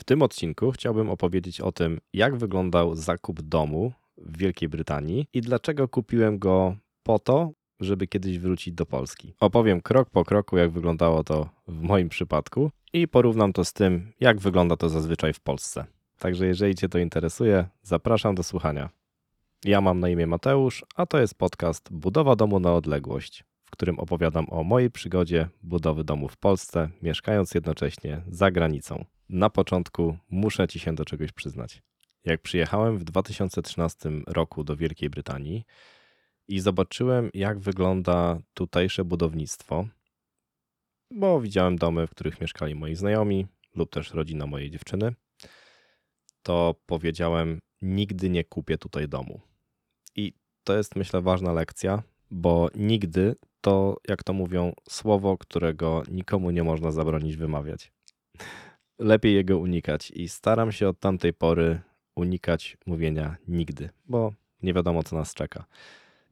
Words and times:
W 0.00 0.04
tym 0.04 0.22
odcinku 0.22 0.70
chciałbym 0.70 1.10
opowiedzieć 1.10 1.60
o 1.60 1.72
tym, 1.72 2.00
jak 2.12 2.36
wyglądał 2.36 2.94
zakup 2.94 3.42
domu 3.42 3.92
w 4.16 4.38
Wielkiej 4.38 4.68
Brytanii 4.68 5.26
i 5.32 5.40
dlaczego 5.40 5.88
kupiłem 5.88 6.38
go 6.38 6.76
po 7.02 7.18
to, 7.18 7.52
żeby 7.80 8.06
kiedyś 8.06 8.38
wrócić 8.38 8.74
do 8.74 8.86
Polski. 8.86 9.34
Opowiem 9.40 9.80
krok 9.80 10.10
po 10.10 10.24
kroku, 10.24 10.56
jak 10.56 10.70
wyglądało 10.70 11.24
to 11.24 11.48
w 11.68 11.82
moim 11.82 12.08
przypadku 12.08 12.70
i 12.92 13.08
porównam 13.08 13.52
to 13.52 13.64
z 13.64 13.72
tym, 13.72 14.12
jak 14.20 14.40
wygląda 14.40 14.76
to 14.76 14.88
zazwyczaj 14.88 15.32
w 15.32 15.40
Polsce. 15.40 15.84
Także 16.18 16.46
jeżeli 16.46 16.74
Cię 16.74 16.88
to 16.88 16.98
interesuje, 16.98 17.66
zapraszam 17.82 18.34
do 18.34 18.42
słuchania. 18.42 18.90
Ja 19.64 19.80
mam 19.80 20.00
na 20.00 20.08
imię 20.08 20.26
Mateusz, 20.26 20.84
a 20.96 21.06
to 21.06 21.18
jest 21.18 21.34
podcast 21.34 21.92
Budowa 21.92 22.36
domu 22.36 22.60
na 22.60 22.74
odległość, 22.74 23.44
w 23.64 23.70
którym 23.70 23.98
opowiadam 23.98 24.46
o 24.50 24.64
mojej 24.64 24.90
przygodzie 24.90 25.48
budowy 25.62 26.04
domu 26.04 26.28
w 26.28 26.36
Polsce, 26.36 26.88
mieszkając 27.02 27.54
jednocześnie 27.54 28.22
za 28.28 28.50
granicą. 28.50 29.04
Na 29.28 29.50
początku 29.50 30.18
muszę 30.30 30.68
Ci 30.68 30.78
się 30.78 30.94
do 30.94 31.04
czegoś 31.04 31.32
przyznać. 31.32 31.82
Jak 32.24 32.42
przyjechałem 32.42 32.98
w 32.98 33.04
2013 33.04 34.10
roku 34.26 34.64
do 34.64 34.76
Wielkiej 34.76 35.10
Brytanii 35.10 35.64
i 36.48 36.60
zobaczyłem, 36.60 37.30
jak 37.34 37.58
wygląda 37.58 38.38
tutejsze 38.54 39.04
budownictwo, 39.04 39.88
bo 41.10 41.40
widziałem 41.40 41.76
domy, 41.76 42.06
w 42.06 42.10
których 42.10 42.40
mieszkali 42.40 42.74
moi 42.74 42.94
znajomi 42.94 43.46
lub 43.74 43.90
też 43.90 44.14
rodzina 44.14 44.46
mojej 44.46 44.70
dziewczyny, 44.70 45.14
to 46.42 46.74
powiedziałem: 46.86 47.58
Nigdy 47.82 48.30
nie 48.30 48.44
kupię 48.44 48.78
tutaj 48.78 49.08
domu. 49.08 49.40
I 50.16 50.32
to 50.64 50.76
jest, 50.76 50.96
myślę, 50.96 51.20
ważna 51.20 51.52
lekcja, 51.52 52.02
bo 52.30 52.68
nigdy 52.74 53.36
to, 53.60 53.96
jak 54.08 54.22
to 54.22 54.32
mówią, 54.32 54.72
słowo, 54.88 55.38
którego 55.38 56.02
nikomu 56.10 56.50
nie 56.50 56.64
można 56.64 56.90
zabronić 56.90 57.36
wymawiać. 57.36 57.92
Lepiej 58.98 59.34
jego 59.34 59.58
unikać 59.58 60.10
i 60.10 60.28
staram 60.28 60.72
się 60.72 60.88
od 60.88 61.00
tamtej 61.00 61.32
pory 61.32 61.80
unikać 62.14 62.76
mówienia 62.86 63.36
nigdy, 63.48 63.90
bo 64.06 64.32
nie 64.62 64.74
wiadomo, 64.74 65.02
co 65.02 65.16
nas 65.16 65.34
czeka. 65.34 65.64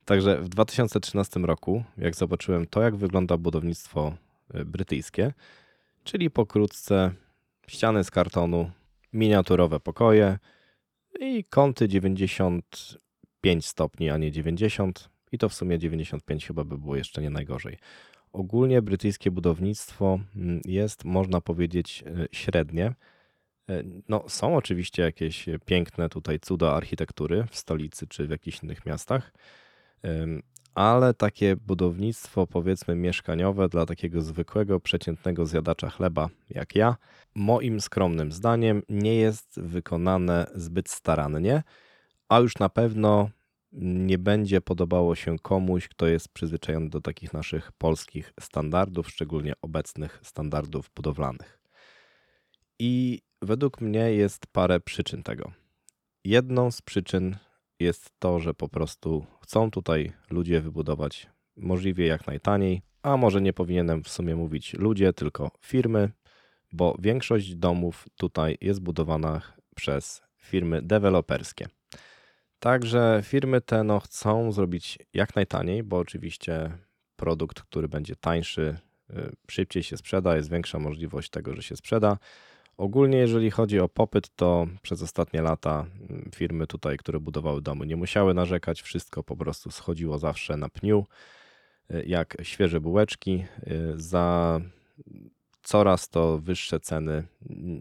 Także 0.05 0.41
w 0.41 0.49
2013 0.49 1.41
roku, 1.41 1.85
jak 1.99 2.15
zobaczyłem 2.15 2.67
to, 2.67 2.83
jak 2.83 2.97
wygląda 2.97 3.37
budownictwo 3.37 4.17
y, 4.55 4.65
brytyjskie, 4.65 5.33
czyli 6.05 6.31
pokrótce 6.31 7.13
ściany 7.69 8.05
z 8.05 8.11
kartonu, 8.11 8.71
miniaturowe 9.13 9.81
pokoje 9.81 10.39
i 11.21 11.45
kąty 11.45 11.89
95 11.89 13.67
stopni, 13.67 14.11
a 14.11 14.17
nie 14.17 14.33
90, 14.33 15.11
i 15.33 15.39
to 15.39 15.49
w 15.49 15.55
sumie 15.55 15.79
95 15.79 16.47
chyba 16.47 16.65
by 16.65 16.79
było 16.79 16.97
jeszcze 16.97 17.23
nie 17.23 17.31
najgorzej. 17.31 17.79
Ogólnie 18.37 18.83
brytyjskie 18.83 19.31
budownictwo 19.31 20.19
mm, 20.37 20.61
jest, 20.65 21.05
można 21.05 21.41
powiedzieć, 21.41 22.05
y, 22.07 22.29
średnie. 22.33 22.95
Y, 23.71 24.03
No, 24.09 24.25
są 24.29 24.57
oczywiście 24.57 25.03
jakieś 25.03 25.47
piękne 25.65 26.09
tutaj 26.09 26.41
cuda 26.41 26.73
architektury 26.73 27.45
w 27.51 27.57
stolicy 27.57 28.07
czy 28.07 28.27
w 28.27 28.31
jakichś 28.31 28.63
innych 28.63 28.87
miastach, 28.87 29.33
ale 30.75 31.15
takie 31.15 31.57
budownictwo, 31.57 32.47
powiedzmy, 32.47 32.95
mieszkaniowe 32.95 33.69
dla 33.69 33.87
takiego 33.87 34.23
zwykłego, 34.23 34.81
przeciętnego 34.81 35.47
zjadacza 35.47 35.91
chleba 35.91 36.29
jak 36.51 36.75
ja, 36.75 36.97
moim 37.35 37.81
skromnym 37.81 38.33
zdaniem, 38.33 38.83
nie 38.89 39.15
jest 39.15 39.61
wykonane 39.61 40.47
zbyt 40.55 40.89
starannie, 40.89 41.63
a 42.29 42.39
już 42.39 42.59
na 42.59 42.69
pewno 42.69 43.31
nie 43.77 44.19
będzie 44.19 44.61
podobało 44.61 45.15
się 45.15 45.39
komuś, 45.39 45.89
kto 45.89 46.07
jest 46.07 46.29
przyzwyczajony 46.29 46.91
do 46.91 47.01
takich 47.01 47.33
naszych 47.33 47.73
polskich 47.73 48.33
standardów, 48.41 49.11
szczególnie 49.11 49.53
obecnych 49.63 50.21
standardów 50.23 50.91
budowlanych. 50.97 51.59
I 52.79 53.23
według 53.43 53.81
mnie 53.81 54.13
jest 54.13 54.47
parę 54.47 54.81
przyczyn 54.81 55.23
tego. 55.23 55.53
Jedną 56.25 56.71
z 56.71 56.83
przyczyn 56.83 57.37
jest 57.81 58.11
to, 58.19 58.41
że 58.41 58.55
po 58.55 58.69
prostu 58.69 59.27
chcą 59.43 59.71
tutaj 59.71 60.13
ludzie 60.31 60.61
wybudować 60.61 61.27
możliwie 61.57 62.07
jak 62.07 62.27
najtaniej, 62.27 62.83
a 63.03 63.17
może 63.17 63.41
nie 63.41 63.53
powinienem 63.53 64.03
w 64.03 64.09
sumie 64.09 64.37
mówić 64.37 64.75
ludzie, 64.75 65.13
tylko 65.13 65.51
firmy, 65.61 66.11
bo 66.73 66.97
większość 66.99 67.55
domów 67.55 68.09
tutaj 68.17 68.59
jest 68.61 68.81
budowana 68.81 69.43
przez 69.75 70.23
firmy 70.39 70.83
deweloperskie. 70.83 71.69
Także 72.59 73.21
firmy 73.25 73.61
te 73.61 73.85
no, 73.85 74.01
chcą 74.01 74.53
zrobić 74.53 74.99
jak 75.15 75.37
najtaniej, 75.37 75.83
bo 75.83 75.99
oczywiście 75.99 76.79
produkt, 77.17 77.63
który 77.63 77.89
będzie 77.89 78.17
tańszy, 78.17 78.77
y, 79.11 79.37
szybciej 79.51 79.83
się 79.83 79.97
sprzeda, 79.97 80.37
jest 80.37 80.51
większa 80.51 80.79
możliwość 80.79 81.31
tego, 81.31 81.55
że 81.55 81.63
się 81.63 81.77
sprzeda. 81.77 82.19
Ogólnie, 82.77 83.19
jeżeli 83.19 83.51
chodzi 83.51 83.81
o 83.81 83.89
popyt, 83.89 84.37
to 84.37 84.67
przez 84.83 85.03
ostatnie 85.03 85.43
lata 85.43 85.87
mm, 86.11 86.31
firmy 86.35 86.67
tutaj, 86.67 86.97
które 86.97 87.21
budowały 87.21 87.63
domy, 87.63 87.87
nie 87.87 87.97
musiały 87.97 88.35
narzekać, 88.35 88.83
wszystko 88.83 89.23
po 89.23 89.37
prostu 89.37 89.71
schodziło 89.71 90.19
zawsze 90.19 90.57
na 90.57 90.69
pniu, 90.69 91.07
y, 91.91 92.05
jak 92.07 92.37
świeże 92.43 92.81
bułeczki. 92.81 93.45
y, 93.67 93.93
Za 93.97 94.61
coraz 95.63 96.09
to 96.09 96.39
wyższe 96.39 96.81
ceny. 96.81 97.27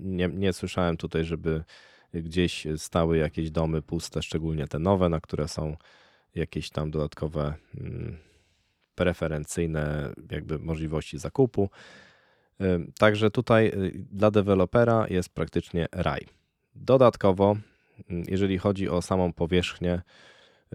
Nie, 0.03 0.27
nie 0.27 0.53
słyszałem 0.53 0.97
tutaj, 0.97 1.25
żeby 1.25 1.63
gdzieś 2.23 2.67
stały 2.77 3.17
jakieś 3.17 3.51
domy 3.51 3.81
puste, 3.81 4.23
szczególnie 4.23 4.67
te 4.67 4.79
nowe, 4.79 5.09
na 5.09 5.21
które 5.21 5.47
są 5.47 5.75
jakieś 6.35 6.69
tam 6.69 6.91
dodatkowe 6.91 7.53
mm, 7.77 8.17
preferencyjne 8.95 10.13
jakby 10.31 10.59
możliwości 10.59 11.17
zakupu. 11.17 11.69
Także 12.99 13.31
tutaj 13.31 13.67
y, 13.67 14.05
dla 14.11 14.31
dewelopera 14.31 15.05
jest 15.09 15.29
praktycznie 15.29 15.87
raj. 15.91 16.27
Dodatkowo, 16.75 17.55
mm, 18.09 18.25
jeżeli 18.27 18.57
chodzi 18.57 18.89
o 18.89 19.01
samą 19.01 19.33
powierzchnię 19.33 20.01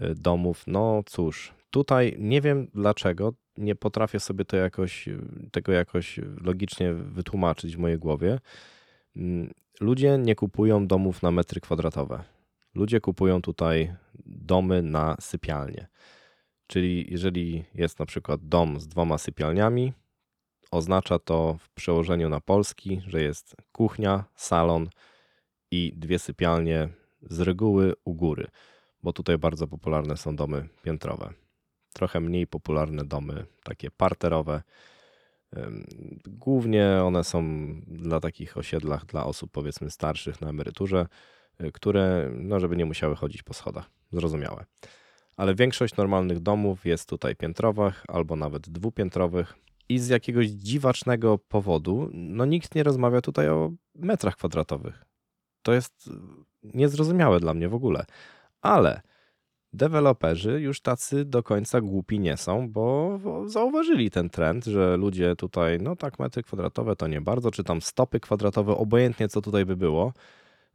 y, 0.02 0.14
domów, 0.14 0.64
no 0.66 1.02
cóż, 1.06 1.54
tutaj 1.70 2.16
nie 2.18 2.40
wiem 2.40 2.68
dlaczego, 2.74 3.32
nie 3.56 3.74
potrafię 3.74 4.20
sobie 4.20 4.44
to 4.44 4.56
jakoś, 4.56 5.08
tego 5.52 5.72
jakoś 5.72 6.20
logicznie 6.42 6.92
wytłumaczyć 6.92 7.76
w 7.76 7.78
mojej 7.78 7.98
głowie. 7.98 8.38
Mm, 9.16 9.52
Ludzie 9.80 10.18
nie 10.18 10.34
kupują 10.34 10.86
domów 10.86 11.22
na 11.22 11.30
metry 11.30 11.60
kwadratowe. 11.60 12.24
Ludzie 12.74 13.00
kupują 13.00 13.42
tutaj 13.42 13.94
domy 14.26 14.82
na 14.82 15.16
sypialnie. 15.20 15.88
Czyli 16.66 17.06
jeżeli 17.10 17.64
jest 17.74 17.98
na 17.98 18.06
przykład 18.06 18.48
dom 18.48 18.80
z 18.80 18.88
dwoma 18.88 19.18
sypialniami, 19.18 19.92
oznacza 20.70 21.18
to 21.18 21.56
w 21.60 21.70
przełożeniu 21.70 22.28
na 22.28 22.40
polski, 22.40 23.00
że 23.06 23.22
jest 23.22 23.56
kuchnia, 23.72 24.24
salon 24.34 24.88
i 25.70 25.92
dwie 25.96 26.18
sypialnie 26.18 26.88
z 27.22 27.40
reguły 27.40 27.94
u 28.04 28.14
góry, 28.14 28.46
bo 29.02 29.12
tutaj 29.12 29.38
bardzo 29.38 29.66
popularne 29.66 30.16
są 30.16 30.36
domy 30.36 30.68
piętrowe. 30.82 31.32
Trochę 31.92 32.20
mniej 32.20 32.46
popularne 32.46 33.04
domy 33.04 33.46
takie 33.62 33.90
parterowe. 33.90 34.62
Głównie 36.26 37.00
one 37.04 37.24
są 37.24 37.44
dla 37.86 38.20
takich 38.20 38.56
osiedlach 38.56 39.06
dla 39.06 39.26
osób 39.26 39.50
powiedzmy 39.52 39.90
starszych 39.90 40.40
na 40.40 40.48
emeryturze, 40.48 41.06
y, 41.60 41.72
które, 41.72 42.30
no 42.34 42.60
żeby 42.60 42.76
nie 42.76 42.84
musiały 42.84 43.16
chodzić 43.16 43.42
po 43.42 43.54
schodach. 43.54 43.90
Zrozumiałe. 44.12 44.64
Ale 45.36 45.54
większość 45.54 45.96
normalnych 45.96 46.40
domów 46.40 46.86
jest 46.86 47.08
tutaj 47.08 47.36
piętrowych 47.36 48.04
albo 48.08 48.36
nawet 48.36 48.68
dwupiętrowych 48.68 49.54
i 49.88 49.98
z 49.98 50.08
jakiegoś 50.08 50.46
dziwacznego 50.46 51.38
powodu, 51.38 52.10
no 52.12 52.44
nikt 52.44 52.74
nie 52.74 52.82
rozmawia 52.82 53.20
tutaj 53.20 53.48
o 53.48 53.72
metrach 53.94 54.36
kwadratowych. 54.36 55.04
To 55.62 55.72
jest 55.72 56.06
y, 56.06 56.10
niezrozumiałe 56.62 57.40
dla 57.40 57.54
mnie 57.54 57.68
w 57.68 57.74
ogóle. 57.74 58.04
Ale 58.62 59.00
deweloperzy 59.72 60.60
już 60.60 60.80
tacy 60.80 61.24
do 61.24 61.42
końca 61.42 61.80
głupi 61.80 62.20
nie 62.20 62.36
są, 62.36 62.70
bo 62.70 63.18
zauważyli 63.46 64.10
ten 64.10 64.30
trend, 64.30 64.64
że 64.64 64.96
ludzie 64.96 65.36
tutaj, 65.36 65.78
no 65.80 65.96
tak, 65.96 66.18
metry 66.18 66.42
kwadratowe 66.42 66.96
to 66.96 67.06
nie 67.06 67.20
bardzo, 67.20 67.50
czy 67.50 67.64
tam 67.64 67.82
stopy 67.82 68.20
kwadratowe, 68.20 68.76
obojętnie 68.76 69.28
co 69.28 69.40
tutaj 69.42 69.64
by 69.64 69.76
było. 69.76 70.12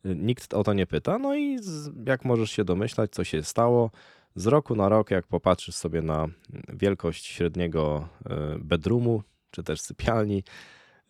y, 0.06 0.16
Nikt 0.16 0.54
o 0.54 0.64
to 0.64 0.74
nie 0.74 0.88
pyta. 0.88 1.20
No 1.20 1.36
i 1.36 1.60
jak 2.06 2.26
możesz 2.26 2.52
się 2.52 2.64
domyślać, 2.64 3.12
co 3.12 3.24
się 3.24 3.44
stało, 3.44 3.92
z 4.36 4.48
roku 4.48 4.76
na 4.76 4.90
rok, 4.90 5.12
jak 5.12 5.28
popatrzysz 5.28 5.76
sobie 5.76 6.02
na 6.02 6.28
wielkość 6.70 7.26
średniego 7.26 8.08
y, 8.56 8.60
bedroomu, 8.60 9.24
czy 9.52 9.64
też 9.64 9.82
sypialni, 9.82 10.44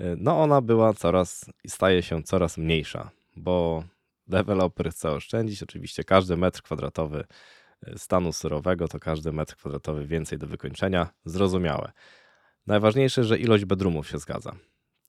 y, 0.01 0.15
no 0.18 0.42
ona 0.42 0.62
była 0.62 0.94
coraz, 0.94 1.45
staje 1.68 2.04
się 2.04 2.24
coraz 2.24 2.57
mniejsza, 2.57 3.12
bo 3.36 3.83
deweloper 4.27 4.92
chce 4.92 5.12
oszczędzić. 5.12 5.63
Oczywiście 5.63 6.04
każdy 6.04 6.38
metr 6.38 6.62
kwadratowy 6.62 7.25
stanu 7.97 8.33
surowego 8.33 8.87
to 8.87 8.99
każdy 8.99 9.31
metr 9.31 9.55
kwadratowy 9.55 10.07
więcej 10.07 10.37
do 10.37 10.47
wykończenia. 10.47 11.09
Zrozumiałe. 11.25 11.91
Najważniejsze, 12.67 13.23
że 13.23 13.37
ilość 13.37 13.65
bedroomów 13.65 14.09
się 14.09 14.19
zgadza. 14.19 14.55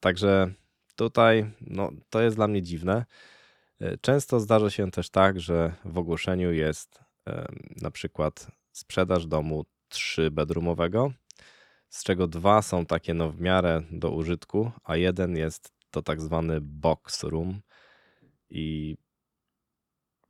Także 0.01 0.53
tutaj 0.97 1.51
no, 1.61 1.91
to 2.11 2.23
jest 2.23 2.37
dla 2.37 2.49
mnie 2.49 2.63
dziwne. 2.63 3.05
Y, 3.83 3.99
Często 4.01 4.41
zdarza 4.41 4.71
się 4.71 4.91
też 4.91 5.11
tak, 5.11 5.41
że 5.41 5.73
w 5.85 5.99
ogłoszeniu 5.99 6.53
jest 6.53 7.07
na 7.83 7.91
przykład 7.91 8.47
sprzedaż 8.73 9.27
domu 9.27 9.65
trzybedroomowego, 9.89 11.13
z 11.89 12.05
czego 12.05 12.27
dwa 12.27 12.63
są 12.63 12.87
takie 12.87 13.15
no 13.15 13.31
w 13.31 13.41
miarę 13.41 13.83
do 13.91 14.11
użytku, 14.11 14.71
a 14.85 14.97
jeden 14.97 15.37
jest 15.37 15.73
to 15.91 16.03
tak 16.03 16.21
zwany 16.21 16.61
box 16.61 17.23
room, 17.23 17.61
I 18.51 18.97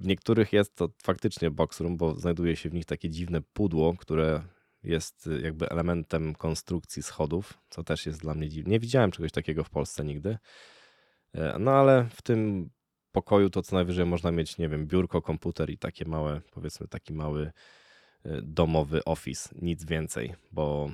w 0.00 0.06
niektórych 0.06 0.52
jest 0.52 0.74
to 0.74 0.88
faktycznie 1.02 1.50
box 1.50 1.80
room, 1.80 1.96
bo 1.96 2.14
znajduje 2.14 2.56
się 2.56 2.70
w 2.70 2.74
nich 2.74 2.84
takie 2.84 3.10
dziwne 3.10 3.40
pudło, 3.40 3.96
które 3.96 4.42
jest 4.82 5.28
jakby 5.42 5.68
elementem 5.68 6.34
konstrukcji 6.34 7.02
schodów, 7.02 7.58
co 7.70 7.82
też 7.82 8.06
jest 8.06 8.20
dla 8.20 8.34
mnie 8.34 8.48
dziwne. 8.48 8.70
Nie 8.70 8.80
widziałem 8.80 9.10
czegoś 9.10 9.32
takiego 9.32 9.64
w 9.64 9.70
Polsce 9.70 10.04
nigdy. 10.04 10.38
E, 11.34 11.56
no 11.58 11.70
ale 11.70 12.08
w 12.10 12.22
tym 12.22 12.70
pokoju 13.12 13.50
to 13.50 13.62
co 13.62 13.76
najwyżej 13.76 14.06
można 14.06 14.32
mieć, 14.32 14.58
nie 14.58 14.68
wiem, 14.68 14.86
biurko, 14.86 15.22
komputer 15.22 15.70
i 15.70 15.78
takie 15.78 16.04
małe, 16.04 16.40
powiedzmy 16.50 16.88
taki 16.88 17.12
mały 17.12 17.52
e, 18.24 18.42
domowy 18.42 19.04
office, 19.04 19.48
nic 19.62 19.84
więcej, 19.84 20.34
bo 20.52 20.90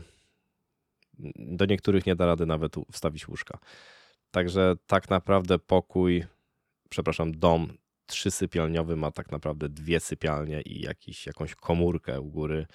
do 1.36 1.66
niektórych 1.66 2.06
nie 2.06 2.16
da 2.16 2.26
rady 2.26 2.46
nawet 2.46 2.74
wstawić 2.92 3.28
łóżka. 3.28 3.58
Także 4.30 4.74
tak 4.86 5.10
naprawdę 5.10 5.58
pokój, 5.58 6.24
przepraszam, 6.88 7.32
dom 7.32 7.76
trzysypialniowy 8.12 8.96
ma 8.96 9.10
tak 9.10 9.32
naprawdę 9.32 9.68
dwie 9.68 10.00
sypialnie 10.00 10.60
i 10.60 10.80
jakiś, 10.80 11.26
jakąś 11.26 11.54
komórkę 11.54 12.20
u 12.20 12.24
góry, 12.24 12.66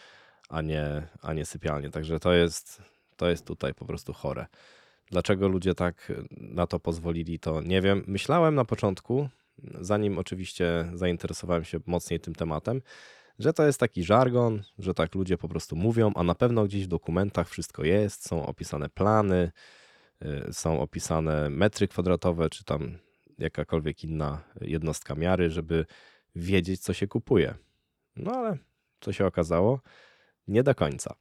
a 0.49 0.61
nie, 0.61 1.07
a 1.21 1.33
nie 1.33 1.45
sypialnię. 1.45 1.89
Także 1.89 2.19
to 2.19 2.33
jest, 2.33 2.81
to 3.17 3.29
jest 3.29 3.45
tutaj 3.45 3.73
po 3.73 3.85
prostu 3.85 4.13
chore. 4.13 4.45
Dlaczego 5.11 5.47
ludzie 5.47 5.73
tak 5.75 6.11
na 6.31 6.67
to 6.67 6.79
pozwolili, 6.79 7.39
to 7.39 7.61
nie 7.61 7.81
wiem. 7.81 8.03
Myślałem 8.07 8.55
na 8.55 8.65
początku, 8.65 9.29
zanim 9.81 10.17
oczywiście 10.17 10.91
zainteresowałem 10.93 11.63
się 11.63 11.79
mocniej 11.85 12.19
tym 12.19 12.35
tematem, 12.35 12.81
że 13.39 13.53
to 13.53 13.65
jest 13.65 13.79
taki 13.79 14.03
żargon, 14.03 14.63
że 14.79 14.93
tak 14.93 15.15
ludzie 15.15 15.37
po 15.37 15.47
prostu 15.47 15.75
mówią, 15.75 16.11
a 16.15 16.23
na 16.23 16.35
pewno 16.35 16.65
gdzieś 16.65 16.85
w 16.85 16.87
dokumentach 16.87 17.49
wszystko 17.49 17.83
jest, 17.83 18.27
są 18.27 18.45
opisane 18.45 18.89
plany, 18.89 19.51
y, 20.21 20.53
są 20.53 20.81
opisane 20.81 21.49
metry 21.49 21.87
kwadratowe, 21.87 22.49
czy 22.49 22.63
tam 22.63 22.97
jakakolwiek 23.37 24.03
inna 24.03 24.43
jednostka 24.61 25.15
miary, 25.15 25.49
żeby 25.49 25.85
wiedzieć, 26.35 26.81
co 26.81 26.93
się 26.93 27.07
kupuje. 27.07 27.53
No 28.15 28.31
ale 28.31 28.57
co 28.99 29.13
się 29.13 29.25
okazało? 29.25 29.81
Nie 30.47 30.63
do 30.63 30.75
końca. 30.75 31.15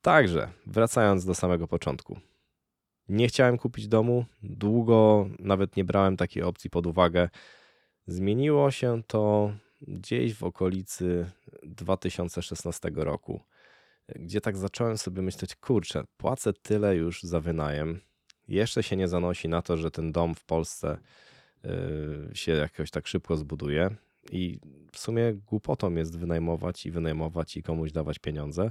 Także, 0.00 0.48
wracając 0.66 1.24
do 1.24 1.34
samego 1.34 1.68
początku. 1.68 2.18
Nie 3.08 3.28
chciałem 3.28 3.58
kupić 3.58 3.88
domu, 3.88 4.24
długo 4.42 5.28
nawet 5.38 5.76
nie 5.76 5.84
brałem 5.84 6.16
takiej 6.16 6.42
opcji 6.42 6.70
pod 6.70 6.86
uwagę. 6.86 7.28
Zmieniło 8.06 8.70
się 8.70 9.02
to 9.06 9.52
gdzieś 9.80 10.34
w 10.34 10.42
okolicy 10.42 11.30
2016 11.62 12.90
roku, 12.94 13.40
gdzie 14.08 14.40
tak 14.40 14.56
zacząłem 14.56 14.98
sobie 14.98 15.22
myśleć, 15.22 15.56
kurczę, 15.56 16.04
płacę 16.16 16.52
tyle 16.52 16.96
już 16.96 17.22
za 17.22 17.40
wynajem, 17.40 18.00
jeszcze 18.48 18.82
się 18.82 18.96
nie 18.96 19.08
zanosi 19.08 19.48
na 19.48 19.62
to, 19.62 19.76
że 19.76 19.90
ten 19.90 20.12
dom 20.12 20.34
w 20.34 20.44
Polsce 20.44 20.98
y, 21.64 21.68
się 22.36 22.52
jakoś 22.52 22.90
tak 22.90 23.06
szybko 23.06 23.36
zbuduje 23.36 23.90
i 24.32 24.60
w 24.92 24.98
sumie 24.98 25.34
głupotą 25.34 25.94
jest 25.94 26.18
wynajmować 26.18 26.86
i 26.86 26.90
wynajmować 26.90 27.56
i 27.56 27.62
komuś 27.62 27.92
dawać 27.92 28.18
pieniądze. 28.18 28.70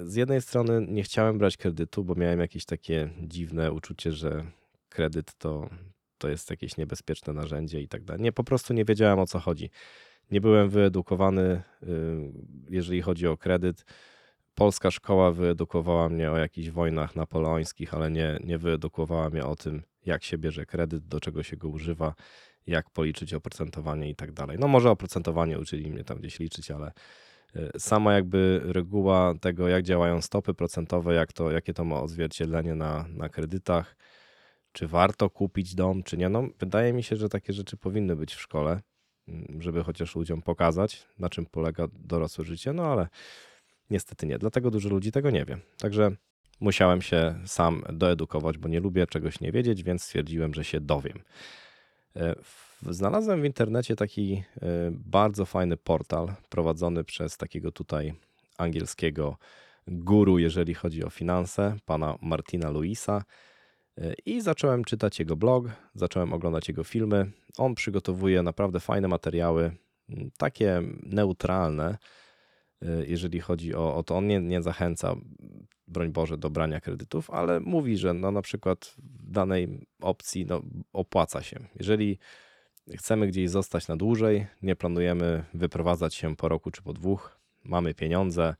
Z 0.00 0.14
jednej 0.14 0.42
strony 0.42 0.86
nie 0.88 1.02
chciałem 1.02 1.38
brać 1.38 1.56
kredytu, 1.56 2.04
bo 2.04 2.14
miałem 2.14 2.40
jakieś 2.40 2.64
takie 2.64 3.10
dziwne 3.22 3.72
uczucie, 3.72 4.12
że 4.12 4.44
kredyt 4.88 5.34
to, 5.38 5.70
to 6.18 6.28
jest 6.28 6.50
jakieś 6.50 6.76
niebezpieczne 6.76 7.32
narzędzie 7.32 7.80
i 7.80 7.88
tak 7.88 8.04
dalej. 8.04 8.22
Nie, 8.22 8.32
po 8.32 8.44
prostu 8.44 8.74
nie 8.74 8.84
wiedziałem 8.84 9.18
o 9.18 9.26
co 9.26 9.38
chodzi. 9.38 9.70
Nie 10.30 10.40
byłem 10.40 10.70
wyedukowany, 10.70 11.62
y, 11.82 11.86
jeżeli 12.70 13.02
chodzi 13.02 13.26
o 13.26 13.36
kredyt. 13.36 13.84
Polska 14.54 14.90
szkoła 14.90 15.30
wyedukowała 15.30 16.08
mnie 16.08 16.30
o 16.30 16.38
jakichś 16.38 16.70
wojnach 16.70 17.16
napoleońskich, 17.16 17.94
ale 17.94 18.10
nie, 18.10 18.38
nie 18.44 18.58
wyedukowała 18.58 19.30
mnie 19.30 19.44
o 19.44 19.56
tym, 19.56 19.82
jak 20.06 20.24
się 20.24 20.38
bierze 20.38 20.66
kredyt, 20.66 21.06
do 21.06 21.20
czego 21.20 21.42
się 21.42 21.56
go 21.56 21.68
używa, 21.68 22.14
jak 22.66 22.90
policzyć 22.90 23.34
oprocentowanie 23.34 24.10
i 24.10 24.14
tak 24.14 24.32
dalej. 24.32 24.58
No 24.60 24.68
może 24.68 24.90
oprocentowanie 24.90 25.58
uczyli 25.58 25.90
mnie 25.90 26.04
tam 26.04 26.18
gdzieś 26.18 26.38
liczyć, 26.38 26.70
ale 26.70 26.92
y, 27.56 27.70
sama 27.78 28.14
jakby 28.14 28.60
reguła 28.64 29.34
tego, 29.40 29.68
jak 29.68 29.82
działają 29.82 30.22
stopy 30.22 30.54
procentowe, 30.54 31.14
jak 31.14 31.32
to, 31.32 31.50
jakie 31.50 31.74
to 31.74 31.84
ma 31.84 32.00
odzwierciedlenie 32.00 32.74
na, 32.74 33.04
na 33.08 33.28
kredytach, 33.28 33.96
czy 34.72 34.88
warto 34.88 35.30
kupić 35.30 35.74
dom, 35.74 36.02
czy 36.02 36.16
nie. 36.16 36.28
No, 36.28 36.48
wydaje 36.58 36.92
mi 36.92 37.02
się, 37.02 37.16
że 37.16 37.28
takie 37.28 37.52
rzeczy 37.52 37.76
powinny 37.76 38.16
być 38.16 38.34
w 38.34 38.40
szkole, 38.40 38.80
mm, 39.28 39.62
żeby 39.62 39.84
chociaż 39.84 40.16
ludziom 40.16 40.42
pokazać, 40.42 41.06
na 41.18 41.28
czym 41.28 41.46
polega 41.46 41.86
dorosłe 41.92 42.44
życie, 42.44 42.72
no 42.72 42.86
ale 42.86 43.08
niestety 43.94 44.26
nie. 44.26 44.38
Dlatego 44.38 44.70
dużo 44.70 44.88
ludzi 44.88 45.12
tego 45.12 45.30
nie 45.30 45.44
wie. 45.44 45.58
Także 45.78 46.10
musiałem 46.60 47.02
się 47.02 47.34
sam 47.46 47.82
doedukować, 47.92 48.58
bo 48.58 48.68
nie 48.68 48.80
lubię 48.80 49.06
czegoś 49.06 49.40
nie 49.40 49.52
wiedzieć, 49.52 49.82
więc 49.82 50.02
stwierdziłem, 50.02 50.54
że 50.54 50.64
się 50.64 50.80
dowiem. 50.80 51.18
E, 52.16 52.34
znalazłem 52.90 53.42
w 53.42 53.44
internecie 53.44 53.96
taki 53.96 54.42
e, 54.62 54.68
bardzo 54.90 55.44
fajny 55.44 55.76
portal 55.76 56.34
prowadzony 56.48 57.04
przez 57.04 57.36
takiego 57.36 57.72
tutaj 57.72 58.14
angielskiego 58.58 59.36
guru, 59.86 60.38
jeżeli 60.38 60.74
chodzi 60.74 61.04
o 61.04 61.10
finanse, 61.10 61.76
pana 61.84 62.18
Martina 62.22 62.70
Luisa. 62.70 63.24
E, 63.98 64.14
I 64.26 64.40
zacząłem 64.40 64.84
czytać 64.84 65.18
jego 65.18 65.36
blog, 65.36 65.64
zacząłem 65.94 66.32
oglądać 66.32 66.68
jego 66.68 66.84
filmy. 66.84 67.30
On 67.58 67.74
przygotowuje 67.74 68.42
naprawdę 68.42 68.80
fajne 68.80 69.08
materiały, 69.08 69.76
takie 70.38 70.82
neutralne, 71.02 71.98
jeżeli 73.06 73.40
chodzi 73.40 73.74
o, 73.74 73.96
o 73.96 74.02
to. 74.02 74.16
On 74.16 74.26
nie, 74.26 74.40
nie 74.40 74.62
zachęca, 74.62 75.16
broń 75.88 76.10
Boże, 76.10 76.38
do 76.38 76.50
brania 76.50 76.80
kredytów, 76.80 77.30
ale 77.30 77.60
mówi, 77.60 77.96
że 77.96 78.14
no 78.14 78.30
na 78.30 78.42
przykład 78.42 78.94
w 78.98 79.30
danej 79.30 79.86
opcji 80.00 80.46
no, 80.46 80.62
opłaca 80.92 81.42
się. 81.42 81.60
Jeżeli 81.76 82.18
chcemy 82.96 83.26
gdzieś 83.26 83.50
zostać 83.50 83.88
na 83.88 83.96
dłużej, 83.96 84.46
nie 84.62 84.76
planujemy 84.76 85.44
wyprowadzać 85.54 86.14
się 86.14 86.36
po 86.36 86.48
roku 86.48 86.70
czy 86.70 86.82
po 86.82 86.92
dwóch, 86.92 87.38
mamy 87.64 87.94
pieniądze, 87.94 88.54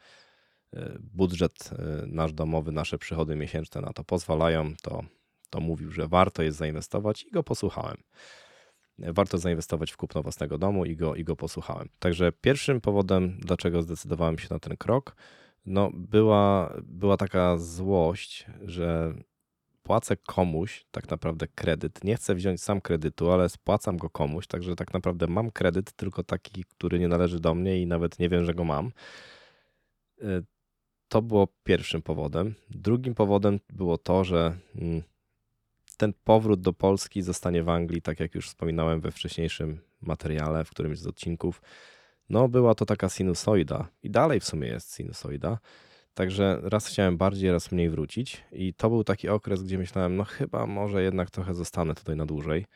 y, 0.75 0.99
budżet 1.01 1.71
y, 1.73 2.07
nasz 2.07 2.33
domowy, 2.33 2.73
nasze 2.73 2.99
przychody 2.99 3.37
miesięczne 3.37 3.81
na 3.81 3.93
to 3.93 4.05
pozwalają, 4.05 4.75
to, 4.83 5.05
to 5.51 5.61
mówił, 5.61 5.91
że 5.91 6.09
warto 6.09 6.43
jest 6.43 6.59
zainwestować 6.59 7.23
i 7.25 7.31
go 7.31 7.43
posłuchałem. 7.43 7.97
Warto 8.99 9.39
zainwestować 9.39 9.93
w 9.93 9.97
kupno 9.97 10.23
własnego 10.23 10.59
domu 10.59 10.85
i 10.85 10.97
go, 10.97 11.15
i 11.15 11.25
go 11.25 11.37
posłuchałem. 11.37 11.89
Także 11.99 12.33
pierwszym 12.33 12.81
powodem, 12.81 13.39
dlaczego 13.41 13.83
zdecydowałem 13.83 14.39
się 14.39 14.49
na 14.51 14.59
ten 14.59 14.77
krok, 14.77 15.17
no 15.67 15.91
była, 15.95 16.75
była 16.83 17.17
taka 17.17 17.59
złość, 17.59 18.47
że 18.63 19.15
płacę 19.83 20.17
komuś 20.17 20.87
tak 20.91 21.11
naprawdę 21.11 21.47
kredyt. 21.55 22.05
Nie 22.05 22.17
chcę 22.17 22.35
wziąć 22.35 22.63
sam 22.63 22.81
kredytu, 22.81 23.31
ale 23.31 23.49
spłacam 23.49 23.97
go 23.97 24.11
komuś, 24.11 24.47
także 24.47 24.77
tak 24.77 24.95
naprawdę 24.95 25.27
mam 25.27 25.51
kredyt, 25.51 25.93
tylko 25.93 26.23
taki, 26.23 26.65
który 26.65 26.99
nie 26.99 27.09
należy 27.09 27.41
do 27.41 27.55
mnie 27.55 27.83
i 27.83 27.87
nawet 27.87 28.19
nie 28.19 28.29
wiem, 28.29 28.45
że 28.45 28.55
go 28.55 28.65
mam. 28.65 28.93
Y, 30.23 30.45
to 31.09 31.23
było 31.23 31.49
pierwszym 31.65 32.03
powodem. 32.03 32.55
Drugim 32.71 33.15
powodem 33.15 33.61
było 33.73 33.99
to, 33.99 34.25
że 34.25 34.57
mm, 34.77 35.03
ten 35.97 36.13
powrót 36.25 36.61
do 36.61 36.73
Polski 36.73 37.23
zostanie 37.23 37.63
w 37.63 37.69
Anglii, 37.69 38.03
tak 38.03 38.21
jak 38.21 38.35
już 38.35 38.49
wspominałem 38.49 39.01
we 39.01 39.11
wcześniejszym 39.11 39.81
materiale, 40.01 40.65
w 40.65 40.71
którymś 40.71 40.99
z 40.99 41.07
odcinków. 41.07 41.63
No, 42.29 42.49
była 42.49 42.75
to 42.75 42.87
taka 42.87 43.09
sinusoida 43.09 43.89
i 44.03 44.11
dalej 44.11 44.41
w 44.41 44.45
sumie 44.45 44.69
jest 44.69 44.97
sinusoida 44.97 45.59
Także 46.15 46.61
raz 46.63 46.87
chciałem 46.87 47.17
bardziej, 47.17 47.53
raz 47.53 47.73
mniej 47.73 47.91
wrócić 47.91 48.45
i 48.53 48.75
to 48.75 48.91
był 48.91 49.05
taki 49.05 49.29
okres, 49.29 49.63
gdzie 49.63 49.79
myślałem, 49.79 50.17
no 50.17 50.25
chyba 50.25 50.67
może 50.67 51.03
jednak 51.03 51.31
trochę 51.31 51.55
zostanę 51.55 51.95
tutaj 51.95 52.17
na 52.17 52.27
dłużej. 52.27 52.67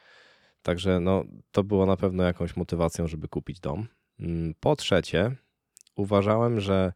Także 0.62 1.00
no, 1.00 1.24
to 1.50 1.64
było 1.64 1.86
na 1.86 1.96
pewno 1.96 2.22
jakąś 2.22 2.56
motywacją, 2.56 3.06
żeby 3.06 3.28
kupić 3.28 3.60
dom. 3.60 3.86
Mm, 4.20 4.54
po 4.60 4.76
trzecie, 4.76 5.36
uważałem, 5.96 6.60
że 6.60 6.92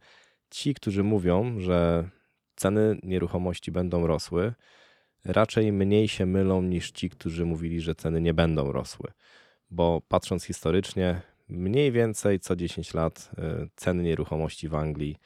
ci, 0.49 0.73
którzy 0.73 1.03
mówią, 1.03 1.59
że 1.59 2.09
ceny 2.55 2.99
nieruchomości 3.03 3.71
będą 3.71 4.07
rosły, 4.07 4.53
raczej 5.25 5.71
mniej 5.71 6.07
się 6.07 6.25
mylą 6.25 6.61
niż 6.61 6.91
ci, 6.91 7.09
którzy 7.09 7.45
mówili, 7.45 7.81
że 7.81 7.95
ceny 7.95 8.21
nie 8.21 8.33
będą 8.33 8.71
rosły. 8.71 9.11
Bo 9.69 10.01
patrząc 10.07 10.43
historycznie, 10.43 11.21
mniej 11.49 11.91
więcej 11.91 12.39
co 12.39 12.55
10 12.55 12.93
lat 12.93 13.31
y, 13.63 13.69
ceny 13.75 14.03
nieruchomości 14.03 14.69
w 14.69 14.75
Anglii 14.75 15.17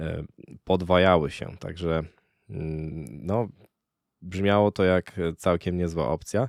E, 0.00 0.24
podwajały 0.64 1.30
się. 1.30 1.56
Także 1.58 2.02
mm, 2.50 3.26
no, 3.26 3.48
brzmiało 4.22 4.70
to 4.70 4.84
jak 4.84 5.20
całkiem 5.36 5.76
niezła 5.76 6.08
opcja, 6.08 6.48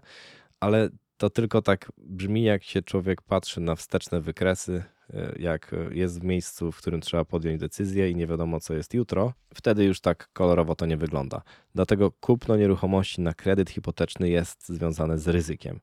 ale 0.59 0.89
to 1.21 1.29
tylko 1.29 1.61
tak 1.61 1.91
brzmi, 1.97 2.43
jak 2.43 2.63
się 2.63 2.81
człowiek 2.81 3.21
patrzy 3.21 3.61
na 3.61 3.75
wsteczne 3.75 4.21
wykresy, 4.21 4.83
e, 5.13 5.33
jak 5.39 5.75
jest 5.91 6.19
w 6.19 6.23
miejscu, 6.23 6.71
w 6.71 6.77
którym 6.77 7.01
trzeba 7.01 7.25
podjąć 7.25 7.59
decyzję 7.59 8.09
i 8.09 8.15
nie 8.15 8.27
wiadomo, 8.27 8.59
co 8.59 8.73
jest 8.73 8.93
jutro, 8.93 9.33
wtedy 9.53 9.83
już 9.83 10.01
tak 10.01 10.29
kolorowo 10.33 10.75
to 10.75 10.85
nie 10.85 10.97
wygląda. 10.97 11.41
Dlatego 11.75 12.11
kupno 12.11 12.57
nieruchomości 12.57 13.21
na 13.21 13.33
kredyt 13.33 13.69
hipoteczny 13.69 14.29
jest 14.29 14.67
związane 14.67 15.17
z 15.17 15.27
ryzykiem 15.27 15.79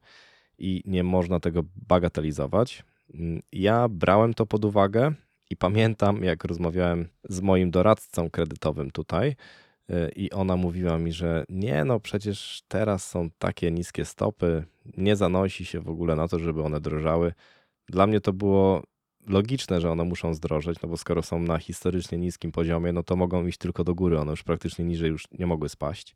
i 0.58 0.82
nie 0.84 1.04
można 1.04 1.40
tego 1.40 1.62
bagatelizować. 1.88 2.84
Mm, 3.14 3.42
ja 3.52 3.88
brałem 3.88 4.34
to 4.34 4.46
pod 4.46 4.64
uwagę, 4.64 5.12
i 5.50 5.56
pamiętam, 5.56 6.24
jak 6.24 6.44
rozmawiałem 6.44 7.08
z 7.28 7.40
moim 7.40 7.70
doradcą 7.70 8.30
kredytowym 8.30 8.90
tutaj, 8.90 9.36
i 10.16 10.30
ona 10.30 10.56
mówiła 10.56 10.98
mi, 10.98 11.12
że 11.12 11.44
nie, 11.48 11.84
no 11.84 12.00
przecież 12.00 12.62
teraz 12.68 13.10
są 13.10 13.30
takie 13.38 13.70
niskie 13.70 14.04
stopy, 14.04 14.64
nie 14.96 15.16
zanosi 15.16 15.64
się 15.64 15.80
w 15.80 15.88
ogóle 15.88 16.16
na 16.16 16.28
to, 16.28 16.38
żeby 16.38 16.62
one 16.62 16.80
drożały. 16.80 17.32
Dla 17.88 18.06
mnie 18.06 18.20
to 18.20 18.32
było 18.32 18.82
logiczne, 19.26 19.80
że 19.80 19.90
one 19.90 20.04
muszą 20.04 20.34
zdrożeć, 20.34 20.82
no 20.82 20.88
bo 20.88 20.96
skoro 20.96 21.22
są 21.22 21.38
na 21.38 21.58
historycznie 21.58 22.18
niskim 22.18 22.52
poziomie, 22.52 22.92
no 22.92 23.02
to 23.02 23.16
mogą 23.16 23.46
iść 23.46 23.58
tylko 23.58 23.84
do 23.84 23.94
góry, 23.94 24.18
one 24.18 24.30
już 24.30 24.42
praktycznie 24.42 24.84
niżej 24.84 25.10
już 25.10 25.24
nie 25.38 25.46
mogły 25.46 25.68
spaść. 25.68 26.14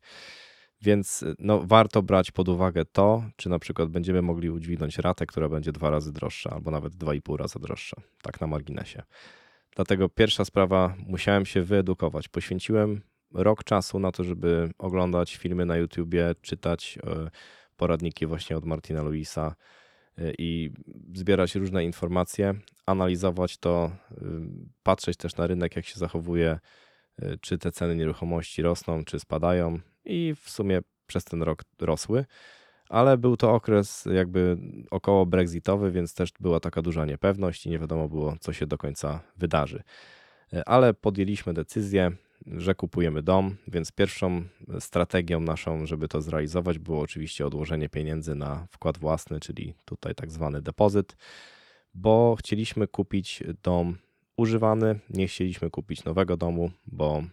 Więc 0.81 1.25
no, 1.39 1.63
warto 1.65 2.01
brać 2.01 2.31
pod 2.31 2.49
uwagę 2.49 2.85
to, 2.85 3.23
czy 3.35 3.49
na 3.49 3.59
przykład 3.59 3.89
będziemy 3.89 4.21
mogli 4.21 4.49
udźwignąć 4.49 4.97
ratę, 4.97 5.25
która 5.25 5.49
będzie 5.49 5.71
dwa 5.71 5.89
razy 5.89 6.13
droższa, 6.13 6.49
albo 6.49 6.71
nawet 6.71 6.95
dwa 6.95 7.13
i 7.13 7.21
pół 7.21 7.37
razy 7.37 7.59
droższa, 7.59 8.01
tak 8.21 8.41
na 8.41 8.47
marginesie. 8.47 9.03
Dlatego 9.75 10.09
pierwsza 10.09 10.45
sprawa, 10.45 10.95
musiałem 11.07 11.45
się 11.45 11.61
wyedukować. 11.61 12.27
Poświęciłem 12.27 13.01
rok 13.33 13.63
czasu 13.63 13.99
na 13.99 14.11
to, 14.11 14.23
żeby 14.23 14.69
oglądać 14.77 15.35
filmy 15.35 15.65
na 15.65 15.77
YouTubie, 15.77 16.35
czytać 16.41 16.99
e, 17.03 17.29
poradniki 17.77 18.25
właśnie 18.25 18.57
od 18.57 18.65
Martina 18.65 19.01
Luisa 19.01 19.55
e, 20.17 20.33
i 20.37 20.71
zbierać 21.13 21.55
różne 21.55 21.85
informacje, 21.85 22.53
analizować 22.85 23.57
to, 23.57 23.91
e, 24.11 24.15
patrzeć 24.83 25.17
też 25.17 25.35
na 25.35 25.47
rynek, 25.47 25.75
jak 25.75 25.85
się 25.85 25.99
zachowuje, 25.99 26.59
czy 27.41 27.57
te 27.57 27.71
ceny 27.71 27.95
nieruchomości 27.95 28.61
rosną, 28.61 29.05
czy 29.05 29.19
spadają, 29.19 29.79
i 30.05 30.35
w 30.41 30.49
sumie 30.49 30.79
przez 31.07 31.23
ten 31.23 31.43
rok 31.43 31.63
rosły. 31.81 32.25
Ale 32.89 33.17
był 33.17 33.37
to 33.37 33.53
okres 33.53 34.07
jakby 34.13 34.57
około 34.91 35.25
brexitowy, 35.25 35.91
więc 35.91 36.13
też 36.13 36.29
była 36.39 36.59
taka 36.59 36.81
duża 36.81 37.05
niepewność 37.05 37.65
i 37.65 37.69
nie 37.69 37.79
wiadomo 37.79 38.09
było, 38.09 38.35
co 38.39 38.53
się 38.53 38.67
do 38.67 38.77
końca 38.77 39.19
wydarzy. 39.37 39.83
Ale 40.65 40.93
podjęliśmy 40.93 41.53
decyzję, 41.53 42.11
że 42.47 42.75
kupujemy 42.75 43.23
dom, 43.23 43.55
więc 43.67 43.91
pierwszą 43.91 44.43
strategią 44.79 45.39
naszą, 45.39 45.85
żeby 45.85 46.07
to 46.07 46.21
zrealizować, 46.21 46.79
było 46.79 46.99
oczywiście 46.99 47.47
odłożenie 47.47 47.89
pieniędzy 47.89 48.35
na 48.35 48.67
wkład 48.71 48.97
własny, 48.97 49.39
czyli 49.39 49.73
tutaj 49.85 50.15
tak 50.15 50.31
zwany 50.31 50.61
depozyt, 50.61 51.15
bo 51.93 52.35
chcieliśmy 52.39 52.87
kupić 52.87 53.43
dom 53.63 53.97
używany. 54.37 54.99
Nie 55.09 55.27
chcieliśmy 55.27 55.69
kupić 55.69 56.03
nowego 56.03 56.37
domu, 56.37 56.71
bo 56.87 57.23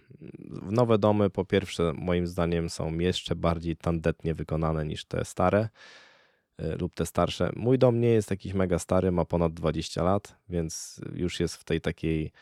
nowe 0.62 0.98
domy 0.98 1.30
po 1.30 1.44
pierwsze 1.44 1.92
moim 1.96 2.26
zdaniem 2.26 2.70
są 2.70 2.98
jeszcze 2.98 3.34
bardziej 3.34 3.76
tandetnie 3.76 4.34
wykonane 4.34 4.84
niż 4.84 5.04
te 5.04 5.24
stare 5.24 5.68
e, 6.58 6.76
lub 6.76 6.94
te 6.94 7.06
starsze. 7.06 7.50
Mój 7.56 7.78
dom 7.78 8.00
nie 8.00 8.08
jest 8.08 8.30
jakiś 8.30 8.52
mega 8.52 8.78
stary, 8.78 9.12
ma 9.12 9.24
ponad 9.24 9.52
20 9.54 10.02
lat, 10.02 10.36
więc 10.48 11.00
już 11.14 11.40
jest 11.40 11.56
w 11.56 11.64
tej 11.64 11.80
takiej 11.80 12.32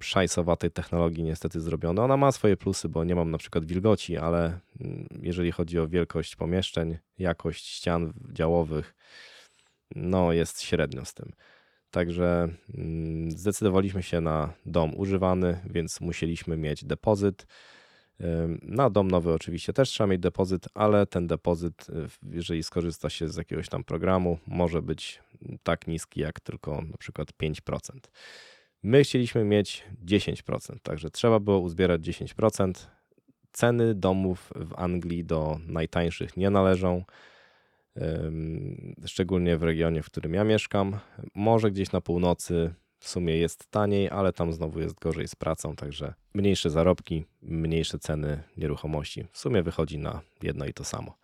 szajsowatej 0.00 0.70
technologii 0.70 1.24
niestety 1.24 1.60
zrobione. 1.60 2.02
Ona 2.02 2.16
ma 2.16 2.32
swoje 2.32 2.56
plusy, 2.56 2.88
bo 2.88 3.04
nie 3.04 3.14
mam 3.14 3.30
na 3.30 3.38
przykład 3.38 3.64
wilgoci, 3.64 4.16
ale 4.16 4.58
mm, 4.80 5.08
jeżeli 5.22 5.52
chodzi 5.52 5.78
o 5.78 5.88
wielkość 5.88 6.36
pomieszczeń, 6.36 6.98
jakość 7.18 7.66
ścian 7.66 8.12
działowych, 8.32 8.94
no 9.96 10.32
jest 10.32 10.62
średnio 10.62 11.04
z 11.04 11.14
tym. 11.14 11.32
Także 11.90 12.48
mm, 12.74 13.30
zdecydowaliśmy 13.30 14.02
się 14.02 14.20
na 14.20 14.52
dom 14.66 14.96
używany, 14.96 15.60
więc 15.70 16.00
musieliśmy 16.00 16.56
mieć 16.56 16.84
depozyt. 16.84 17.46
Na 18.62 18.90
dom 18.90 19.10
nowy 19.10 19.32
oczywiście 19.32 19.72
też 19.72 19.88
trzeba 19.90 20.06
mieć 20.06 20.20
depozyt, 20.20 20.68
ale 20.74 21.06
ten 21.06 21.26
depozyt, 21.26 21.86
y, 21.88 22.08
jeżeli 22.32 22.62
skorzysta 22.62 23.10
się 23.10 23.28
z 23.28 23.36
jakiegoś 23.36 23.68
tam 23.68 23.84
programu, 23.84 24.38
może 24.46 24.82
być 24.82 25.20
tak 25.62 25.86
niski 25.86 26.20
jak 26.20 26.40
tylko 26.40 26.82
na 26.82 26.96
przykład 26.96 27.28
5%. 27.32 28.10
My 28.82 29.04
chcieliśmy 29.04 29.44
mieć 29.44 29.84
10%, 30.04 30.76
także 30.82 31.10
trzeba 31.10 31.40
było 31.40 31.58
uzbierać 31.58 32.00
10%. 32.00 32.72
Ceny 33.52 33.94
domów 33.94 34.52
w 34.56 34.74
Anglii 34.76 35.24
do 35.24 35.58
najtańszych 35.66 36.36
nie 36.36 36.50
należą 36.50 37.04
szczególnie 39.06 39.56
w 39.56 39.62
regionie, 39.62 40.02
w 40.02 40.06
którym 40.06 40.34
ja 40.34 40.44
mieszkam. 40.44 40.98
Może 41.34 41.70
gdzieś 41.70 41.92
na 41.92 42.00
północy 42.00 42.74
w 42.98 43.08
sumie 43.08 43.36
jest 43.36 43.70
taniej, 43.70 44.10
ale 44.10 44.32
tam 44.32 44.52
znowu 44.52 44.80
jest 44.80 44.94
gorzej 44.94 45.28
z 45.28 45.34
pracą, 45.34 45.76
także 45.76 46.14
mniejsze 46.34 46.70
zarobki, 46.70 47.24
mniejsze 47.42 47.98
ceny 47.98 48.42
nieruchomości. 48.56 49.24
W 49.32 49.38
sumie 49.38 49.62
wychodzi 49.62 49.98
na 49.98 50.20
jedno 50.42 50.66
i 50.66 50.72
to 50.72 50.84
samo. 50.84 51.16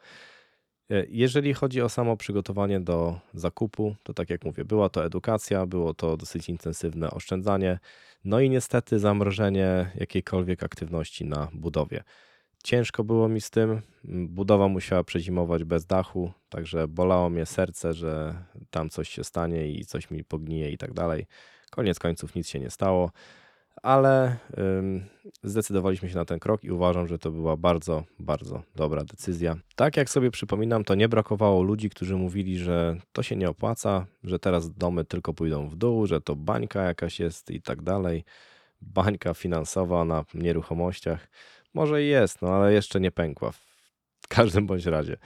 E, 0.91 1.05
jeżeli 1.09 1.55
chodzi 1.55 1.83
o 1.83 1.89
samo 1.89 2.17
przygotowanie 2.17 2.81
do 2.81 3.21
zakupu, 3.35 3.95
to 4.03 4.15
tak 4.15 4.31
jak 4.31 4.45
mówię, 4.45 4.65
była 4.65 4.89
to 4.89 5.05
edukacja, 5.05 5.67
było 5.67 5.95
to 5.95 6.17
dosyć 6.17 6.49
intensywne 6.49 7.11
oszczędzanie, 7.11 7.79
no 8.25 8.41
i 8.41 8.51
niestety 8.51 8.99
zamrożenie 8.99 9.91
jakiejkolwiek 9.95 10.63
aktywności 10.63 11.25
na 11.25 11.49
budowie. 11.53 12.05
Ciężko 12.65 13.05
było 13.05 13.29
mi 13.29 13.41
z 13.41 13.51
tym. 13.51 13.81
Budowa 14.05 14.69
musiała 14.69 15.05
przezimować 15.05 15.65
bez 15.65 15.87
dachu, 15.87 16.33
także 16.49 16.89
bolało 16.89 17.31
mnie 17.31 17.47
serce, 17.47 17.95
że 17.95 18.35
tam 18.71 18.91
coś 18.91 19.09
się 19.09 19.25
stanie 19.25 19.71
i 19.71 19.85
coś 19.85 20.11
mi 20.11 20.25
pognije 20.25 20.71
i 20.71 20.79
tak 20.79 20.93
dalej. 20.93 21.27
Koniec 21.71 21.99
końców 21.99 22.35
nic 22.35 22.49
się 22.49 22.61
nie 22.61 22.71
stało, 22.71 23.11
ale 23.83 24.37
zdecydowaliśmy 25.43 26.09
się 26.09 26.15
na 26.15 26.25
ten 26.25 26.39
krok 26.39 26.65
i 26.65 26.71
uważam, 26.71 27.09
że 27.09 27.19
to 27.19 27.31
była 27.31 27.57
bardzo, 27.57 28.05
bardzo 28.19 28.63
dobra 28.77 29.05
decyzja. 29.05 29.57
Tak 29.77 29.97
jak 29.97 30.11
sobie 30.11 30.31
przypominam, 30.31 30.85
to 30.85 30.95
nie 30.95 31.09
brakowało 31.09 31.63
ludzi, 31.63 31.91
którzy 31.91 32.17
mówili, 32.17 32.59
że 32.59 32.97
to 33.13 33.23
się 33.23 33.37
nie 33.37 33.49
opłaca, 33.49 34.07
że 34.25 34.39
teraz 34.39 34.71
domy 34.71 35.05
tylko 35.05 35.35
pójdą 35.35 35.69
w 35.69 35.77
dół, 35.77 36.07
że 36.07 36.21
to 36.21 36.37
bańka 36.37 36.83
jakaś 36.83 37.21
jest 37.21 37.51
i 37.51 37.63
tak 37.63 37.83
dalej. 37.83 38.25
Bańka 38.81 39.35
finansowa 39.35 40.05
na 40.05 40.25
nieruchomościach. 40.35 41.29
Może 41.75 42.03
jest, 42.03 42.43
no 42.43 42.49
ale 42.49 42.73
jeszcze 42.73 43.01
nie 43.01 43.11
pękła 43.11 43.53
w 43.53 44.29
każdym 44.37 44.67
bądź 44.67 44.87
razie. 44.87 45.17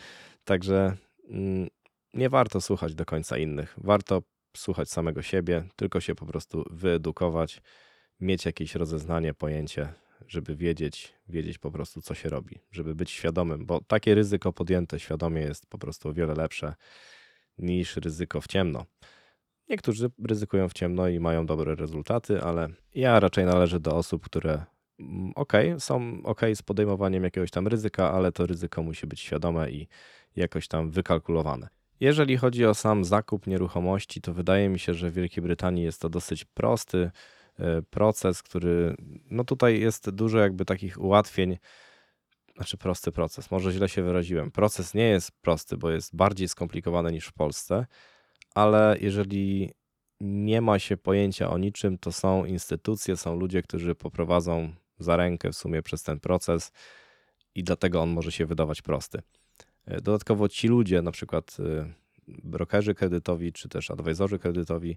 Także 0.45 0.97
mm, 1.31 1.69
nie 2.15 2.31
warto 2.31 2.61
słuchać 2.61 2.95
do 2.95 3.05
końca 3.05 3.39
innych. 3.39 3.75
Warto 3.79 4.23
słuchać 4.57 4.91
samego 4.91 5.23
siebie, 5.23 5.65
tylko 5.77 6.01
się 6.01 6.15
po 6.15 6.27
prostu 6.27 6.65
wyedukować, 6.71 7.61
mieć 8.23 8.47
jakieś 8.47 8.75
rozeznanie, 8.75 9.35
pojęcie, 9.35 9.89
żeby 10.29 10.57
wiedzieć, 10.57 11.15
wiedzieć 11.29 11.59
po 11.59 11.71
prostu, 11.71 12.03
co 12.03 12.15
się 12.15 12.29
robi, 12.29 12.59
żeby 12.71 12.95
być 12.95 13.11
świadomym, 13.11 13.67
bo 13.67 13.81
takie 13.81 14.15
ryzyko 14.15 14.53
podjęte 14.53 15.01
świadomie 15.01 15.41
jest 15.41 15.67
po 15.67 15.79
prostu 15.79 16.09
o 16.09 16.13
wiele 16.13 16.35
lepsze 16.35 16.75
niż 17.59 17.97
ryzyko 17.97 18.41
w 18.41 18.47
ciemno. 18.47 18.85
Niektórzy 19.69 20.11
ryzykują 20.25 20.69
w 20.69 20.73
ciemno 20.73 21.09
i 21.09 21.21
mają 21.21 21.47
dobre 21.47 21.75
rezultaty, 21.75 22.43
ale 22.43 22.69
ja 22.95 23.21
raczej 23.21 23.45
należę 23.45 23.81
do 23.81 23.97
osób, 23.97 24.25
które 24.25 24.65
Mm, 25.03 25.33
ok, 25.37 25.53
są 25.79 26.23
ok 26.25 26.41
z 26.55 26.63
podejmowaniem 26.63 27.25
jakiegoś 27.25 27.51
tam 27.51 27.69
ryzyka, 27.69 28.13
ale 28.13 28.33
to 28.33 28.47
ryzyko 28.47 28.83
musi 28.83 29.07
być 29.07 29.21
świadome 29.21 29.71
i 29.71 29.89
jakoś 30.37 30.69
tam 30.69 30.91
wykalkulowane. 30.91 31.69
Jeżeli 32.01 32.37
chodzi 32.37 32.67
o 32.67 32.75
sam 32.75 33.05
zakup 33.05 33.47
nieruchomości, 33.47 34.21
to 34.21 34.35
wydaje 34.35 34.69
mi 34.69 34.79
się, 34.79 34.95
że 34.95 35.11
w 35.11 35.15
Wielkiej 35.15 35.43
Brytanii 35.43 35.85
jest 35.85 36.01
to 36.01 36.09
dosyć 36.09 36.45
prosty 36.45 37.11
proces, 37.91 38.43
który, 38.43 38.95
no 39.31 39.45
tutaj 39.45 39.81
jest 39.81 40.11
dużo 40.11 40.39
jakby 40.39 40.65
takich 40.65 41.01
ułatwień, 41.01 41.59
znaczy 42.57 42.77
prosty 42.77 43.13
proces, 43.13 43.51
może 43.51 43.73
źle 43.73 43.89
się 43.89 44.03
wyraziłem. 44.03 44.51
Proces 44.51 44.95
nie 44.95 45.09
jest 45.09 45.31
prosty, 45.31 45.77
bo 45.77 45.91
jest 45.91 46.17
bardziej 46.17 46.49
skomplikowany 46.49 47.13
niż 47.13 47.27
w 47.27 47.33
Polsce, 47.33 47.87
ale 48.55 48.97
jeżeli 49.01 49.71
nie 50.21 50.61
ma 50.61 50.79
się 50.79 50.97
pojęcia 50.97 51.51
o 51.51 51.59
niczym, 51.59 51.99
to 51.99 52.13
są 52.13 52.45
instytucje, 52.45 53.17
są 53.17 53.37
ludzie, 53.37 53.63
którzy 53.63 53.95
poprowadzą 53.95 54.73
za 54.99 55.17
rękę 55.17 55.51
w 55.51 55.57
sumie 55.57 55.83
przez 55.83 56.03
ten 56.03 56.21
proces 56.21 56.73
i 57.55 57.65
dlatego 57.65 58.03
on 58.03 58.11
może 58.11 58.33
się 58.33 58.47
wydawać 58.47 58.83
prosty. 58.83 59.23
E, 59.87 60.01
dodatkowo 60.01 60.49
ci 60.49 60.69
ludzie, 60.69 61.03
na 61.03 61.13
przykład 61.13 61.57
e, 61.61 61.93
brokerzy 62.29 62.95
kredytowi 62.95 63.53
czy 63.53 63.69
też 63.69 63.91
advisorzy 63.91 64.39
kredytowi, 64.39 64.97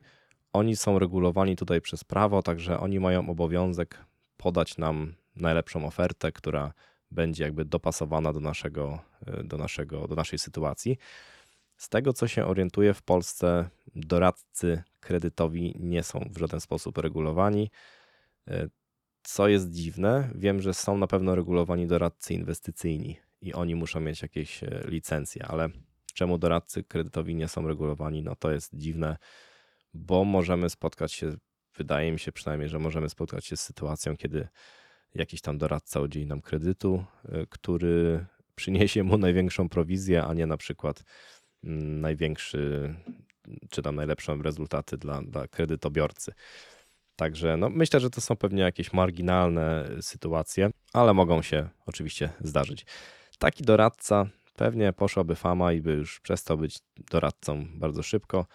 oni 0.55 0.75
są 0.75 1.00
regulowani 1.00 1.55
tutaj 1.55 1.81
przez 1.81 2.03
prawo, 2.03 2.41
także 2.43 2.79
oni 2.79 3.00
mają 3.00 3.29
obowiązek 3.29 4.05
podać 4.38 4.77
nam 4.77 5.15
najlepszą 5.35 5.85
ofertę, 5.85 6.31
która 6.31 6.74
będzie 7.12 7.43
jakby 7.43 7.65
dopasowana 7.65 8.33
do 8.33 8.39
naszego, 8.39 9.00
e, 9.25 9.43
do 9.43 9.57
naszego, 9.57 10.07
do 10.07 10.15
naszej 10.15 10.39
sytuacji. 10.39 10.97
Z 11.77 11.89
tego, 11.89 12.13
co 12.13 12.27
się 12.27 12.45
orientuję 12.45 12.93
w 12.93 13.01
Polsce, 13.01 13.69
doradcy 13.95 14.83
kredytowi 15.00 15.75
nie 15.79 16.03
są 16.03 16.29
w 16.31 16.38
żaden 16.38 16.59
sposób 16.59 16.97
regulowani. 16.97 17.71
Co 19.24 19.47
jest 19.47 19.71
dziwne, 19.71 20.29
wiem, 20.35 20.62
że 20.62 20.74
są 20.74 20.97
na 20.97 21.07
pewno 21.07 21.35
regulowani 21.35 21.88
doradcy 21.88 22.33
inwestycyjni 22.33 23.19
i 23.41 23.53
oni 23.53 23.75
muszą 23.75 24.00
mieć 24.00 24.21
jakieś 24.21 24.63
e, 24.63 24.83
licencje, 24.88 25.45
ale 25.45 25.69
czemu 26.13 26.38
doradcy 26.38 26.83
kredytowi 26.83 27.35
nie 27.35 27.47
są 27.47 27.67
regulowani, 27.67 28.24
no 28.24 28.35
to 28.35 28.51
jest 28.51 28.75
dziwne, 28.75 29.17
bo 29.95 30.25
możemy 30.25 30.69
spotkać 30.69 31.13
się, 31.13 31.33
wydaje 31.77 32.11
mi 32.11 32.19
się 32.19 32.31
przynajmniej, 32.31 32.69
że 32.69 32.79
możemy 32.79 33.09
spotkać 33.09 33.45
się 33.45 33.57
z 33.57 33.61
sytuacją, 33.61 34.17
kiedy 34.17 34.47
jakiś 35.15 35.41
tam 35.41 35.57
doradca 35.57 35.99
udzieli 35.99 36.25
nam 36.25 36.41
kredytu, 36.41 37.05
e, 37.29 37.45
który 37.49 38.25
przyniesie 38.55 39.03
mu 39.03 39.17
największą 39.17 39.69
prowizję, 39.69 40.23
a 40.23 40.33
nie 40.33 40.45
na 40.45 40.57
przykład 40.57 41.03
mm, 41.63 42.01
największy, 42.01 42.95
czy 43.69 43.81
tam 43.81 43.95
najlepsze 43.95 44.37
rezultaty 44.43 44.97
dla, 44.97 45.21
dla 45.21 45.47
kredytobiorcy. 45.47 46.33
Także 47.15 47.57
no, 47.57 47.69
myślę, 47.69 47.99
że 47.99 48.09
to 48.09 48.21
są 48.21 48.35
pewnie 48.35 48.61
jakieś 48.61 48.93
marginalne 48.93 49.89
sytuacje, 50.01 50.69
ale 50.93 51.13
mogą 51.13 51.41
się 51.41 51.69
oczywiście 51.85 52.29
zdarzyć. 52.41 52.85
Taki 53.39 53.63
doradca 53.63 54.25
pewnie 54.55 54.93
poszłaby 54.93 55.35
fama 55.35 55.73
i 55.73 55.81
by 55.81 55.93
już 55.93 56.19
przestał 56.19 56.57
być 56.57 56.79
doradcą 57.11 57.67
bardzo 57.73 58.03
szybko. 58.03 58.45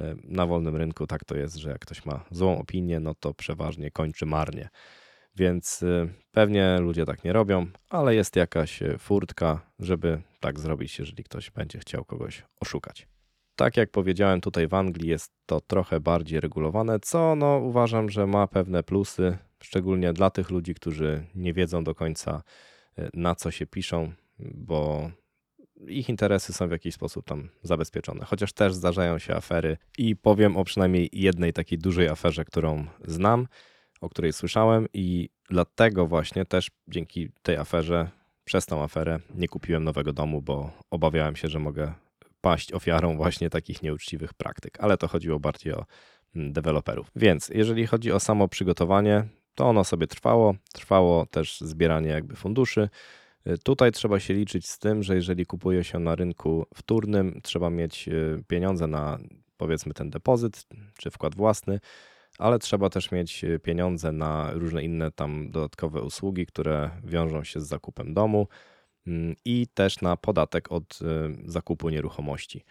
E, 0.00 0.16
na 0.24 0.46
wolnym 0.46 0.76
rynku 0.76 1.06
tak 1.06 1.24
to 1.24 1.36
jest, 1.36 1.56
że 1.56 1.70
jak 1.70 1.78
ktoś 1.78 2.04
ma 2.04 2.24
złą 2.30 2.58
opinię, 2.58 3.00
no 3.00 3.14
to 3.14 3.34
przeważnie 3.34 3.90
kończy 3.90 4.26
marnie. 4.26 4.68
Więc 5.36 5.82
e, 5.82 6.08
pewnie 6.32 6.78
ludzie 6.80 7.04
tak 7.04 7.24
nie 7.24 7.32
robią, 7.32 7.66
ale 7.90 8.14
jest 8.14 8.36
jakaś 8.36 8.82
e, 8.82 8.98
furtka, 8.98 9.60
żeby 9.78 10.22
tak 10.40 10.60
zrobić, 10.60 10.98
jeżeli 10.98 11.24
ktoś 11.24 11.50
będzie 11.50 11.78
chciał 11.78 12.04
kogoś 12.04 12.44
oszukać. 12.60 13.08
Tak 13.56 13.76
jak 13.76 13.90
powiedziałem, 13.90 14.40
tutaj 14.40 14.68
w 14.68 14.74
Anglii 14.74 15.08
jest 15.08 15.32
to 15.46 15.60
trochę 15.60 16.00
bardziej 16.00 16.40
regulowane, 16.40 17.00
co 17.00 17.36
no, 17.36 17.58
uważam, 17.58 18.10
że 18.10 18.26
ma 18.26 18.46
pewne 18.46 18.82
plusy, 18.82 19.38
szczególnie 19.62 20.12
dla 20.12 20.30
tych 20.30 20.50
ludzi, 20.50 20.74
którzy 20.74 21.26
nie 21.34 21.52
wiedzą 21.52 21.84
do 21.84 21.94
końca 21.94 22.42
na 23.14 23.34
co 23.34 23.50
się 23.50 23.66
piszą, 23.66 24.12
bo 24.38 25.10
ich 25.88 26.08
interesy 26.08 26.52
są 26.52 26.68
w 26.68 26.70
jakiś 26.70 26.94
sposób 26.94 27.24
tam 27.24 27.48
zabezpieczone. 27.62 28.24
Chociaż 28.24 28.52
też 28.52 28.74
zdarzają 28.74 29.18
się 29.18 29.34
afery 29.34 29.76
i 29.98 30.16
powiem 30.16 30.56
o 30.56 30.64
przynajmniej 30.64 31.10
jednej 31.12 31.52
takiej 31.52 31.78
dużej 31.78 32.08
aferze, 32.08 32.44
którą 32.44 32.86
znam, 33.04 33.46
o 34.00 34.08
której 34.08 34.32
słyszałem 34.32 34.86
i 34.94 35.28
dlatego 35.50 36.06
właśnie 36.06 36.44
też 36.44 36.70
dzięki 36.88 37.28
tej 37.42 37.56
aferze, 37.56 38.10
przez 38.44 38.66
tą 38.66 38.82
aferę 38.82 39.18
nie 39.34 39.48
kupiłem 39.48 39.84
nowego 39.84 40.12
domu, 40.12 40.42
bo 40.42 40.70
obawiałem 40.90 41.36
się, 41.36 41.48
że 41.48 41.58
mogę 41.58 41.92
paść 42.40 42.72
ofiarą 42.72 43.16
właśnie 43.16 43.50
takich 43.50 43.82
nieuczciwych 43.82 44.34
praktyk, 44.34 44.80
ale 44.80 44.96
to 44.96 45.08
chodziło 45.08 45.40
bardziej 45.40 45.72
o 45.72 45.84
mm, 46.36 46.52
deweloperów. 46.52 47.10
Więc 47.16 47.48
jeżeli 47.48 47.86
chodzi 47.86 48.12
o 48.12 48.20
samo 48.20 48.48
przygotowanie, 48.48 49.24
to 49.54 49.66
ono 49.66 49.84
sobie 49.84 50.06
trwało, 50.06 50.54
trwało 50.72 51.26
też 51.26 51.60
zbieranie 51.60 52.08
jakby 52.08 52.36
funduszy, 52.36 52.88
tutaj 53.56 53.92
trzeba 53.92 54.20
się 54.20 54.34
liczyć 54.34 54.68
z 54.68 54.78
tym, 54.78 55.02
że 55.02 55.14
jeżeli 55.14 55.46
kupuje 55.46 55.84
się 55.84 55.98
na 55.98 56.14
rynku 56.14 56.66
wtórnym, 56.74 57.40
trzeba 57.42 57.70
mieć 57.70 58.08
y, 58.08 58.44
pieniądze 58.48 58.86
na 58.86 59.18
powiedzmy 59.56 59.94
ten 59.94 60.10
depozyt 60.10 60.66
czy 60.98 61.10
wkład 61.10 61.34
własny, 61.34 61.80
ale 62.38 62.58
trzeba 62.58 62.90
też 62.90 63.10
mieć 63.10 63.44
y, 63.44 63.58
pieniądze 63.58 64.12
na 64.12 64.50
różne 64.52 64.84
inne 64.84 65.10
tam 65.10 65.50
dodatkowe 65.50 66.02
usługi, 66.02 66.46
które 66.46 66.90
wiążą 67.04 67.44
się 67.44 67.60
z 67.60 67.66
zakupem 67.66 68.14
domu 68.14 68.48
mm, 69.06 69.34
i 69.44 69.66
też 69.74 70.00
na 70.00 70.16
podatek 70.16 70.72
od 70.72 70.98
zakupu 71.44 71.88
nieruchomości. 71.88 72.64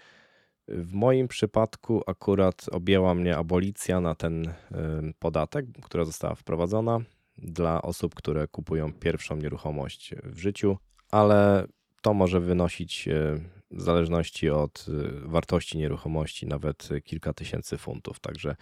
W 0.68 0.94
moim 0.94 1.28
przypadku 1.28 2.02
akurat 2.08 2.66
objęła 2.72 3.16
mnie 3.16 3.38
abolicja 3.38 4.02
na 4.02 4.16
ten 4.16 4.54
podatek, 5.20 5.66
która 5.84 6.06
została 6.06 6.36
wprowadzona 6.36 7.00
dla 7.38 7.82
osób, 7.82 8.16
które 8.16 8.48
kupują 8.48 8.94
pierwszą 8.94 9.36
nieruchomość 9.36 10.16
w 10.24 10.40
życiu, 10.40 10.78
ale 11.12 11.68
to 12.02 12.14
może 12.14 12.40
wynosić 12.40 13.08
e, 13.08 13.12
w 13.72 13.82
zależności 13.82 14.50
od 14.50 14.86
e, 14.90 15.30
wartości 15.30 15.78
nieruchomości 15.78 16.48
nawet 16.48 16.90
kilka 17.04 17.34
tysięcy 17.34 17.78
funtów. 17.78 18.20
Także 18.20 18.56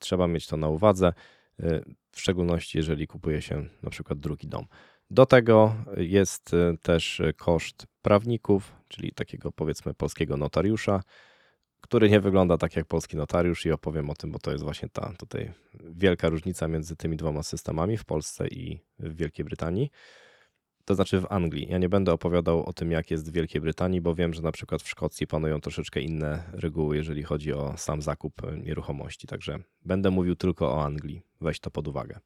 trzeba 0.00 0.26
mieć 0.26 0.46
to 0.46 0.56
na 0.56 0.68
uwadze, 0.68 1.12
e, 1.60 1.80
w 2.10 2.20
szczególności 2.20 2.78
jeżeli 2.78 3.06
kupuje 3.06 3.42
się 3.42 3.68
na 3.82 3.90
przykład 3.90 4.18
drugi 4.18 4.48
dom. 4.48 4.66
Do 5.10 5.26
tego 5.26 5.74
jest 5.96 6.50
też 6.82 7.22
koszt 7.36 7.86
prawników, 8.02 8.72
czyli 8.88 9.12
takiego 9.12 9.52
powiedzmy 9.52 9.94
polskiego 9.94 10.36
notariusza, 10.36 11.00
który 11.80 12.10
nie 12.10 12.20
wygląda 12.20 12.58
tak 12.58 12.76
jak 12.76 12.86
polski 12.86 13.16
notariusz 13.16 13.66
i 13.66 13.72
opowiem 13.72 14.10
o 14.10 14.14
tym, 14.14 14.32
bo 14.32 14.38
to 14.38 14.52
jest 14.52 14.64
właśnie 14.64 14.88
ta 14.88 15.12
tutaj 15.18 15.52
wielka 15.84 16.28
różnica 16.28 16.68
między 16.68 16.96
tymi 16.96 17.16
dwoma 17.16 17.42
systemami 17.42 17.96
w 17.96 18.04
Polsce 18.04 18.48
i 18.48 18.80
w 18.98 19.16
Wielkiej 19.16 19.44
Brytanii. 19.44 19.90
To 20.84 20.94
znaczy 20.94 21.20
w 21.20 21.26
Anglii. 21.30 21.66
Ja 21.70 21.78
nie 21.78 21.88
będę 21.88 22.12
opowiadał 22.12 22.64
o 22.64 22.72
tym, 22.72 22.90
jak 22.90 23.10
jest 23.10 23.30
w 23.30 23.32
Wielkiej 23.32 23.60
Brytanii, 23.60 24.00
bo 24.00 24.14
wiem, 24.14 24.34
że 24.34 24.42
na 24.42 24.52
przykład 24.52 24.82
w 24.82 24.88
Szkocji 24.88 25.26
panują 25.26 25.60
troszeczkę 25.60 26.00
inne 26.00 26.42
reguły, 26.52 26.96
jeżeli 26.96 27.22
chodzi 27.22 27.52
o 27.52 27.76
sam 27.76 28.02
zakup 28.02 28.42
nieruchomości. 28.64 29.26
Także 29.26 29.58
będę 29.84 30.10
mówił 30.10 30.36
tylko 30.36 30.72
o 30.72 30.84
Anglii. 30.84 31.22
Weź 31.40 31.60
to 31.60 31.70
pod 31.70 31.88
uwagę. 31.88 32.18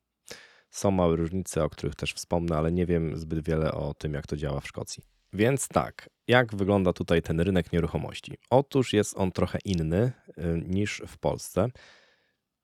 Są 0.71 0.91
małe 0.91 1.17
różnice, 1.17 1.65
o 1.65 1.71
których 1.71 1.95
też 1.95 2.13
wspomnę, 2.13 2.57
ale 2.57 2.73
nie 2.73 2.87
wiem 2.87 3.17
zbyt 3.17 3.45
wiele 3.47 3.73
o 3.73 3.95
tym, 3.95 4.15
jak 4.15 4.27
to 4.27 4.37
działa 4.37 4.61
w 4.61 4.69
Szkocji. 4.69 5.05
Więc 5.33 5.69
tak, 5.69 6.11
jak 6.29 6.57
wygląda 6.57 6.93
tutaj 6.93 7.23
ten 7.23 7.40
rynek 7.40 7.73
nieruchomości? 7.73 8.38
Otóż 8.51 8.93
jest 8.93 9.16
on 9.16 9.33
trochę 9.33 9.59
inny 9.64 10.12
y, 10.29 10.62
niż 10.66 11.03
w 11.07 11.19
Polsce. 11.19 11.69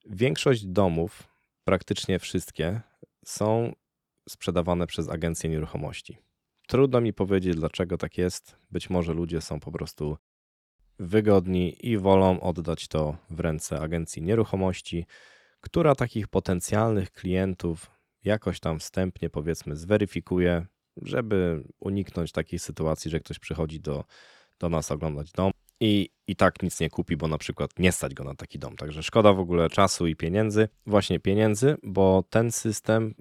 Większość 0.07 0.67
domów, 0.67 1.29
praktycznie 1.65 2.19
wszystkie, 2.19 2.81
są 3.25 3.73
sprzedawane 4.29 4.87
przez 4.87 5.09
agencje 5.09 5.51
nieruchomości. 5.51 6.19
Trudno 6.67 7.01
mi 7.01 7.13
powiedzieć, 7.13 7.57
dlaczego 7.57 7.99
tak 7.99 8.19
jest. 8.19 8.57
Być 8.71 8.91
może 8.91 9.13
ludzie 9.13 9.41
są 9.41 9.61
po 9.61 9.73
prostu 9.73 10.17
wygodni 10.99 11.87
i 11.87 11.99
wolą 11.99 12.41
oddać 12.41 12.89
to 12.89 13.17
w 13.31 13.41
ręce 13.41 13.81
agencji 13.81 14.23
nieruchomości, 14.23 15.07
która 15.61 15.95
takich 15.95 16.29
potencjalnych 16.29 17.13
klientów 17.13 17.91
jakoś 18.25 18.61
tam 18.61 18.79
wstępnie, 18.79 19.31
powiedzmy, 19.31 19.77
zweryfikuje, 19.77 20.67
żeby 21.03 21.65
uniknąć 21.81 22.33
takiej 22.33 22.59
sytuacji, 22.59 23.11
że 23.11 23.21
ktoś 23.21 23.39
przychodzi 23.39 23.81
do, 23.81 24.05
do 24.59 24.69
nas 24.69 24.91
oglądać 24.91 25.33
dom 25.33 25.53
i, 25.81 26.11
i 26.27 26.37
tak 26.37 26.63
nic 26.63 26.81
nie 26.81 26.91
kupi, 26.91 27.17
bo 27.17 27.29
na 27.29 27.39
przykład 27.39 27.71
nie 27.79 27.93
stać 27.93 28.15
go 28.15 28.25
na 28.25 28.35
taki 28.35 28.59
dom. 28.59 28.77
Także 28.77 29.03
szkoda 29.03 29.33
w 29.33 29.41
ogóle 29.41 29.71
czasu 29.71 30.07
i 30.07 30.17
pieniędzy, 30.17 30.69
właśnie 30.87 31.21
pieniędzy, 31.21 31.77
bo 31.83 32.25
ten 32.31 32.53
system 32.53 33.15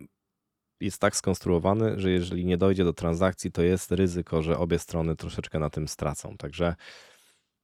jest 0.82 1.02
tak 1.02 1.16
skonstruowany, 1.16 2.00
że 2.00 2.12
jeżeli 2.12 2.46
nie 2.46 2.58
dojdzie 2.58 2.84
do 2.84 2.94
transakcji, 2.94 3.52
to 3.52 3.62
jest 3.62 3.92
ryzyko, 3.92 4.42
że 4.42 4.58
obie 4.58 4.80
strony 4.80 5.16
troszeczkę 5.16 5.60
na 5.60 5.70
tym 5.70 5.88
stracą. 5.88 6.38
Także 6.38 6.76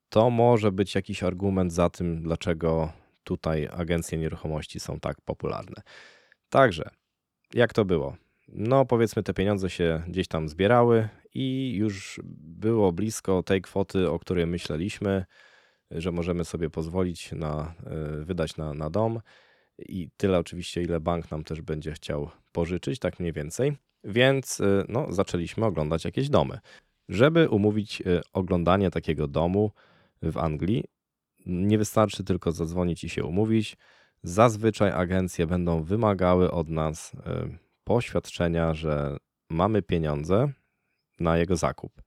to 0.09 0.29
może 0.29 0.71
być 0.71 0.95
jakiś 0.95 1.23
argument 1.23 1.73
za 1.73 1.89
tym, 1.89 2.23
dlaczego 2.23 2.93
tutaj 3.23 3.69
agencje 3.71 4.17
nieruchomości 4.17 4.79
są 4.79 4.99
tak 4.99 5.21
popularne. 5.21 5.81
Także, 6.49 6.89
jak 7.53 7.73
to 7.73 7.85
było? 7.85 8.15
No 8.53 8.85
powiedzmy 8.85 9.23
te 9.23 9.33
pieniądze 9.33 9.69
się 9.69 10.03
gdzieś 10.07 10.27
tam 10.27 10.49
zbierały 10.49 11.09
i 11.33 11.73
już 11.75 12.21
było 12.37 12.91
blisko 12.91 13.43
tej 13.43 13.61
kwoty, 13.61 14.09
o 14.09 14.19
której 14.19 14.47
myśleliśmy, 14.47 15.25
że 15.91 16.11
możemy 16.11 16.45
sobie 16.45 16.69
pozwolić 16.69 17.31
na, 17.31 17.73
e, 17.85 18.25
wydać 18.25 18.57
na, 18.57 18.73
na 18.73 18.89
dom 18.89 19.19
i 19.79 20.09
tyle 20.17 20.39
oczywiście, 20.39 20.81
ile 20.81 20.99
bank 20.99 21.31
nam 21.31 21.43
też 21.43 21.61
będzie 21.61 21.91
chciał 21.91 22.29
pożyczyć, 22.51 22.99
tak 22.99 23.19
mniej 23.19 23.33
więcej. 23.33 23.77
Więc 24.03 24.61
e, 24.61 24.85
no, 24.89 25.13
zaczęliśmy 25.13 25.65
oglądać 25.65 26.05
jakieś 26.05 26.29
domy. 26.29 26.59
Żeby 27.09 27.49
umówić 27.49 28.01
e, 28.01 28.21
oglądanie 28.33 28.91
takiego 28.91 29.27
domu 29.27 29.71
w 30.21 30.37
Anglii, 30.37 30.83
nie 31.45 31.77
wystarczy 31.77 32.23
tylko 32.23 32.51
zadzwonić 32.51 33.03
i 33.03 33.09
się 33.09 33.23
umówić. 33.23 33.77
Zazwyczaj 34.23 34.91
agencje 34.91 35.47
będą 35.47 35.83
wymagały 35.83 36.51
od 36.51 36.69
nas 36.69 37.15
poświadczenia, 37.83 38.73
że 38.73 39.17
mamy 39.49 39.81
pieniądze 39.81 40.51
na 41.19 41.37
jego 41.37 41.55
zakup, 41.55 42.01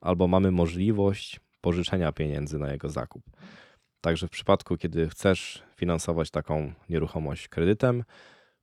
albo 0.00 0.28
mamy 0.28 0.50
możliwość 0.50 1.40
pożyczenia 1.60 2.12
pieniędzy 2.12 2.58
na 2.58 2.72
jego 2.72 2.88
zakup. 2.88 3.22
Także 4.00 4.26
w 4.28 4.30
przypadku, 4.30 4.76
kiedy 4.76 5.08
chcesz 5.08 5.62
finansować 5.76 6.30
taką 6.30 6.72
nieruchomość 6.88 7.48
kredytem, 7.48 8.04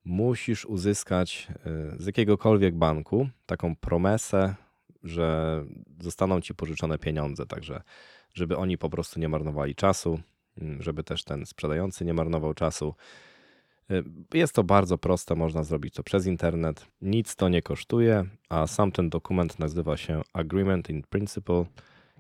musisz 0.06 0.66
uzyskać 0.66 1.48
y, 1.96 2.04
z 2.04 2.06
jakiegokolwiek 2.06 2.76
banku 2.76 3.30
taką 3.46 3.76
promesę, 3.76 4.56
że 5.04 5.64
zostaną 6.00 6.42
ci 6.42 6.56
pożyczone 6.56 6.98
pieniądze, 6.98 7.46
także 7.46 7.82
żeby 8.34 8.58
oni 8.58 8.78
po 8.78 8.90
prostu 8.90 9.20
nie 9.20 9.30
marnowali 9.30 9.76
czasu, 9.76 10.20
mm, 10.58 10.82
żeby 10.82 11.04
też 11.04 11.24
ten 11.24 11.46
sprzedający 11.46 12.06
nie 12.06 12.14
marnował 12.14 12.54
czasu. 12.54 12.96
Y, 13.92 14.04
jest 14.34 14.54
to 14.54 14.64
bardzo 14.64 14.98
proste, 14.98 15.36
można 15.36 15.64
zrobić 15.64 15.94
to 15.94 16.04
przez 16.04 16.26
internet. 16.26 16.88
Nic 17.02 17.36
to 17.36 17.50
nie 17.50 17.62
kosztuje, 17.62 18.26
a 18.50 18.68
sam 18.68 18.92
ten 18.92 19.10
dokument 19.10 19.60
nazywa 19.60 19.98
się 19.98 20.22
Agreement 20.34 20.90
in 20.90 21.04
Principle 21.04 21.66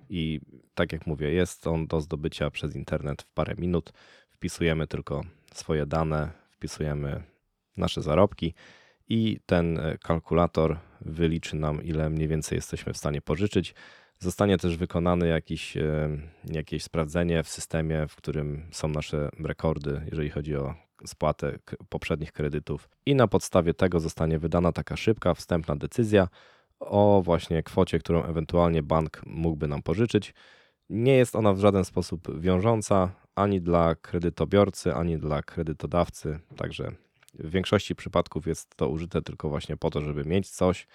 i 0.10 0.40
tak 0.76 0.94
jak 0.94 1.08
mówię, 1.08 1.32
jest 1.32 1.68
on 1.68 1.88
do 1.88 2.02
zdobycia 2.02 2.52
przez 2.52 2.76
internet 2.76 3.22
w 3.22 3.34
parę 3.34 3.56
minut. 3.58 3.94
Wpisujemy 4.32 4.88
tylko 4.88 5.22
swoje 5.54 5.86
dane, 5.86 6.32
wpisujemy 6.52 7.24
nasze 7.78 8.02
zarobki 8.02 8.54
i 9.10 9.40
ten 9.46 9.80
e, 9.80 9.98
kalkulator 9.98 10.78
wyliczy 11.02 11.56
nam, 11.56 11.84
ile 11.84 12.10
mniej 12.10 12.28
więcej 12.28 12.56
jesteśmy 12.56 12.94
w 12.94 12.98
stanie 12.98 13.22
pożyczyć. 13.22 13.76
Zostanie 14.20 14.58
też 14.58 14.78
wykonane 14.78 15.28
jakiś, 15.28 15.78
e, 15.78 16.10
jakieś 16.46 16.84
sprawdzenie 16.84 17.44
w 17.44 17.50
systemie, 17.50 18.08
w 18.08 18.16
którym 18.16 18.68
są 18.72 18.88
nasze 18.88 19.30
rekordy, 19.40 20.02
jeżeli 20.12 20.30
chodzi 20.30 20.56
o 20.56 20.89
spłatę 21.06 21.60
poprzednich 21.90 22.32
kredytów 22.32 22.90
i 23.06 23.16
na 23.16 23.28
podstawie 23.28 23.74
tego 23.74 24.00
zostanie 24.00 24.40
wydana 24.40 24.72
taka 24.72 24.98
szybka, 24.98 25.34
wstępna 25.34 25.76
decyzja 25.76 26.28
o 26.80 27.22
właśnie 27.26 27.64
kwocie, 27.64 28.00
którą 28.00 28.24
ewentualnie 28.24 28.84
bank 28.84 29.22
mógłby 29.26 29.68
nam 29.68 29.82
pożyczyć. 29.82 30.34
Nie 30.90 31.14
jest 31.16 31.36
ona 31.36 31.54
w 31.54 31.60
żaden 31.60 31.86
sposób 31.86 32.40
wiążąca 32.40 33.12
ani 33.36 33.62
dla 33.62 33.96
kredytobiorcy, 33.96 34.94
ani 34.94 35.18
dla 35.18 35.44
kredytodawcy, 35.44 36.40
także 36.58 36.92
W 37.34 37.50
większości 37.50 37.96
przypadków 37.96 38.48
jest 38.48 38.76
to 38.76 38.90
użyte 38.90 39.22
tylko 39.22 39.50
właśnie 39.50 39.78
po 39.78 39.90
to, 39.90 40.02
żeby 40.02 40.26
mieć 40.26 40.50
coś. 40.50 40.88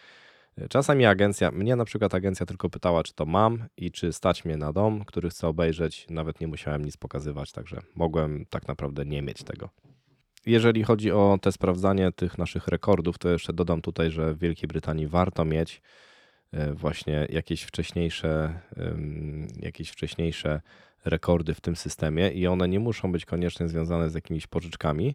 Czasami 0.69 1.07
agencja, 1.07 1.51
mnie 1.51 1.77
na 1.77 1.85
przykład 1.85 2.15
agencja 2.15 2.47
tylko 2.47 2.71
pytała, 2.71 3.03
czy 3.03 3.15
to 3.15 3.27
mam 3.27 3.65
i 3.77 3.91
czy 3.91 4.13
stać 4.13 4.45
mnie 4.45 4.57
na 4.57 4.73
dom, 4.73 5.05
który 5.05 5.31
chcę 5.31 5.49
obejrzeć. 5.49 6.07
Nawet 6.11 6.41
nie 6.41 6.47
musiałem 6.47 6.85
nic 6.85 6.97
pokazywać, 6.97 7.53
także 7.53 7.83
mogłem 7.95 8.47
tak 8.51 8.69
naprawdę 8.69 9.05
nie 9.05 9.23
mieć 9.23 9.43
tego. 9.43 9.69
Jeżeli 10.47 10.85
chodzi 10.85 11.11
o 11.11 11.39
te 11.43 11.53
sprawdzanie 11.53 12.13
tych 12.13 12.39
naszych 12.39 12.69
rekordów, 12.69 13.19
to 13.19 13.29
jeszcze 13.29 13.53
dodam 13.53 13.83
tutaj, 13.83 14.11
że 14.11 14.35
w 14.35 14.39
Wielkiej 14.39 14.69
Brytanii 14.69 15.07
warto 15.07 15.45
mieć 15.45 15.83
e, 16.53 16.73
właśnie 16.73 17.27
jakieś 17.31 17.63
wcześniejsze, 17.63 18.61
jakieś 19.61 19.91
wcześniejsze 19.91 20.61
rekordy 21.05 21.55
w 21.55 21.61
tym 21.61 21.77
systemie 21.77 22.31
i 22.31 22.47
one 22.47 22.69
nie 22.69 22.81
muszą 22.81 23.13
być 23.13 23.25
koniecznie 23.25 23.69
związane 23.69 24.11
z 24.11 24.15
jakimiś 24.15 24.47
pożyczkami, 24.47 25.15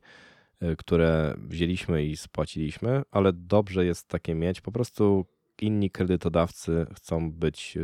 e, 0.61 0.75
które 0.75 1.35
wzięliśmy 1.37 2.05
i 2.05 2.17
spłaciliśmy, 2.17 3.01
ale 3.11 3.33
dobrze 3.33 3.85
jest 3.85 4.07
takie 4.07 4.35
mieć. 4.35 4.61
Po 4.61 4.71
prostu 4.71 5.25
inni 5.61 5.91
kredytodawcy 5.91 6.85
chcą 6.95 7.31
być 7.31 7.77
e, 7.77 7.81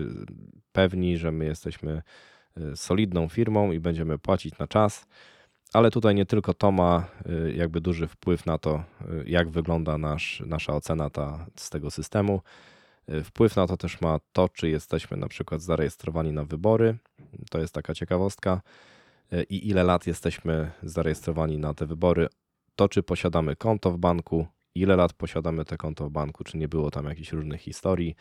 pewni, 0.72 1.18
że 1.18 1.32
my 1.32 1.46
jesteśmy 1.46 2.02
solidną 2.76 3.28
firmą 3.28 3.72
i 3.72 3.80
będziemy 3.80 4.18
płacić 4.18 4.58
na 4.58 4.68
czas 4.68 5.06
ale 5.74 5.92
tutaj 5.92 6.16
nie 6.16 6.26
tylko 6.26 6.54
to 6.54 6.72
ma 6.72 7.08
y, 7.30 7.54
jakby 7.54 7.82
duży 7.82 8.08
wpływ 8.08 8.46
na 8.46 8.58
to, 8.58 8.84
y, 9.02 9.24
jak 9.28 9.50
wygląda 9.50 9.98
nasz, 9.98 10.44
nasza 10.46 10.74
ocena 10.74 11.10
ta, 11.10 11.46
z 11.56 11.70
tego 11.70 11.92
systemu. 11.92 12.42
Y, 13.10 13.24
wpływ 13.24 13.56
na 13.56 13.68
to 13.68 13.78
też 13.78 14.02
ma 14.02 14.20
to, 14.34 14.50
czy 14.50 14.70
jesteśmy 14.70 15.18
na 15.18 15.28
przykład 15.28 15.62
zarejestrowani 15.62 16.32
na 16.32 16.44
wybory. 16.44 16.98
To 17.52 17.60
jest 17.60 17.74
taka 17.74 17.94
ciekawostka. 17.94 18.62
I 19.50 19.70
ile 19.70 19.84
lat 19.84 20.08
jesteśmy 20.08 20.72
zarejestrowani 20.84 21.58
na 21.58 21.74
te 21.74 21.86
wybory. 21.86 22.28
To, 22.76 22.90
czy 22.90 23.04
posiadamy 23.04 23.56
konto 23.56 23.92
w 23.92 23.98
banku, 23.98 24.48
ile 24.76 24.96
lat 24.96 25.14
posiadamy 25.14 25.66
te 25.66 25.78
konto 25.78 26.06
w 26.06 26.10
banku, 26.10 26.44
czy 26.44 26.58
nie 26.58 26.68
było 26.68 26.92
tam 26.92 27.06
jakichś 27.06 27.32
różnych 27.32 27.62
historii, 27.62 28.16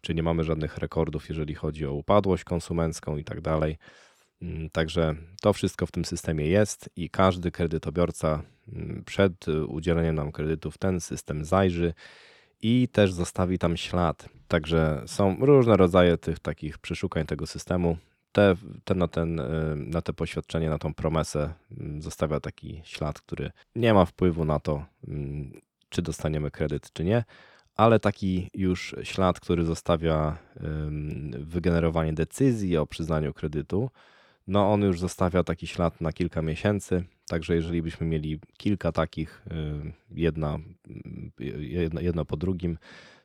czy 0.00 0.14
nie 0.14 0.22
mamy 0.22 0.44
żadnych 0.44 0.78
rekordów, 0.78 1.28
jeżeli 1.28 1.54
chodzi 1.54 1.86
o 1.86 1.92
upadłość 1.92 2.44
konsumencką 2.44 3.16
i 3.16 3.24
tak 3.24 3.40
dalej. 3.40 3.78
Mm, 4.42 4.70
także 4.70 5.14
to 5.40 5.52
wszystko 5.52 5.86
w 5.86 5.92
tym 5.92 6.04
systemie 6.04 6.46
jest 6.46 6.90
i 6.96 7.10
każdy 7.10 7.50
kredytobiorca 7.50 8.42
mm, 8.72 9.02
przed 9.06 9.48
udzieleniem 9.48 10.14
nam 10.14 10.32
kredytu 10.32 10.70
w 10.70 10.78
ten 10.78 11.00
system 11.00 11.44
zajrzy 11.44 11.94
i 12.62 12.88
też 12.92 13.12
zostawi 13.12 13.58
tam 13.58 13.76
ślad. 13.76 14.28
Także 14.48 15.02
są 15.06 15.36
różne 15.40 15.76
rodzaje 15.76 16.18
tych 16.18 16.38
takich 16.38 16.78
przeszukań 16.78 17.26
tego 17.26 17.46
systemu. 17.46 17.96
Te, 18.32 18.56
te 18.84 18.94
na, 18.94 19.08
ten, 19.08 19.40
y, 19.40 19.76
na 19.76 20.02
te 20.02 20.12
poświadczenie, 20.12 20.70
na 20.70 20.78
tą 20.78 20.94
promesę 20.94 21.54
mm, 21.78 22.02
zostawia 22.02 22.40
taki 22.40 22.80
ślad, 22.84 23.20
który 23.20 23.50
nie 23.76 23.94
ma 23.94 24.04
wpływu 24.04 24.44
na 24.44 24.60
to, 24.60 24.84
czy 25.88 26.02
dostaniemy 26.02 26.50
kredyt, 26.50 26.92
czy 26.92 27.04
nie, 27.04 27.24
ale 27.76 28.00
taki 28.00 28.50
już 28.54 28.94
ślad, 29.02 29.40
który 29.40 29.64
zostawia 29.64 30.38
wygenerowanie 31.38 32.12
decyzji 32.12 32.76
o 32.76 32.86
przyznaniu 32.86 33.34
kredytu, 33.34 33.90
no 34.50 34.72
on 34.72 34.82
już 34.82 35.00
zostawia 35.00 35.44
taki 35.44 35.66
ślad 35.66 36.00
na 36.00 36.12
kilka 36.12 36.42
miesięcy. 36.42 37.04
Także 37.28 37.54
jeżeli 37.54 37.82
byśmy 37.82 38.06
mieli 38.06 38.40
kilka 38.56 38.92
takich, 38.92 39.46
y, 39.46 39.92
jedna, 40.10 40.58
y, 41.40 41.64
jedno, 41.64 42.00
jedno 42.00 42.24
po 42.24 42.36
drugim, 42.36 42.78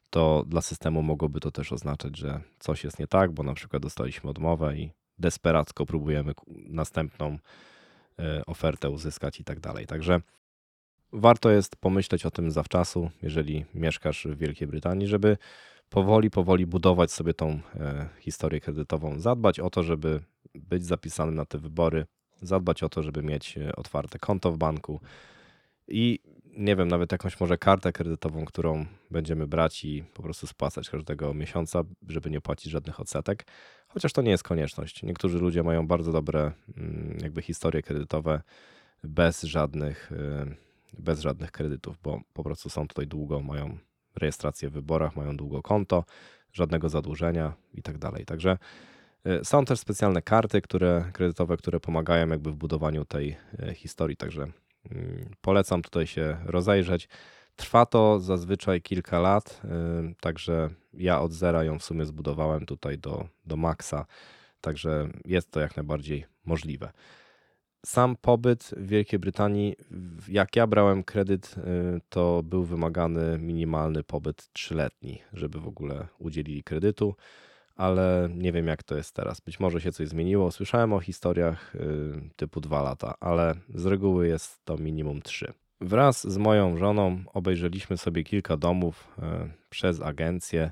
to 0.09 0.43
dla 0.47 0.61
systemu 0.61 1.01
mogłoby 1.01 1.39
to 1.39 1.51
też 1.51 1.71
oznaczać, 1.71 2.17
że 2.17 2.41
coś 2.59 2.83
jest 2.83 2.99
nie 2.99 3.07
tak, 3.07 3.31
bo 3.31 3.43
na 3.43 3.53
przykład 3.53 3.83
dostaliśmy 3.83 4.29
odmowę 4.29 4.77
i 4.77 4.91
desperacko 5.19 5.85
próbujemy 5.85 6.33
następną 6.47 7.33
y, 7.33 8.45
ofertę 8.45 8.89
uzyskać 8.89 9.39
i 9.39 9.43
tak 9.43 9.59
dalej. 9.59 9.85
Także 9.85 10.21
warto 11.11 11.51
jest 11.51 11.75
pomyśleć 11.75 12.25
o 12.25 12.31
tym 12.31 12.51
zawczasu, 12.51 13.11
jeżeli 13.21 13.65
mieszkasz 13.73 14.27
w 14.27 14.37
Wielkiej 14.37 14.67
Brytanii, 14.67 15.07
żeby 15.07 15.37
powoli, 15.89 16.29
powoli 16.29 16.65
budować 16.65 17.11
sobie 17.11 17.33
tą 17.33 17.59
historię 18.19 18.61
kredytową, 18.61 19.19
zadbać 19.19 19.59
o 19.59 19.69
to, 19.69 19.83
żeby 19.83 20.21
być 20.55 20.85
zapisanym 20.85 21.35
na 21.35 21.45
te 21.45 21.57
wybory, 21.57 22.05
zadbać 22.41 22.83
o 22.83 22.89
to, 22.89 23.03
żeby 23.03 23.23
mieć 23.23 23.57
e, 23.57 23.75
otwarte 23.75 24.19
konto 24.19 24.51
w 24.51 24.57
banku 24.57 24.99
i 25.87 26.19
nie 26.57 26.75
wiem, 26.75 26.87
nawet 26.87 27.11
jakąś 27.11 27.39
może 27.39 27.57
kartę 27.57 27.91
kredytową, 27.91 28.45
którą 28.45 28.85
będziemy 29.11 29.47
brać 29.47 29.85
i 29.85 30.03
po 30.13 30.23
prostu 30.23 30.47
spłacać 30.47 30.89
każdego 30.89 31.33
miesiąca, 31.33 31.83
żeby 32.07 32.29
nie 32.29 32.41
płacić 32.41 32.71
żadnych 32.71 32.99
odsetek. 32.99 33.47
Chociaż 33.87 34.13
to 34.13 34.21
nie 34.21 34.31
jest 34.31 34.43
konieczność. 34.43 35.03
Niektórzy 35.03 35.39
ludzie 35.39 35.63
mają 35.63 35.87
bardzo 35.87 36.11
dobre 36.11 36.51
mm, 36.77 37.17
jakby 37.21 37.41
historie 37.41 37.81
kredytowe 37.81 38.41
bez 39.03 39.41
żadnych, 39.41 40.11
e, 40.11 40.45
bez 40.99 41.19
żadnych 41.19 41.51
kredytów, 41.51 41.97
bo 42.03 42.21
po 42.33 42.43
prostu 42.43 42.69
są 42.69 42.87
tutaj 42.87 43.07
długo, 43.07 43.41
mają 43.41 43.77
rejestrację 44.15 44.69
w 44.69 44.73
wyborach, 44.73 45.15
mają 45.15 45.37
długo 45.37 45.61
konto, 45.61 46.03
żadnego 46.53 46.89
zadłużenia 46.89 47.53
i 47.73 47.81
tak 47.81 47.97
dalej. 47.97 48.25
Także 48.25 48.57
E, 49.25 49.45
są 49.45 49.65
też 49.65 49.79
specjalne 49.79 50.21
karty 50.21 50.61
które, 50.61 51.05
kredytowe, 51.13 51.57
które 51.57 51.79
pomagają 51.79 52.27
jakby 52.27 52.51
w 52.51 52.55
budowaniu 52.55 53.05
tej 53.05 53.37
e, 53.59 53.73
historii, 53.73 54.17
także 54.17 54.47
mm, 54.91 55.29
polecam 55.41 55.81
tutaj 55.81 56.07
się 56.07 56.37
rozejrzeć. 56.45 57.09
Trwa 57.55 57.85
to 57.85 58.19
zazwyczaj 58.19 58.81
kilka 58.81 59.19
lat, 59.19 59.61
e, 59.63 59.67
także 60.19 60.69
ja 60.93 61.21
od 61.21 61.31
zera 61.31 61.63
ją 61.63 61.79
w 61.79 61.83
sumie 61.83 62.05
zbudowałem 62.05 62.65
tutaj 62.65 62.97
do, 62.97 63.27
do 63.45 63.57
maksa, 63.57 64.05
także 64.61 65.09
jest 65.25 65.51
to 65.51 65.59
jak 65.59 65.77
najbardziej 65.77 66.25
możliwe. 66.45 66.91
Sam 67.85 68.15
pobyt 68.21 68.63
w 68.77 68.87
Wielkiej 68.87 69.19
Brytanii, 69.19 69.75
jak 70.27 70.55
ja 70.55 70.67
brałem 70.67 71.03
kredyt, 71.03 71.55
to 72.09 72.43
był 72.43 72.63
wymagany 72.63 73.37
minimalny 73.37 74.03
pobyt 74.03 74.53
trzyletni, 74.53 75.21
żeby 75.33 75.59
w 75.59 75.67
ogóle 75.67 76.07
udzielili 76.19 76.63
kredytu 76.63 77.15
ale 77.75 78.29
nie 78.35 78.51
wiem 78.51 78.67
jak 78.67 78.83
to 78.83 78.97
jest 78.97 79.15
teraz. 79.15 79.39
Być 79.41 79.59
może 79.59 79.81
się 79.81 79.91
coś 79.91 80.07
zmieniło. 80.07 80.51
Słyszałem 80.51 80.93
o 80.93 80.99
historiach 80.99 81.75
y, 81.75 81.79
typu 82.35 82.61
dwa 82.61 82.81
lata, 82.81 83.13
ale 83.19 83.55
z 83.73 83.85
reguły 83.85 84.27
jest 84.27 84.65
to 84.65 84.77
minimum 84.77 85.21
trzy. 85.21 85.53
Wraz 85.81 86.31
z 86.31 86.37
moją 86.37 86.77
żoną 86.77 87.23
obejrzeliśmy 87.33 87.97
sobie 87.97 88.23
kilka 88.23 88.57
domów 88.57 89.07
y, 89.17 89.21
przez 89.69 90.01
agencję. 90.01 90.71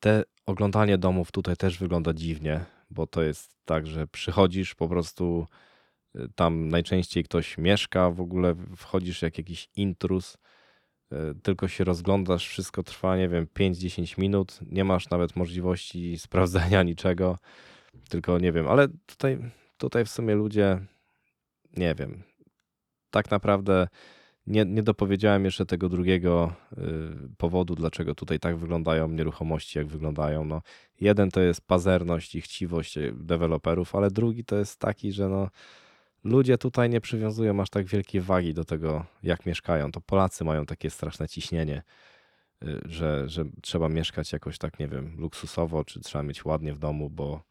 Te 0.00 0.24
oglądanie 0.46 0.98
domów 0.98 1.32
tutaj 1.32 1.56
też 1.56 1.78
wygląda 1.78 2.14
dziwnie, 2.14 2.64
bo 2.90 3.06
to 3.06 3.22
jest 3.22 3.56
tak, 3.64 3.86
że 3.86 4.06
przychodzisz 4.06 4.74
po 4.74 4.88
prostu 4.88 5.46
y, 5.50 5.75
tam 6.34 6.68
najczęściej 6.68 7.24
ktoś 7.24 7.58
mieszka, 7.58 8.10
w 8.10 8.20
ogóle 8.20 8.54
wchodzisz 8.76 9.22
jak 9.22 9.38
jakiś 9.38 9.68
intrus 9.76 10.38
E, 11.12 11.34
tylko 11.42 11.68
się 11.68 11.84
rozglądasz, 11.84 12.48
wszystko 12.48 12.82
trwa, 12.82 13.16
nie 13.16 13.28
wiem, 13.28 13.46
5-10 13.58 14.18
minut, 14.18 14.58
nie 14.62 14.84
masz 14.84 15.10
nawet 15.10 15.36
możliwości 15.36 16.18
sprawdzenia 16.18 16.82
niczego, 16.82 17.38
tylko 18.08 18.38
nie 18.38 18.52
wiem, 18.52 18.68
ale 18.68 18.88
tutaj, 19.06 19.38
tutaj 19.78 20.04
w 20.04 20.08
sumie 20.08 20.34
ludzie, 20.34 20.78
nie 21.76 21.94
wiem, 21.94 22.22
tak 23.10 23.30
naprawdę 23.30 23.88
nie, 24.46 24.64
nie 24.64 24.82
dopowiedziałem 24.82 25.44
jeszcze 25.44 25.66
tego 25.66 25.88
drugiego 25.88 26.52
y, 26.72 26.76
powodu, 27.36 27.74
dlaczego 27.74 28.14
tutaj 28.14 28.38
tak 28.38 28.56
wyglądają 28.56 29.08
nieruchomości, 29.08 29.78
jak 29.78 29.86
wyglądają. 29.86 30.44
No, 30.44 30.62
jeden 31.00 31.30
to 31.30 31.40
jest 31.40 31.60
pazerność 31.60 32.34
i 32.34 32.40
chciwość 32.40 32.98
deweloperów, 33.12 33.94
ale 33.94 34.10
drugi 34.10 34.44
to 34.44 34.56
jest 34.56 34.78
taki, 34.78 35.12
że 35.12 35.28
no, 35.28 35.48
ludzie 36.26 36.58
tutaj 36.58 36.90
nie 36.90 37.00
przywiązują 37.00 37.60
aż 37.60 37.70
tak 37.70 37.86
wielkiej 37.86 38.20
wagi 38.20 38.54
do 38.54 38.64
tego, 38.64 39.06
jak 39.22 39.46
mieszkają. 39.46 39.92
To 39.92 40.00
Polacy 40.00 40.44
mają 40.44 40.66
takie 40.66 40.90
straszne 40.90 41.28
ciśnienie, 41.28 41.82
y, 42.64 42.80
że, 42.84 43.28
że 43.28 43.44
trzeba 43.62 43.88
mieszkać 43.88 44.32
jakoś 44.32 44.58
tak, 44.58 44.78
nie 44.78 44.88
wiem, 44.88 45.16
luksusowo, 45.18 45.84
czy 45.84 46.00
trzeba 46.00 46.22
mieć 46.22 46.44
ładnie 46.44 46.74
w 46.74 46.78
domu, 46.78 47.10
bo 47.10 47.42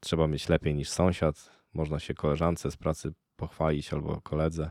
trzeba 0.00 0.28
mieć 0.28 0.48
lepiej 0.48 0.74
niż 0.74 0.88
sąsiad. 0.88 1.50
Można 1.74 1.98
się 1.98 2.14
koleżance 2.14 2.70
z 2.70 2.76
pracy 2.76 3.12
pochwalić 3.36 3.92
albo 3.92 4.20
koledze. 4.20 4.70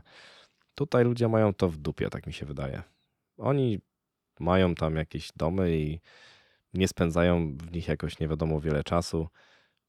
Tutaj 0.74 1.04
ludzie 1.04 1.28
mają 1.28 1.54
to 1.54 1.68
w 1.68 1.76
dupie, 1.76 2.10
tak 2.10 2.26
mi 2.26 2.32
się 2.32 2.46
wydaje. 2.46 2.82
Oni 3.38 3.78
mają 4.40 4.74
tam 4.74 4.96
jakieś 4.96 5.32
domy 5.36 5.76
i 5.76 6.00
nie 6.74 6.88
spędzają 6.88 7.56
w 7.56 7.72
nich 7.72 7.88
jakoś 7.88 8.20
nie 8.20 8.28
wiadomo 8.28 8.60
wiele 8.60 8.84
czasu. 8.84 9.28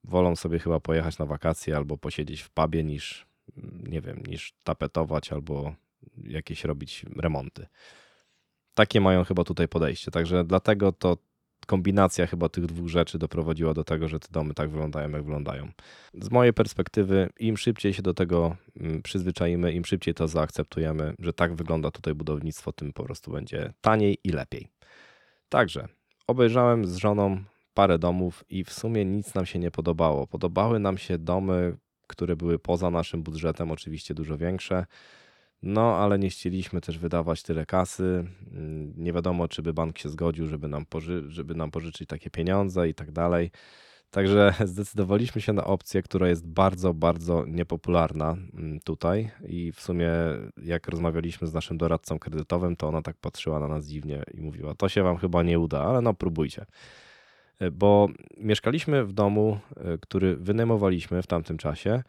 Wolą 0.03 0.35
sobie 0.35 0.59
chyba 0.59 0.79
pojechać 0.79 1.17
na 1.17 1.25
wakacje 1.25 1.77
albo 1.77 1.97
posiedzieć 1.97 2.41
w 2.41 2.49
pubie 2.49 2.83
niż 2.83 3.32
nie 3.83 4.01
wiem, 4.01 4.23
niż 4.27 4.53
tapetować 4.63 5.33
albo 5.33 5.75
jakieś 6.23 6.63
robić 6.63 7.05
remonty. 7.15 7.67
Takie 8.73 9.01
mają 9.01 9.23
chyba 9.23 9.43
tutaj 9.43 9.67
podejście. 9.67 10.11
Także 10.11 10.43
dlatego 10.43 10.91
to 10.91 11.17
kombinacja 11.65 12.27
chyba 12.27 12.49
tych 12.49 12.65
dwóch 12.65 12.87
rzeczy 12.87 13.17
doprowadziła 13.17 13.73
do 13.73 13.83
tego, 13.83 14.07
że 14.07 14.19
te 14.19 14.27
domy 14.31 14.53
tak 14.53 14.69
wyglądają, 14.69 15.09
jak 15.09 15.23
wyglądają. 15.23 15.71
Z 16.13 16.31
mojej 16.31 16.53
perspektywy, 16.53 17.29
im 17.39 17.57
szybciej 17.57 17.93
się 17.93 18.01
do 18.01 18.13
tego 18.13 18.55
mm, 18.79 19.01
przyzwyczaimy, 19.01 19.73
im 19.73 19.85
szybciej 19.85 20.13
to 20.13 20.27
zaakceptujemy, 20.27 21.13
że 21.19 21.33
tak 21.33 21.55
wygląda 21.55 21.91
tutaj 21.91 22.15
budownictwo, 22.15 22.71
tym 22.71 22.93
po 22.93 23.03
prostu 23.03 23.31
będzie 23.31 23.73
taniej 23.81 24.17
i 24.23 24.29
lepiej. 24.29 24.67
Także 25.49 25.87
obejrzałem 26.27 26.85
z 26.85 26.95
żoną 26.95 27.43
parę 27.73 27.99
domów 27.99 28.43
i 28.49 28.63
w 28.63 28.73
sumie 28.73 29.05
nic 29.05 29.35
nam 29.35 29.45
się 29.45 29.59
nie 29.59 29.71
podobało. 29.71 30.27
Podobały 30.27 30.79
nam 30.79 30.97
się 30.97 31.17
domy, 31.17 31.77
które 32.13 32.35
były 32.35 32.59
poza 32.59 32.89
naszym 32.89 33.23
budżetem, 33.23 33.71
oczywiście 33.71 34.13
dużo 34.13 34.37
większe. 34.37 34.85
No, 35.63 35.95
ale 35.95 36.19
nie 36.19 36.29
chcieliśmy 36.29 36.81
też 36.81 36.97
wydawać 36.97 37.43
tyle 37.43 37.65
kasy. 37.65 38.25
Nie 38.97 39.13
wiadomo, 39.13 39.47
czy 39.47 39.61
by 39.61 39.73
bank 39.73 39.97
się 39.97 40.09
zgodził, 40.09 40.47
żeby 40.47 40.67
nam, 40.67 40.85
poży 40.85 41.23
żeby 41.27 41.55
nam 41.55 41.71
pożyczyć 41.71 42.07
takie 42.07 42.29
pieniądze 42.29 42.89
i 42.89 42.93
tak 42.93 43.11
dalej. 43.11 43.51
Także 44.13 44.53
zdecydowaliśmy 44.65 45.41
się 45.41 45.53
na 45.53 45.63
opcję, 45.63 46.01
która 46.01 46.29
jest 46.29 46.47
bardzo, 46.47 46.93
bardzo 46.93 47.45
niepopularna 47.47 48.37
mm, 48.53 48.79
tutaj. 48.79 49.31
I 49.47 49.71
w 49.71 49.81
sumie, 49.81 50.09
jak 50.63 50.87
rozmawialiśmy 50.87 51.47
z 51.47 51.53
naszym 51.53 51.77
doradcą 51.77 52.19
kredytowym, 52.19 52.75
to 52.75 52.87
ona 52.87 53.01
tak 53.01 53.17
patrzyła 53.17 53.59
na 53.59 53.67
nas 53.67 53.87
dziwnie 53.87 54.23
i 54.33 54.41
mówiła: 54.41 54.75
To 54.75 54.89
się 54.89 55.03
wam 55.03 55.17
chyba 55.17 55.43
nie 55.43 55.59
uda, 55.59 55.81
ale 55.81 56.01
no 56.01 56.13
próbujcie. 56.13 56.65
E, 57.63 57.71
bo 57.71 58.07
mieszkaliśmy 58.37 59.05
w 59.05 59.13
domu, 59.13 59.59
e, 59.77 59.97
który 59.97 60.35
wynajmowaliśmy 60.35 61.21
w 61.21 61.27
tamtym 61.27 61.57
czasie. 61.57 62.03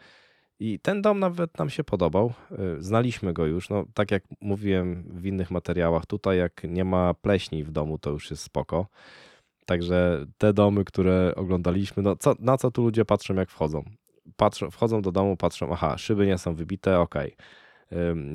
I 0.60 0.80
ten 0.80 1.02
dom 1.02 1.18
nawet 1.18 1.58
nam 1.58 1.70
się 1.70 1.84
podobał. 1.84 2.32
E, 2.50 2.56
znaliśmy 2.78 3.32
go 3.32 3.46
już. 3.46 3.70
No, 3.70 3.84
tak 3.94 4.10
jak 4.10 4.24
mówiłem 4.40 5.04
w 5.08 5.26
innych 5.26 5.50
materiałach, 5.50 6.06
tutaj 6.06 6.38
jak 6.38 6.62
nie 6.64 6.84
ma 6.84 7.14
pleśni 7.14 7.64
w 7.64 7.70
domu, 7.70 7.98
to 7.98 8.10
już 8.10 8.30
jest 8.30 8.42
spoko. 8.42 8.86
Także 9.66 10.26
te 10.38 10.52
domy, 10.52 10.84
które 10.84 11.32
oglądaliśmy, 11.36 12.02
no 12.02 12.16
co, 12.16 12.34
na 12.38 12.56
co 12.56 12.70
tu 12.70 12.82
ludzie 12.82 13.04
patrzą, 13.04 13.34
jak 13.34 13.50
wchodzą? 13.50 13.84
Patrzą, 14.36 14.70
wchodzą 14.70 15.02
do 15.02 15.12
domu, 15.12 15.36
patrzą, 15.36 15.72
aha, 15.72 15.98
szyby 15.98 16.26
nie 16.26 16.38
są 16.38 16.54
wybite, 16.54 17.00
ok. 17.00 17.14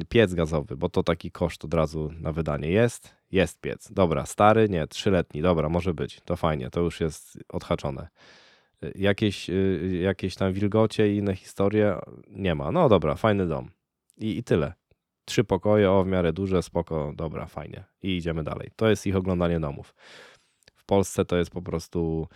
Piec 0.10 0.34
gazowy, 0.34 0.78
bo 0.78 0.90
to 0.90 1.04
taki 1.04 1.32
koszt 1.32 1.66
od 1.66 1.74
razu 1.74 2.12
na 2.20 2.32
wydanie 2.32 2.70
jest. 2.70 3.16
Jest 3.32 3.62
piec. 3.62 3.92
Dobra, 3.92 4.26
stary, 4.26 4.70
nie, 4.70 4.88
trzyletni, 4.88 5.42
dobra, 5.42 5.70
może 5.70 5.94
być. 5.94 6.22
To 6.26 6.36
fajnie, 6.36 6.70
to 6.70 6.82
już 6.82 7.02
jest 7.02 7.40
odhaczone. 7.50 8.08
Y, 8.84 8.92
jakieś, 8.96 9.50
y, 9.50 10.00
jakieś 10.04 10.36
tam 10.36 10.54
wilgocie 10.54 11.14
i 11.14 11.18
inne 11.18 11.36
historie 11.36 12.00
nie 12.28 12.56
ma. 12.56 12.72
No 12.72 12.90
dobra, 12.90 13.16
fajny 13.16 13.48
dom. 13.48 13.70
I, 14.18 14.38
I 14.38 14.44
tyle. 14.44 14.74
Trzy 15.26 15.44
pokoje, 15.44 15.92
o 15.92 16.04
w 16.04 16.08
miarę 16.08 16.34
duże, 16.34 16.64
spoko, 16.64 17.14
dobra, 17.16 17.46
fajnie. 17.46 17.84
I 18.04 18.18
idziemy 18.18 18.44
dalej. 18.44 18.72
To 18.76 18.90
jest 18.90 19.08
ich 19.08 19.16
oglądanie 19.16 19.60
domów. 19.60 19.94
Polsce 20.90 21.26
to 21.26 21.38
jest 21.38 21.52
po 21.52 21.62
prostu 21.62 22.28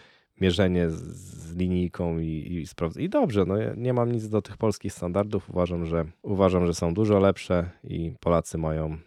mierzenie 0.42 0.90
z, 0.90 0.96
z 0.96 1.56
linijką 1.56 2.20
i, 2.20 2.26
i. 2.26 2.66
I 3.04 3.10
dobrze, 3.10 3.46
no 3.46 3.56
nie 3.78 3.94
mam 3.94 4.12
nic 4.12 4.30
do 4.30 4.42
tych 4.42 4.58
polskich 4.58 4.94
standardów. 4.94 5.50
Uważam, 5.50 5.86
że 5.86 6.06
uważam, 6.22 6.68
że 6.68 6.74
są 6.74 6.94
dużo 6.94 7.20
lepsze 7.20 7.70
i 7.84 8.14
Polacy 8.20 8.58
mają 8.58 8.98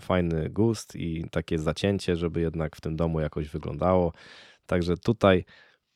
fajny 0.00 0.50
gust 0.50 0.96
i 0.96 1.24
takie 1.30 1.58
zacięcie, 1.58 2.16
żeby 2.16 2.40
jednak 2.40 2.76
w 2.76 2.80
tym 2.80 2.96
domu 2.96 3.20
jakoś 3.20 3.48
wyglądało. 3.48 4.12
Także 4.66 4.96
tutaj 4.96 5.44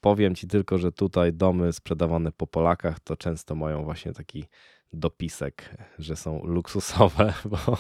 powiem 0.01 0.35
ci 0.35 0.49
tylko, 0.49 0.79
że 0.79 0.93
tutaj 0.93 1.33
domy 1.33 1.73
sprzedawane 1.73 2.33
po 2.33 2.47
Polakach 2.47 3.01
to 3.01 3.17
często 3.17 3.55
mają 3.55 3.85
właśnie 3.85 4.13
taki 4.13 4.45
dopisek, 4.93 5.77
że 5.99 6.17
są 6.17 6.45
luksusowe, 6.45 7.33
bo, 7.51 7.79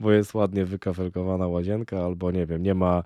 bo 0.00 0.12
jest 0.12 0.34
ładnie 0.34 0.64
wykafelkowana 0.64 1.48
łazienka, 1.48 2.04
albo 2.04 2.30
nie 2.30 2.46
wiem, 2.46 2.62
nie 2.62 2.74
ma 2.74 3.04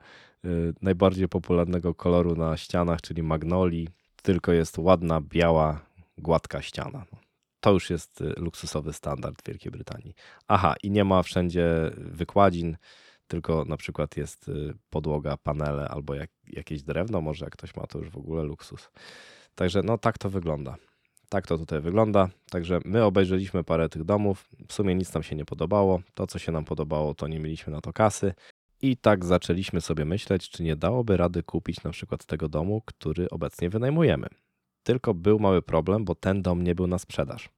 najbardziej 0.83 1.29
popularnego 1.29 1.95
koloru 1.95 2.37
na 2.37 2.57
ścianach, 2.57 3.01
czyli 3.01 3.23
magnolii, 3.23 3.89
tylko 4.23 4.53
jest 4.53 4.79
ładna, 4.79 5.21
biała, 5.21 5.81
gładka 6.19 6.63
ściana. 6.63 7.05
To 7.61 7.73
już 7.73 7.91
jest 7.91 8.21
y, 8.21 8.35
luksusowy 8.37 8.93
standard 8.93 9.47
Wielkiej 9.47 9.73
Brytanii. 9.73 10.15
Aha, 10.49 10.75
i 10.83 10.91
nie 10.91 11.05
ma 11.05 11.23
wszędzie 11.23 11.91
wykładzin, 11.97 12.77
tylko 13.29 13.65
na 13.65 13.77
przykład 13.77 14.17
jest 14.17 14.49
y, 14.49 14.75
podłoga, 14.91 15.37
panele 15.37 15.89
albo 15.89 16.15
jak, 16.15 16.31
jakieś 16.49 16.83
drewno, 16.83 17.21
może 17.21 17.45
jak 17.45 17.53
ktoś 17.53 17.77
ma 17.77 17.87
to 17.87 17.99
już 17.99 18.11
w 18.11 18.17
ogóle 18.17 18.43
luksus. 18.43 18.91
Także 19.55 19.83
no 19.83 19.99
tak 19.99 20.19
to 20.19 20.31
wygląda. 20.31 20.77
Tak 21.29 21.47
to 21.47 21.59
tutaj 21.59 21.81
wygląda. 21.81 22.29
Także 22.51 22.79
my 22.85 23.05
obejrzeliśmy 23.05 23.65
parę 23.65 23.89
tych 23.89 24.05
domów. 24.05 24.49
W 24.69 24.73
sumie 24.73 24.95
nic 24.95 25.15
nam 25.15 25.23
się 25.23 25.37
nie 25.37 25.45
podobało. 25.45 26.01
To, 26.15 26.27
co 26.27 26.39
się 26.39 26.53
nam 26.53 26.65
podobało, 26.65 27.15
to 27.15 27.29
nie 27.29 27.41
mieliśmy 27.41 27.73
na 27.73 27.81
to 27.81 27.93
kasy. 27.93 28.35
I 28.83 28.97
tak 28.97 29.25
zaczęliśmy 29.25 29.81
sobie 29.81 30.05
myśleć, 30.05 30.51
czy 30.51 30.63
nie 30.63 30.77
dałoby 30.77 31.17
rady 31.17 31.43
kupić 31.43 31.83
na 31.83 31.91
przykład 31.91 32.27
tego 32.27 32.49
domu, 32.49 32.83
który 32.87 33.31
obecnie 33.31 33.71
wynajmujemy. 33.71 34.27
Tylko 34.83 35.15
był 35.15 35.39
mały 35.39 35.63
problem, 35.63 36.05
bo 36.05 36.15
ten 36.15 36.43
dom 36.43 36.63
nie 36.63 36.75
był 36.75 36.87
na 36.87 36.99
sprzedaż. 36.99 37.49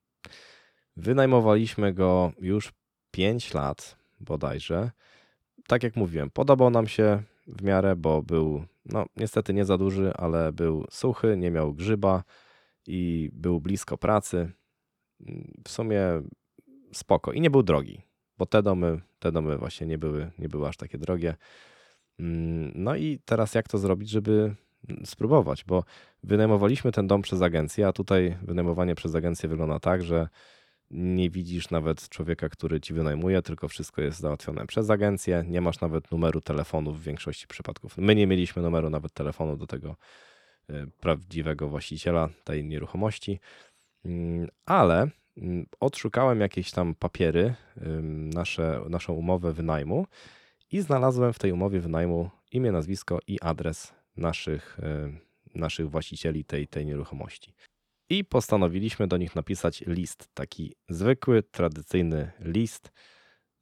Wynajmowaliśmy 0.97 1.95
go 1.95 2.33
już 2.41 2.73
5 3.11 3.55
lat 3.55 3.97
bodajże. 4.21 4.91
Tak 5.67 5.83
jak 5.83 5.97
mówiłem, 5.97 6.31
podobał 6.31 6.71
nam 6.71 6.87
się 6.87 7.23
w 7.47 7.63
miarę, 7.63 7.97
bo 7.97 8.23
był, 8.23 8.65
no 8.85 9.07
niestety 9.17 9.55
nie 9.55 9.65
za 9.65 9.79
duży, 9.79 10.13
ale 10.15 10.53
był 10.53 10.87
suchy, 10.91 11.37
nie 11.37 11.51
miał 11.51 11.75
grzyba 11.75 12.25
i 12.87 13.31
był 13.33 13.61
blisko 13.61 13.99
pracy. 13.99 14.53
W 15.65 15.69
sumie 15.69 16.03
spoko 16.93 17.33
i 17.33 17.41
nie 17.41 17.51
był 17.51 17.63
drogi 17.63 18.08
bo 18.39 18.47
te 18.47 18.63
domy, 18.63 19.01
te 19.19 19.33
domy 19.33 19.59
właśnie 19.59 19.87
nie 19.87 19.99
były, 19.99 20.31
nie 20.39 20.49
były 20.49 20.69
aż 20.69 20.77
takie 20.77 20.99
drogie. 20.99 21.35
Mm, 22.21 22.73
no 22.75 22.97
i 22.97 23.19
teraz 23.25 23.55
jak 23.55 23.69
to 23.69 23.79
zrobić, 23.79 24.11
żeby 24.11 24.55
spróbować, 25.05 25.65
bo 25.65 25.85
wynajmowaliśmy 26.23 26.93
ten 26.93 27.07
dom 27.07 27.23
przez 27.23 27.43
agencję, 27.43 27.87
a 27.87 27.93
tutaj 27.93 28.39
wynajmowanie 28.43 28.95
przez 28.95 29.15
agencję 29.15 29.49
wygląda 29.49 29.81
tak, 29.81 30.03
że 30.03 30.29
nie 30.91 31.31
widzisz 31.31 31.71
nawet 31.71 32.09
człowieka, 32.09 32.49
który 32.49 32.81
ci 32.81 32.95
wynajmuje, 32.95 33.43
tylko 33.43 33.69
wszystko 33.69 34.03
jest 34.03 34.21
załatwione 34.21 34.67
przez 34.67 34.91
agencję. 34.91 35.45
Nie 35.49 35.61
masz 35.61 35.81
nawet 35.81 36.11
numeru 36.11 36.41
telefonu 36.41 36.93
w 36.93 37.03
większości 37.03 37.47
przypadków. 37.47 37.99
My 37.99 38.15
nie 38.15 38.27
mieliśmy 38.27 38.63
numeru 38.63 38.91
nawet 38.91 39.13
telefonu 39.13 39.57
do 39.57 39.67
tego 39.67 39.97
y, 40.71 40.75
prawdziwego 41.01 41.69
właściciela 41.69 42.29
tej 42.45 42.65
nieruchomości, 42.65 43.41
mm, 44.05 44.49
ale 44.67 45.09
odszukałem 45.81 46.41
jakieś 46.41 46.71
tam 46.71 46.95
papiery, 46.95 47.55
nasze, 48.35 48.81
naszą 48.89 49.13
umowę 49.13 49.53
wynajmu 49.53 50.07
i 50.73 50.81
znalazłem 50.81 51.33
w 51.33 51.39
tej 51.39 51.53
umowie 51.53 51.81
wynajmu 51.81 52.31
imię, 52.53 52.73
nazwisko 52.73 53.19
i 53.27 53.41
adres 53.41 53.95
naszych, 54.17 54.79
naszych 55.55 55.91
właścicieli 55.91 56.45
tej, 56.45 56.69
tej 56.69 56.87
nieruchomości. 56.87 57.55
I 58.11 58.25
postanowiliśmy 58.25 59.07
do 59.07 59.17
nich 59.17 59.37
napisać 59.37 59.81
list, 59.87 60.29
taki 60.35 60.75
zwykły, 60.89 61.43
tradycyjny 61.43 62.33
list, 62.41 62.93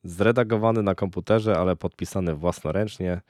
zredagowany 0.04 0.82
na 0.82 0.94
komputerze, 0.94 1.58
ale 1.58 1.76
podpisany 1.76 2.34
własnoręcznie. 2.34 3.20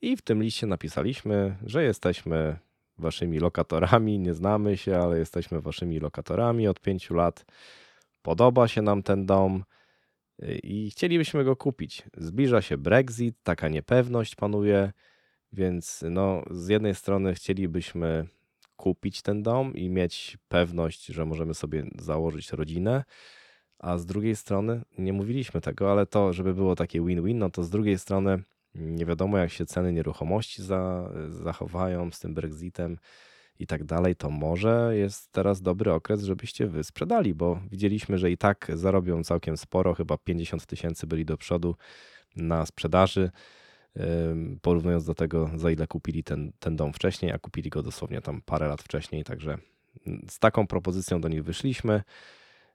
I 0.00 0.16
w 0.16 0.22
tym 0.22 0.42
liście 0.42 0.66
napisaliśmy, 0.66 1.56
że 1.64 1.84
jesteśmy 1.84 2.58
waszymi 2.98 3.38
lokatorami, 3.38 4.18
nie 4.18 4.34
znamy 4.34 4.76
się, 4.76 4.96
ale 4.96 5.18
jesteśmy 5.18 5.60
waszymi 5.60 6.00
lokatorami 6.00 6.68
od 6.68 6.80
pięciu 6.80 7.14
lat 7.14 7.44
Podoba 8.28 8.68
się 8.68 8.82
nam 8.82 9.02
ten 9.02 9.26
dom 9.26 9.64
y, 10.42 10.58
i 10.62 10.90
chcielibyśmy 10.90 11.44
go 11.44 11.56
kupić. 11.56 12.02
Zbliża 12.16 12.62
się 12.62 12.78
Brexit, 12.78 13.36
taka 13.42 13.68
niepewność 13.68 14.34
panuje, 14.34 14.92
więc 15.52 16.04
no, 16.10 16.42
z 16.50 16.68
jednej 16.68 16.94
strony 16.94 17.34
chcielibyśmy 17.34 18.26
kupić 18.76 19.22
ten 19.22 19.42
dom 19.42 19.74
i 19.74 19.90
mieć 19.90 20.38
pewność, 20.48 21.06
że 21.06 21.24
możemy 21.24 21.54
sobie 21.54 21.84
założyć 21.98 22.52
rodzinę, 22.52 23.04
a 23.78 23.98
z 23.98 24.06
drugiej 24.06 24.36
strony, 24.36 24.82
nie 24.98 25.12
mówiliśmy 25.12 25.60
tego, 25.60 25.92
ale 25.92 26.06
to, 26.06 26.32
żeby 26.32 26.54
było 26.54 26.74
takie 26.74 27.00
win-win, 27.00 27.38
no 27.38 27.50
to 27.50 27.62
z 27.62 27.70
drugiej 27.70 27.98
strony 27.98 28.42
nie 28.74 29.06
wiadomo, 29.06 29.38
jak 29.38 29.50
się 29.50 29.66
ceny 29.66 29.92
nieruchomości 29.92 30.62
za, 30.62 31.12
zachowają 31.28 32.10
z 32.10 32.20
tym 32.20 32.34
Brexitem 32.34 32.98
i 33.58 33.66
tak 33.66 33.84
dalej, 33.84 34.16
to 34.16 34.30
może 34.30 34.92
jest 34.96 35.32
teraz 35.32 35.62
dobry 35.62 35.92
okres, 35.92 36.22
żebyście 36.22 36.66
wy 36.66 36.84
sprzedali, 36.84 37.34
bo 37.34 37.60
widzieliśmy, 37.70 38.18
że 38.18 38.30
i 38.30 38.38
tak 38.38 38.70
zarobią 38.74 39.24
całkiem 39.24 39.56
sporo, 39.56 39.94
chyba 39.94 40.18
50 40.18 40.66
tysięcy 40.66 41.06
byli 41.06 41.24
do 41.24 41.36
przodu 41.36 41.76
na 42.36 42.66
sprzedaży, 42.66 43.30
porównując 44.62 45.04
do 45.04 45.14
tego, 45.14 45.50
za 45.54 45.70
ile 45.70 45.86
kupili 45.86 46.24
ten, 46.24 46.52
ten 46.58 46.76
dom 46.76 46.92
wcześniej, 46.92 47.32
a 47.32 47.38
kupili 47.38 47.70
go 47.70 47.82
dosłownie 47.82 48.20
tam 48.20 48.42
parę 48.42 48.68
lat 48.68 48.82
wcześniej, 48.82 49.24
także 49.24 49.58
z 50.28 50.38
taką 50.38 50.66
propozycją 50.66 51.20
do 51.20 51.28
nich 51.28 51.44
wyszliśmy. 51.44 52.02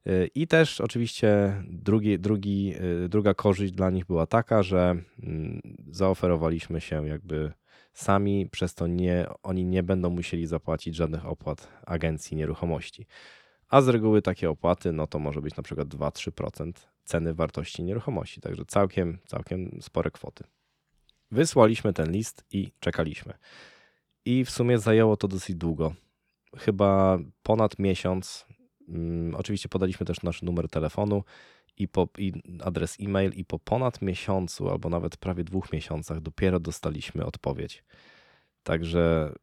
Y, 0.07 0.29
I 0.35 0.47
też 0.47 0.81
oczywiście 0.81 1.53
drugi, 1.67 2.19
drugi, 2.19 2.73
y, 3.05 3.09
druga 3.09 3.33
korzyść 3.33 3.73
dla 3.73 3.89
nich 3.89 4.05
była 4.05 4.25
taka, 4.25 4.63
że 4.63 4.95
mm, 5.23 5.61
zaoferowaliśmy 5.87 6.81
się 6.81 7.07
jakby 7.07 7.51
sami, 7.93 8.49
przez 8.49 8.75
to 8.75 8.87
nie, 8.87 9.25
oni 9.43 9.65
nie 9.65 9.83
będą 9.83 10.09
musieli 10.09 10.47
zapłacić 10.47 10.95
żadnych 10.95 11.25
opłat 11.25 11.67
agencji 11.85 12.37
nieruchomości. 12.37 13.05
A 13.69 13.81
z 13.81 13.87
reguły 13.87 14.21
takie 14.21 14.49
opłaty, 14.49 14.91
no 14.91 15.07
to 15.07 15.19
może 15.19 15.41
być 15.41 15.55
na 15.55 15.63
przykład 15.63 15.87
2-3% 15.87 16.71
ceny 17.03 17.33
wartości 17.33 17.83
nieruchomości, 17.83 18.41
także 18.41 18.65
całkiem, 18.65 19.17
całkiem 19.25 19.77
spore 19.81 20.11
kwoty. 20.11 20.43
Wysłaliśmy 21.31 21.93
ten 21.93 22.11
list 22.11 22.45
i 22.51 22.71
czekaliśmy. 22.79 23.33
I 24.25 24.45
w 24.45 24.49
sumie 24.49 24.79
zajęło 24.79 25.17
to 25.17 25.27
dosyć 25.27 25.55
długo. 25.55 25.93
Chyba 26.57 27.19
ponad 27.43 27.79
miesiąc. 27.79 28.45
Hmm, 28.85 29.35
oczywiście 29.35 29.69
podaliśmy 29.69 30.05
też 30.05 30.21
nasz 30.23 30.41
numer 30.41 30.69
telefonu 30.69 31.23
i, 31.77 31.87
po, 31.87 32.07
i 32.17 32.33
adres 32.63 32.97
e-mail 32.99 33.31
i 33.35 33.45
po 33.45 33.59
ponad 33.59 34.01
miesiącu 34.01 34.69
albo 34.69 34.89
nawet 34.89 35.17
prawie 35.17 35.43
dwóch 35.43 35.73
miesiącach 35.73 36.21
dopiero 36.21 36.59
dostaliśmy 36.59 37.25
odpowiedź. 37.25 37.83
Także 38.63 39.33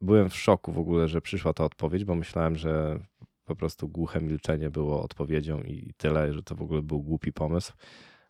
byłem 0.00 0.30
w 0.30 0.36
szoku 0.36 0.72
w 0.72 0.78
ogóle, 0.78 1.08
że 1.08 1.20
przyszła 1.20 1.52
ta 1.52 1.64
odpowiedź, 1.64 2.04
bo 2.04 2.14
myślałem, 2.14 2.56
że 2.56 3.00
po 3.44 3.56
prostu 3.56 3.88
głuche 3.88 4.20
milczenie 4.20 4.70
było 4.70 5.02
odpowiedzią 5.02 5.62
i 5.62 5.92
tyle, 5.96 6.32
że 6.32 6.42
to 6.42 6.54
w 6.54 6.62
ogóle 6.62 6.82
był 6.82 7.02
głupi 7.02 7.32
pomysł. 7.32 7.72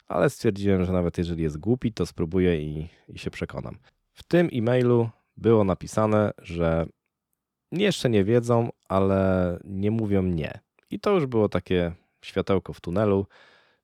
Ale 0.07 0.31
stwierdziłem, 0.31 0.85
że 0.85 0.93
nawet 0.93 1.19
jeżeli 1.19 1.43
jest 1.43 1.59
głupi, 1.59 1.93
to 1.93 2.07
spróbuję 2.07 2.63
i, 2.63 2.89
i 3.09 3.19
się 3.19 3.31
przekonam. 3.31 3.79
W 4.13 4.23
tym 4.23 4.49
e-mailu 4.53 5.11
było 5.37 5.65
napisane, 5.65 6.33
że 6.39 6.87
jeszcze 7.73 8.11
nie 8.11 8.25
wiedzą, 8.25 8.71
ale 8.89 9.59
nie 9.65 9.91
mówią 9.91 10.23
nie. 10.23 10.61
I 10.91 11.01
to 11.01 11.15
już 11.15 11.27
było 11.27 11.49
takie 11.49 11.93
światełko 12.23 12.73
w 12.73 12.81
tunelu. 12.81 13.27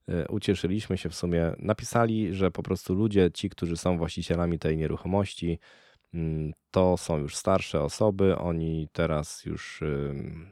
Y, 0.09 0.29
ucieszyliśmy 0.29 0.99
się 0.99 1.09
w 1.09 1.15
sumie. 1.15 1.53
Napisali, 1.59 2.35
że 2.35 2.51
po 2.51 2.63
prostu 2.63 2.95
ludzie, 2.95 3.31
ci, 3.35 3.51
którzy 3.51 3.77
są 3.77 3.99
właścicielami 3.99 4.59
tej 4.59 4.77
nieruchomości, 4.77 5.59
mm, 6.15 6.53
to 6.71 6.97
są 6.97 7.19
już 7.19 7.37
starsze 7.37 7.83
osoby. 7.83 8.37
Oni 8.37 8.89
teraz 8.93 9.45
już 9.45 9.81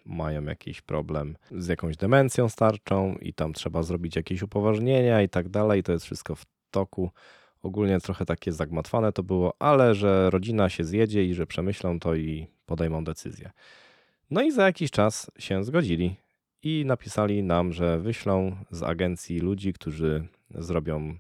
mają 0.05 0.45
jakiś 0.45 0.81
problem 0.81 1.37
z 1.51 1.69
jakąś 1.69 1.97
demencją 1.97 2.49
starczą 2.49 3.15
i 3.21 3.35
tam 3.35 3.53
trzeba 3.53 3.83
zrobić 3.83 4.17
jakieś 4.17 4.43
upoważnienia 4.43 5.23
i 5.23 5.29
tak 5.29 5.49
dalej. 5.49 5.83
To 5.83 5.93
jest 5.93 6.05
wszystko 6.05 6.35
w 6.35 6.45
toku. 6.71 7.11
Ogólnie 7.63 8.01
trochę 8.01 8.25
takie 8.25 8.53
zagmatwane 8.53 9.13
to 9.13 9.23
było, 9.23 9.55
ale 9.59 9.95
że 9.95 10.31
rodzina 10.31 10.69
się 10.69 10.85
zjedzie 10.85 11.25
i 11.25 11.35
że 11.35 11.47
przemyślą 11.47 12.01
to 12.01 12.15
i 12.15 12.47
podejmą 12.67 13.05
decyzję. 13.05 13.51
No 14.31 14.43
i 14.43 14.53
za 14.53 14.67
jakiś 14.67 14.91
czas 14.91 15.31
się 15.39 15.65
zgodzili 15.65 16.17
i 16.63 16.85
napisali 16.87 17.43
nam, 17.43 17.73
że 17.73 18.01
wyślą 18.01 18.57
z 18.71 18.83
agencji 18.83 19.39
ludzi, 19.39 19.73
którzy 19.73 20.27
zrobią 20.51 21.19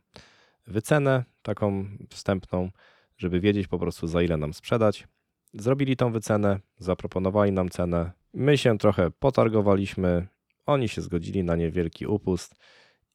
wycenę 0.66 1.24
taką 1.42 1.85
wstępną, 2.09 2.70
żeby 3.16 3.40
wiedzieć 3.40 3.66
po 3.66 3.79
prostu 3.79 4.07
za 4.07 4.22
ile 4.22 4.37
nam 4.37 4.55
sprzedać. 4.55 5.09
Zrobili 5.53 5.96
tą 5.96 6.12
wycenę, 6.12 6.61
zaproponowali 6.79 7.53
nam 7.53 7.68
cenę. 7.68 8.11
My 8.35 8.59
się 8.59 8.79
trochę 8.79 9.11
potargowaliśmy, 9.11 10.26
oni 10.66 10.88
się 10.88 11.03
zgodzili 11.03 11.44
na 11.44 11.57
niewielki 11.57 12.07
upust 12.07 12.55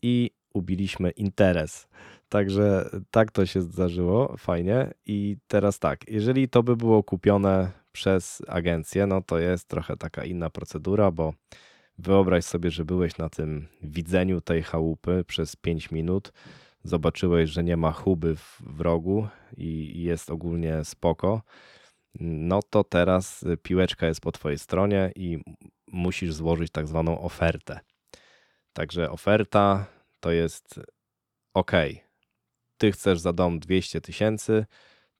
i 0.02 0.32
ubiliśmy 0.54 1.12
interes. 1.12 1.88
Także 2.30 2.90
tak 3.12 3.32
to 3.32 3.46
się 3.46 3.62
zdarzyło, 3.62 4.38
fajnie. 4.38 4.94
I 5.06 5.38
teraz 5.48 5.80
tak, 5.80 6.10
jeżeli 6.10 6.50
to 6.50 6.64
by 6.64 6.76
było 6.76 7.04
kupione 7.04 7.72
przez 7.92 8.42
agencję, 8.48 9.08
no 9.08 9.22
to 9.22 9.40
jest 9.40 9.68
trochę 9.68 9.98
taka 9.98 10.26
inna 10.26 10.50
procedura, 10.50 11.12
bo 11.12 11.34
wyobraź 11.98 12.46
sobie, 12.46 12.72
że 12.72 12.86
byłeś 12.86 13.18
na 13.18 13.30
tym 13.30 13.68
widzeniu 13.82 14.42
tej 14.42 14.64
chałupy 14.64 15.24
przez 15.28 15.56
5 15.56 15.92
minut, 15.92 16.32
zobaczyłeś, 16.84 17.50
że 17.50 17.64
nie 17.64 17.78
ma 17.78 17.92
chuby 17.92 18.36
w 18.36 18.82
rogu 18.82 19.28
i 19.58 20.04
jest 20.04 20.30
ogólnie 20.30 20.84
spoko, 20.84 21.42
no 22.20 22.60
to 22.70 22.84
teraz 22.84 23.46
piłeczka 23.64 24.08
jest 24.08 24.22
po 24.22 24.32
twojej 24.32 24.60
stronie 24.60 25.12
i 25.16 25.40
musisz 25.88 26.34
złożyć 26.34 26.72
tak 26.72 26.88
zwaną 26.88 27.22
ofertę. 27.22 27.80
Także 28.74 29.12
oferta 29.12 29.86
to 30.20 30.32
jest 30.32 30.80
ok, 31.54 31.72
ty 32.78 32.92
chcesz 32.92 33.20
za 33.20 33.34
dom 33.34 33.60
200 33.60 34.02
tysięcy, 34.02 34.66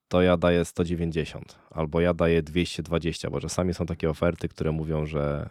to 0.08 0.22
ja 0.22 0.36
daję 0.36 0.64
190 0.64 1.58
albo 1.70 2.00
ja 2.00 2.14
daję 2.14 2.42
220, 2.42 3.30
bo 3.30 3.40
czasami 3.40 3.74
są 3.74 3.86
takie 3.86 4.10
oferty, 4.10 4.48
które 4.48 4.72
mówią, 4.72 5.06
że 5.06 5.48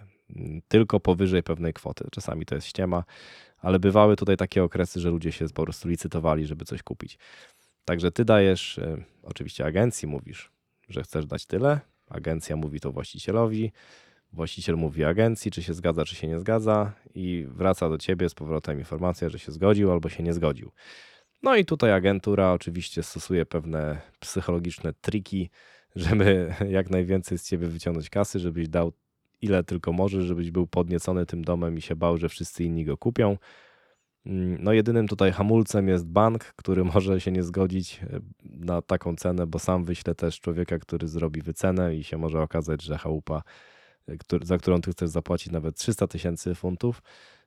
tylko 0.67 0.99
powyżej 0.99 1.43
pewnej 1.43 1.73
kwoty. 1.73 2.07
Czasami 2.11 2.45
to 2.45 2.55
jest 2.55 2.67
ściema, 2.67 3.03
ale 3.57 3.79
bywały 3.79 4.15
tutaj 4.15 4.37
takie 4.37 4.63
okresy, 4.63 4.99
że 4.99 5.09
ludzie 5.09 5.31
się 5.31 5.45
po 5.49 5.63
prostu 5.63 5.89
licytowali, 5.89 6.45
żeby 6.45 6.65
coś 6.65 6.83
kupić. 6.83 7.17
Także 7.85 8.11
ty 8.11 8.25
dajesz, 8.25 8.77
y, 8.77 9.03
oczywiście 9.23 9.65
agencji 9.65 10.07
mówisz, 10.07 10.51
że 10.89 11.03
chcesz 11.03 11.25
dać 11.25 11.45
tyle, 11.45 11.79
agencja 12.09 12.55
mówi 12.55 12.79
to 12.79 12.91
właścicielowi, 12.91 13.71
właściciel 14.33 14.75
mówi 14.75 15.03
agencji, 15.03 15.51
czy 15.51 15.63
się 15.63 15.73
zgadza, 15.73 16.05
czy 16.05 16.15
się 16.15 16.27
nie 16.27 16.39
zgadza 16.39 16.93
i 17.15 17.45
wraca 17.49 17.89
do 17.89 17.97
ciebie 17.97 18.29
z 18.29 18.33
powrotem 18.33 18.79
informacja, 18.79 19.29
że 19.29 19.39
się 19.39 19.51
zgodził 19.51 19.91
albo 19.91 20.09
się 20.09 20.23
nie 20.23 20.33
zgodził. 20.33 20.71
No 21.43 21.55
i 21.55 21.65
tutaj 21.65 21.91
agentura 21.91 22.53
oczywiście 22.53 23.03
stosuje 23.03 23.45
pewne 23.45 24.01
psychologiczne 24.19 24.93
triki, 24.93 25.49
żeby 25.95 26.53
jak 26.69 26.89
najwięcej 26.89 27.37
z 27.37 27.47
ciebie 27.47 27.67
wyciągnąć 27.67 28.09
kasy, 28.09 28.39
żebyś 28.39 28.69
dał 28.69 28.93
ile 29.45 29.63
tylko 29.63 29.93
możesz, 29.93 30.25
żebyś 30.25 30.51
był 30.51 30.67
podniecony 30.67 31.25
tym 31.25 31.43
domem 31.43 31.77
i 31.77 31.81
się 31.81 31.95
bał, 31.95 32.17
że 32.17 32.29
wszyscy 32.29 32.63
inni 32.63 32.85
go 32.85 32.97
kupią. 32.97 33.37
Mm, 34.25 34.57
no 34.63 34.73
jedynym 34.73 35.07
tutaj 35.07 35.31
hamulcem 35.31 35.87
jest 35.87 36.07
bank, 36.07 36.43
który 36.43 36.83
może 36.93 37.21
się 37.21 37.31
nie 37.31 37.43
zgodzić 37.43 37.99
e, 38.03 38.19
na 38.43 38.81
taką 38.81 39.15
cenę, 39.15 39.47
bo 39.47 39.59
sam 39.59 39.85
wyśle 39.85 40.15
też 40.15 40.39
człowieka, 40.39 40.79
który 40.79 41.07
zrobi 41.07 41.41
wycenę 41.41 41.95
i 41.95 42.03
się 42.03 42.17
może 42.17 42.41
okazać, 42.41 42.83
że 42.83 42.97
chałupa, 42.97 43.43
e, 44.09 44.15
za 44.41 44.57
którą 44.57 44.81
ty 44.81 44.91
chcesz 44.91 45.09
zapłacić 45.09 45.51
nawet 45.51 45.75
300 45.75 46.07
tysięcy 46.07 46.55
funtów, 46.55 47.01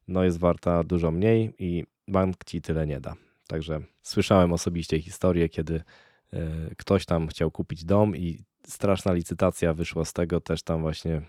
no 0.09 0.25
jest 0.25 0.39
warta 0.39 0.85
dużo 0.85 1.11
mniej 1.11 1.55
i 1.59 1.85
bank 2.09 2.45
ci 2.45 2.63
tyle 2.63 2.87
nie 2.87 3.01
da. 3.01 3.15
Także 3.47 3.81
słyszałem 4.03 4.53
osobiście 4.53 5.01
historię, 5.01 5.49
kiedy 5.49 5.83
e, 6.33 6.41
ktoś 6.77 7.07
tam 7.07 7.29
chciał 7.29 7.51
kupić 7.51 7.85
dom 7.85 8.17
i 8.17 8.45
straszna 8.69 9.13
licytacja 9.13 9.75
wyszła 9.75 10.05
z 10.05 10.13
tego, 10.13 10.41
też 10.41 10.63
tam 10.63 10.81
właśnie 10.81 11.23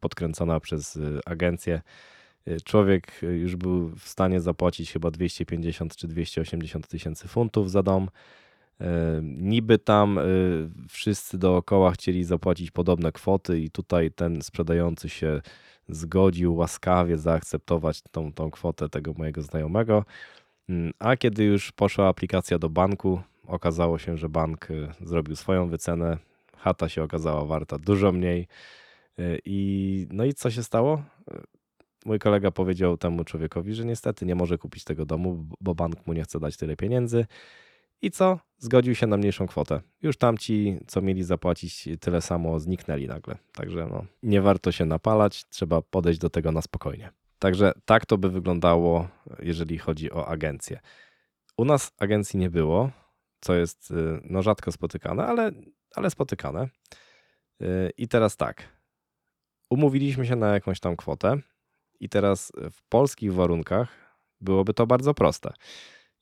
podkręcona 0.00 0.60
przez 0.60 0.96
e, 0.96 1.00
agencję. 1.26 1.82
E, 2.46 2.60
człowiek 2.60 3.20
już 3.22 3.56
był 3.56 3.88
w 3.88 4.08
stanie 4.08 4.40
zapłacić 4.40 4.92
chyba 4.92 5.10
250 5.10 5.96
czy 5.96 6.08
280 6.08 6.88
tysięcy 6.88 7.28
funtów 7.28 7.70
za 7.70 7.82
dom. 7.82 8.08
Niby 9.22 9.78
tam 9.78 10.20
wszyscy 10.88 11.38
dookoła 11.38 11.90
chcieli 11.90 12.24
zapłacić 12.24 12.70
podobne 12.70 13.12
kwoty, 13.12 13.60
i 13.60 13.70
tutaj 13.70 14.10
ten 14.10 14.42
sprzedający 14.42 15.08
się 15.08 15.40
zgodził 15.88 16.56
łaskawie 16.56 17.18
zaakceptować 17.18 18.02
tą, 18.10 18.32
tą 18.32 18.50
kwotę 18.50 18.88
tego 18.88 19.12
mojego 19.12 19.42
znajomego. 19.42 20.04
Mm, 20.68 20.92
a 20.98 21.16
kiedy 21.16 21.44
już 21.44 21.72
poszła 21.72 22.08
aplikacja 22.08 22.58
do 22.58 22.68
banku, 22.68 23.20
okazało 23.46 23.98
się, 23.98 24.16
że 24.16 24.28
bank 24.28 24.70
y, 24.70 24.88
zrobił 25.00 25.36
swoją 25.36 25.68
wycenę. 25.68 26.18
Chata 26.64 26.88
się 26.88 27.02
okazała 27.02 27.44
warta 27.44 27.78
dużo 27.78 28.12
mniej. 28.12 28.46
Y, 29.18 29.38
I 29.44 30.06
no 30.10 30.24
i 30.24 30.34
co 30.34 30.50
się 30.50 30.62
stało? 30.62 31.02
Y, 31.32 31.42
mój 32.04 32.18
kolega 32.18 32.50
powiedział 32.50 32.96
temu 32.96 33.24
człowiekowi, 33.24 33.74
że 33.74 33.84
niestety 33.84 34.26
nie 34.26 34.34
może 34.34 34.58
kupić 34.58 34.84
tego 34.84 35.06
domu, 35.06 35.46
bo 35.60 35.74
bank 35.74 36.06
mu 36.06 36.12
nie 36.12 36.22
chce 36.22 36.40
dać 36.40 36.56
tyle 36.56 36.76
pieniędzy. 36.76 37.26
I 38.02 38.10
co? 38.10 38.38
Zgodził 38.58 38.94
się 38.94 39.06
na 39.06 39.16
mniejszą 39.16 39.46
kwotę. 39.46 39.80
Już 40.02 40.16
tamci, 40.16 40.78
co 40.86 41.02
mieli 41.02 41.24
zapłacić 41.24 41.88
tyle 42.00 42.20
samo, 42.20 42.60
zniknęli 42.60 43.06
nagle. 43.06 43.36
Także 43.54 43.86
no, 43.90 44.04
nie 44.22 44.40
warto 44.42 44.72
się 44.72 44.84
napalać, 44.84 45.44
trzeba 45.48 45.82
podejść 45.82 46.20
do 46.20 46.30
tego 46.30 46.52
na 46.52 46.62
spokojnie. 46.62 47.10
Także 47.38 47.72
tak 47.84 48.06
to 48.06 48.18
by 48.18 48.30
wyglądało, 48.30 49.08
jeżeli 49.38 49.78
chodzi 49.78 50.12
o 50.12 50.28
agencję. 50.28 50.80
U 51.56 51.64
nas 51.64 51.92
agencji 51.98 52.38
nie 52.38 52.50
było, 52.50 52.90
co 53.40 53.54
jest 53.54 53.90
y, 53.90 54.20
no, 54.24 54.42
rzadko 54.42 54.72
spotykane, 54.72 55.26
ale, 55.26 55.52
ale 55.94 56.10
spotykane. 56.10 56.68
Y, 57.62 57.90
I 57.96 58.08
teraz 58.08 58.36
tak. 58.36 58.62
Umówiliśmy 59.70 60.26
się 60.26 60.36
na 60.36 60.54
jakąś 60.54 60.80
tam 60.80 60.96
kwotę, 60.96 61.38
i 62.00 62.08
teraz 62.08 62.52
w 62.70 62.82
polskich 62.88 63.34
warunkach 63.34 63.88
byłoby 64.40 64.74
to 64.74 64.86
bardzo 64.86 65.14
proste. 65.14 65.52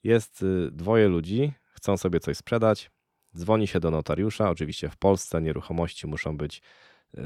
Jest 0.05 0.43
y, 0.43 0.71
dwoje 0.73 1.09
ludzi, 1.09 1.53
chcą 1.73 1.97
sobie 1.97 2.21
coś 2.21 2.37
sprzedać, 2.37 2.91
dzwoni 3.37 3.67
się 3.67 3.81
do 3.81 3.91
notariusza. 3.91 4.51
Oczywiście 4.51 4.89
w 4.89 4.97
Polsce 4.97 5.43
nieruchomości 5.43 6.07
muszą 6.07 6.37
być 6.37 6.63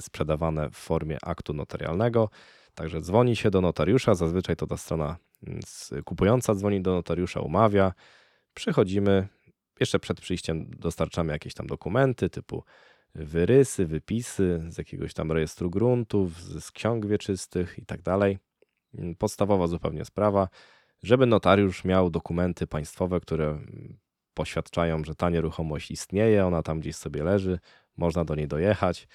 sprzedawane 0.00 0.70
w 0.70 0.76
formie 0.76 1.18
aktu 1.22 1.52
notarialnego. 1.52 2.30
Także 2.74 3.00
dzwoni 3.00 3.36
się 3.36 3.50
do 3.50 3.60
notariusza, 3.60 4.14
zazwyczaj 4.14 4.56
to 4.56 4.66
ta 4.66 4.76
strona 4.76 5.16
mm, 5.46 5.60
kupująca 6.04 6.54
dzwoni 6.54 6.80
do 6.82 6.92
notariusza, 6.92 7.40
umawia. 7.40 7.92
Przychodzimy, 8.54 9.28
jeszcze 9.80 9.98
przed 9.98 10.20
przyjściem 10.20 10.70
dostarczamy 10.78 11.32
jakieś 11.32 11.54
tam 11.54 11.66
dokumenty 11.66 12.30
typu 12.30 12.64
wyrysy, 13.14 13.86
wypisy 13.86 14.62
z 14.68 14.78
jakiegoś 14.78 15.14
tam 15.14 15.32
rejestru 15.32 15.70
gruntów, 15.70 16.42
z 16.42 16.72
ksiąg 16.72 17.06
wieczystych 17.06 17.78
i 17.78 17.86
tak 17.86 18.02
dalej. 18.02 18.38
Mm, 18.94 19.14
podstawowa 19.14 19.66
zupełnie 19.66 20.04
sprawa, 20.04 20.48
żeby 21.02 21.26
notariusz 21.26 21.84
miał 21.84 22.10
dokumenty 22.10 22.66
państwowe, 22.66 23.20
które 23.20 23.46
mm, 23.46 23.98
poświadczają, 24.34 25.04
że 25.04 25.14
ta 25.14 25.30
nieruchomość 25.30 25.90
istnieje, 25.90 26.46
ona 26.46 26.62
tam 26.62 26.80
gdzieś 26.80 26.96
sobie 26.96 27.24
leży, 27.24 27.58
można 27.96 28.24
do 28.24 28.34
niej 28.34 28.48
dojechać. 28.48 29.08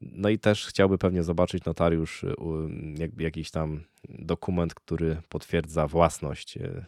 No 0.00 0.28
i 0.28 0.38
też 0.38 0.66
chciałby 0.66 0.98
pewnie 0.98 1.22
zobaczyć 1.22 1.64
notariusz 1.64 2.24
y, 2.24 2.34
jakiś 3.18 3.50
tam 3.50 3.84
dokument, 4.08 4.74
który 4.74 5.22
potwierdza 5.28 5.86
własność, 5.86 6.56
y, 6.56 6.84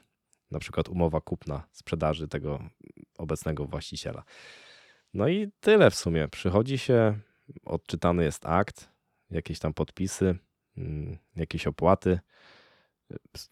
na 0.51 0.59
przykład 0.59 0.89
umowa 0.89 1.21
kupna 1.21 1.67
sprzedaży 1.73 2.29
tego 2.29 2.63
obecnego 3.19 3.65
właściciela. 3.65 4.23
No 5.15 5.29
i 5.29 5.51
tyle 5.61 5.91
w 5.91 5.95
sumie. 5.95 6.29
Przychodzi 6.29 6.79
się, 6.79 7.19
odczytany 7.65 8.25
jest 8.25 8.47
akt, 8.47 8.91
jakieś 9.31 9.59
tam 9.59 9.75
podpisy, 9.75 10.39
mm, 10.77 11.19
jakieś 11.37 11.67
opłaty. 11.67 12.19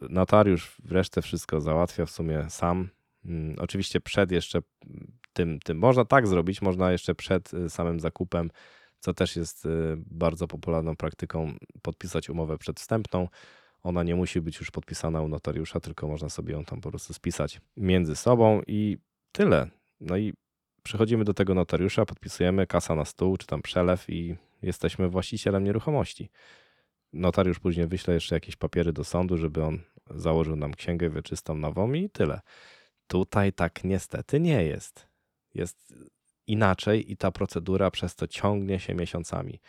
Notariusz 0.00 0.76
wreszcie 0.84 1.22
wszystko 1.22 1.60
załatwia 1.60 2.06
w 2.06 2.10
sumie 2.10 2.46
sam. 2.50 2.88
Mm, 3.24 3.56
oczywiście 3.58 4.00
przed 4.00 4.30
jeszcze 4.30 4.60
tym, 5.32 5.58
tym 5.58 5.78
można 5.78 6.04
tak 6.04 6.26
zrobić, 6.26 6.62
można 6.62 6.92
jeszcze 6.92 7.14
przed 7.14 7.54
y, 7.54 7.70
samym 7.70 8.00
zakupem 8.00 8.50
To 9.00 9.14
też 9.14 9.36
jest 9.36 9.66
y, 9.66 9.68
bardzo 9.96 10.46
popularną 10.48 10.96
praktyką 10.96 11.54
podpisać 11.82 12.30
umowę 12.30 12.58
przedwstępną. 12.58 13.28
Ona 13.82 14.02
nie 14.02 14.16
musi 14.16 14.40
być 14.40 14.58
już 14.58 14.70
podpisana 14.70 15.22
u 15.22 15.28
notariusza, 15.28 15.80
tylko 15.80 16.08
można 16.08 16.28
sobie 16.28 16.52
ją 16.52 16.64
tam 16.64 16.80
po 16.80 16.90
prostu 16.90 17.14
spisać 17.14 17.60
między 17.76 18.16
sobą 18.16 18.62
i 18.66 18.98
tyle. 19.36 19.68
No 20.00 20.16
i 20.16 20.32
przychodzimy 20.82 21.24
do 21.24 21.34
tego 21.34 21.54
notariusza, 21.54 22.06
podpisujemy 22.06 22.66
kasa 22.66 22.94
na 22.94 23.04
stół, 23.04 23.36
czy 23.36 23.46
tam 23.46 23.62
przelew 23.62 24.10
i 24.10 24.36
jesteśmy 24.62 25.08
właścicielem 25.08 25.64
nieruchomości. 25.64 26.30
Notariusz 27.12 27.58
później 27.58 27.86
wyśle 27.86 28.14
jeszcze 28.14 28.36
jakieś 28.36 28.56
papiery 28.56 28.92
do 28.92 29.04
sądu, 29.04 29.36
żeby 29.36 29.64
on 29.64 29.78
założył 30.10 30.56
nam 30.56 30.74
księgę 30.74 31.10
wieczystą 31.10 31.54
nową 31.54 31.92
i 31.92 32.10
tyle. 32.10 32.40
Tutaj 33.06 33.52
tak 33.52 33.84
niestety 33.84 34.40
nie 34.40 34.64
jest. 34.64 35.08
Jest 35.54 35.94
inaczej 36.46 37.12
i 37.12 37.16
ta 37.16 37.30
procedura 37.30 37.90
przez 37.90 38.14
to 38.14 38.26
ciągnie 38.26 38.80
się 38.80 38.94
miesiącami. 38.94 39.60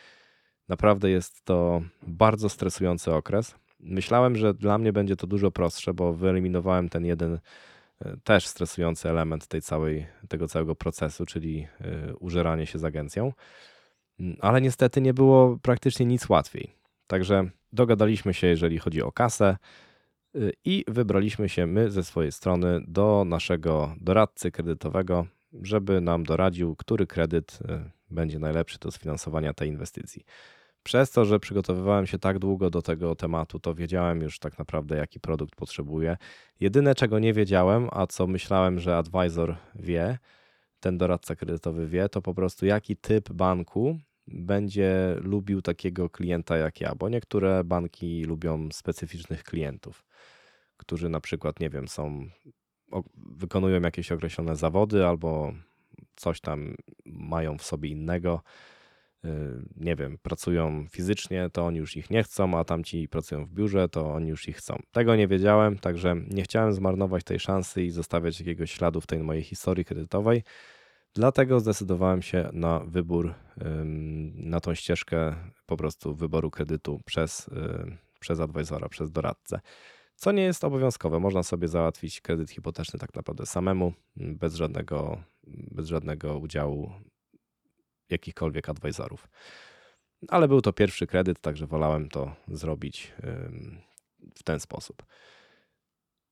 Naprawdę 0.67 1.09
jest 1.09 1.45
to 1.45 1.81
bardzo 2.07 2.49
stresujący 2.49 3.13
okres. 3.13 3.55
Myślałem, 3.79 4.35
że 4.35 4.53
dla 4.53 4.77
mnie 4.77 4.93
będzie 4.93 5.15
to 5.15 5.27
dużo 5.27 5.51
prostsze, 5.51 5.93
bo 5.93 6.13
wyeliminowałem 6.13 6.89
ten 6.89 7.05
jeden 7.05 7.39
też 8.23 8.47
stresujący 8.47 9.09
element 9.09 9.47
tej 9.47 9.61
całej, 9.61 10.07
tego 10.27 10.47
całego 10.47 10.75
procesu, 10.75 11.25
czyli 11.25 11.67
e, 11.81 12.15
użeranie 12.15 12.65
się 12.65 12.79
z 12.79 12.85
agencją. 12.85 13.33
Mm, 14.19 14.37
ale 14.41 14.61
niestety 14.61 15.01
nie 15.01 15.13
było 15.13 15.57
praktycznie 15.61 16.05
nic 16.05 16.29
łatwiej. 16.29 16.71
Także 17.07 17.49
dogadaliśmy 17.73 18.33
się, 18.33 18.47
jeżeli 18.47 18.77
chodzi 18.77 19.01
o 19.01 19.11
kasę, 19.11 19.57
y, 20.35 20.53
i 20.65 20.85
wybraliśmy 20.87 21.49
się 21.49 21.67
my 21.67 21.91
ze 21.91 22.03
swojej 22.03 22.31
strony 22.31 22.81
do 22.87 23.23
naszego 23.25 23.95
doradcy 24.01 24.51
kredytowego, 24.51 25.27
żeby 25.61 26.01
nam 26.01 26.23
doradził, 26.23 26.75
który 26.75 27.07
kredyt 27.07 27.59
y, 27.61 27.91
będzie 28.09 28.39
najlepszy 28.39 28.79
do 28.79 28.91
sfinansowania 28.91 29.53
tej 29.53 29.69
inwestycji. 29.69 30.25
Przez 30.87 31.11
to, 31.11 31.25
że 31.25 31.39
przygotowywałem 31.39 32.07
się 32.07 32.19
tak 32.19 32.39
długo 32.39 32.69
do 32.69 32.81
tego 32.81 33.15
tematu, 33.15 33.59
to 33.59 33.75
wiedziałem 33.75 34.21
już 34.21 34.39
tak 34.39 34.59
naprawdę, 34.59 34.97
jaki 34.97 35.19
produkt 35.19 35.55
potrzebuję. 35.55 36.17
Jedyne, 36.59 36.95
czego 36.95 37.19
nie 37.19 37.33
wiedziałem, 37.33 37.87
a 37.91 38.07
co 38.07 38.27
myślałem, 38.27 38.79
że 38.79 38.97
advisor 38.97 39.55
wie, 39.75 40.17
ten 40.79 40.97
doradca 40.97 41.35
kredytowy 41.35 41.87
wie, 41.87 42.09
to 42.09 42.21
po 42.21 42.33
prostu 42.33 42.65
jaki 42.65 42.95
typ 42.97 43.33
banku 43.33 43.99
będzie 44.27 45.15
lubił 45.21 45.61
takiego 45.61 46.09
klienta 46.09 46.57
jak 46.57 46.81
ja, 46.81 46.95
bo 46.95 47.09
niektóre 47.09 47.63
banki 47.63 48.23
lubią 48.23 48.69
specyficznych 48.71 49.43
klientów, 49.43 50.05
którzy 50.77 51.09
na 51.09 51.19
przykład, 51.19 51.59
nie 51.59 51.69
wiem, 51.69 51.87
są, 51.87 52.29
wykonują 53.15 53.81
jakieś 53.81 54.11
określone 54.11 54.55
zawody 54.55 55.05
albo 55.05 55.53
coś 56.15 56.41
tam 56.41 56.75
mają 57.05 57.57
w 57.57 57.63
sobie 57.63 57.89
innego. 57.89 58.41
Y, 59.25 59.29
nie 59.77 59.95
wiem, 59.95 60.17
pracują 60.21 60.85
fizycznie, 60.89 61.49
to 61.53 61.65
oni 61.65 61.77
już 61.77 61.97
ich 61.97 62.09
nie 62.09 62.23
chcą, 62.23 62.57
a 62.57 62.63
tamci 62.63 63.07
pracują 63.07 63.45
w 63.45 63.53
biurze, 63.53 63.89
to 63.89 64.13
oni 64.13 64.29
już 64.29 64.47
ich 64.47 64.57
chcą. 64.57 64.79
Tego 64.91 65.15
nie 65.15 65.27
wiedziałem, 65.27 65.77
także 65.77 66.15
nie 66.29 66.43
chciałem 66.43 66.73
zmarnować 66.73 67.23
tej 67.23 67.39
szansy 67.39 67.83
i 67.83 67.89
zostawiać 67.89 68.39
jakiegoś 68.39 68.71
śladu 68.71 69.01
w 69.01 69.07
tej 69.07 69.19
mojej 69.19 69.43
historii 69.43 69.85
kredytowej. 69.85 70.43
Dlatego 71.13 71.59
zdecydowałem 71.59 72.21
się 72.21 72.49
na 72.53 72.79
wybór, 72.79 73.33
na 74.35 74.59
tą 74.59 74.75
ścieżkę 74.75 75.35
po 75.65 75.77
prostu 75.77 76.15
wyboru 76.15 76.51
kredytu 76.51 77.01
przez, 77.05 77.49
przez 78.19 78.39
advisora, 78.39 78.89
przez 78.89 79.11
doradcę. 79.11 79.59
Co 80.15 80.31
nie 80.31 80.43
jest 80.43 80.63
obowiązkowe, 80.63 81.19
można 81.19 81.43
sobie 81.43 81.67
załatwić 81.67 82.21
kredyt 82.21 82.51
hipoteczny 82.51 82.99
tak 82.99 83.15
naprawdę 83.15 83.45
samemu, 83.45 83.93
bez 84.15 84.55
żadnego, 84.55 85.23
bez 85.47 85.87
żadnego 85.87 86.39
udziału 86.39 86.91
jakichkolwiek 88.09 88.69
advisorów. 88.69 89.27
Ale 90.27 90.47
był 90.47 90.61
to 90.61 90.73
pierwszy 90.73 91.07
kredyt, 91.07 91.39
także 91.39 91.67
wolałem 91.67 92.09
to 92.09 92.35
zrobić 92.47 93.13
w 94.35 94.43
ten 94.43 94.59
sposób. 94.59 95.03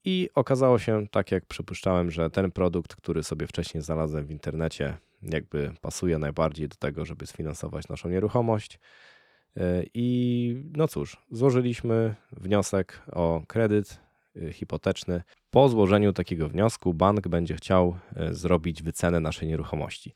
I 0.06 0.30
okazało 0.36 0.80
się, 0.80 1.08
tak 1.12 1.32
jak 1.32 1.46
przypuszczałem, 1.46 2.12
że 2.12 2.30
ten 2.30 2.52
produkt, 2.52 2.96
który 2.96 3.24
sobie 3.24 3.48
wcześniej 3.48 3.84
znalazłem 3.84 4.26
w 4.26 4.32
internecie, 4.32 4.98
jakby 5.22 5.72
pasuje 5.82 6.18
najbardziej 6.18 6.68
do 6.68 6.76
tego, 6.76 7.06
żeby 7.06 7.28
sfinansować 7.28 7.88
naszą 7.88 8.10
nieruchomość. 8.10 8.80
E, 9.58 9.84
I 9.94 10.64
no 10.76 10.88
cóż, 10.88 11.18
złożyliśmy 11.32 12.16
wniosek 12.32 13.02
o 13.12 13.42
kredyt 13.48 14.00
e, 14.36 14.54
hipoteczny. 14.54 15.24
Po 15.52 15.70
złożeniu 15.70 16.14
takiego 16.14 16.50
wniosku 16.50 16.94
bank 16.94 17.28
będzie 17.28 17.56
chciał 17.56 17.98
e, 18.16 18.34
zrobić 18.34 18.84
wycenę 18.84 19.20
naszej 19.20 19.48
nieruchomości. 19.48 20.14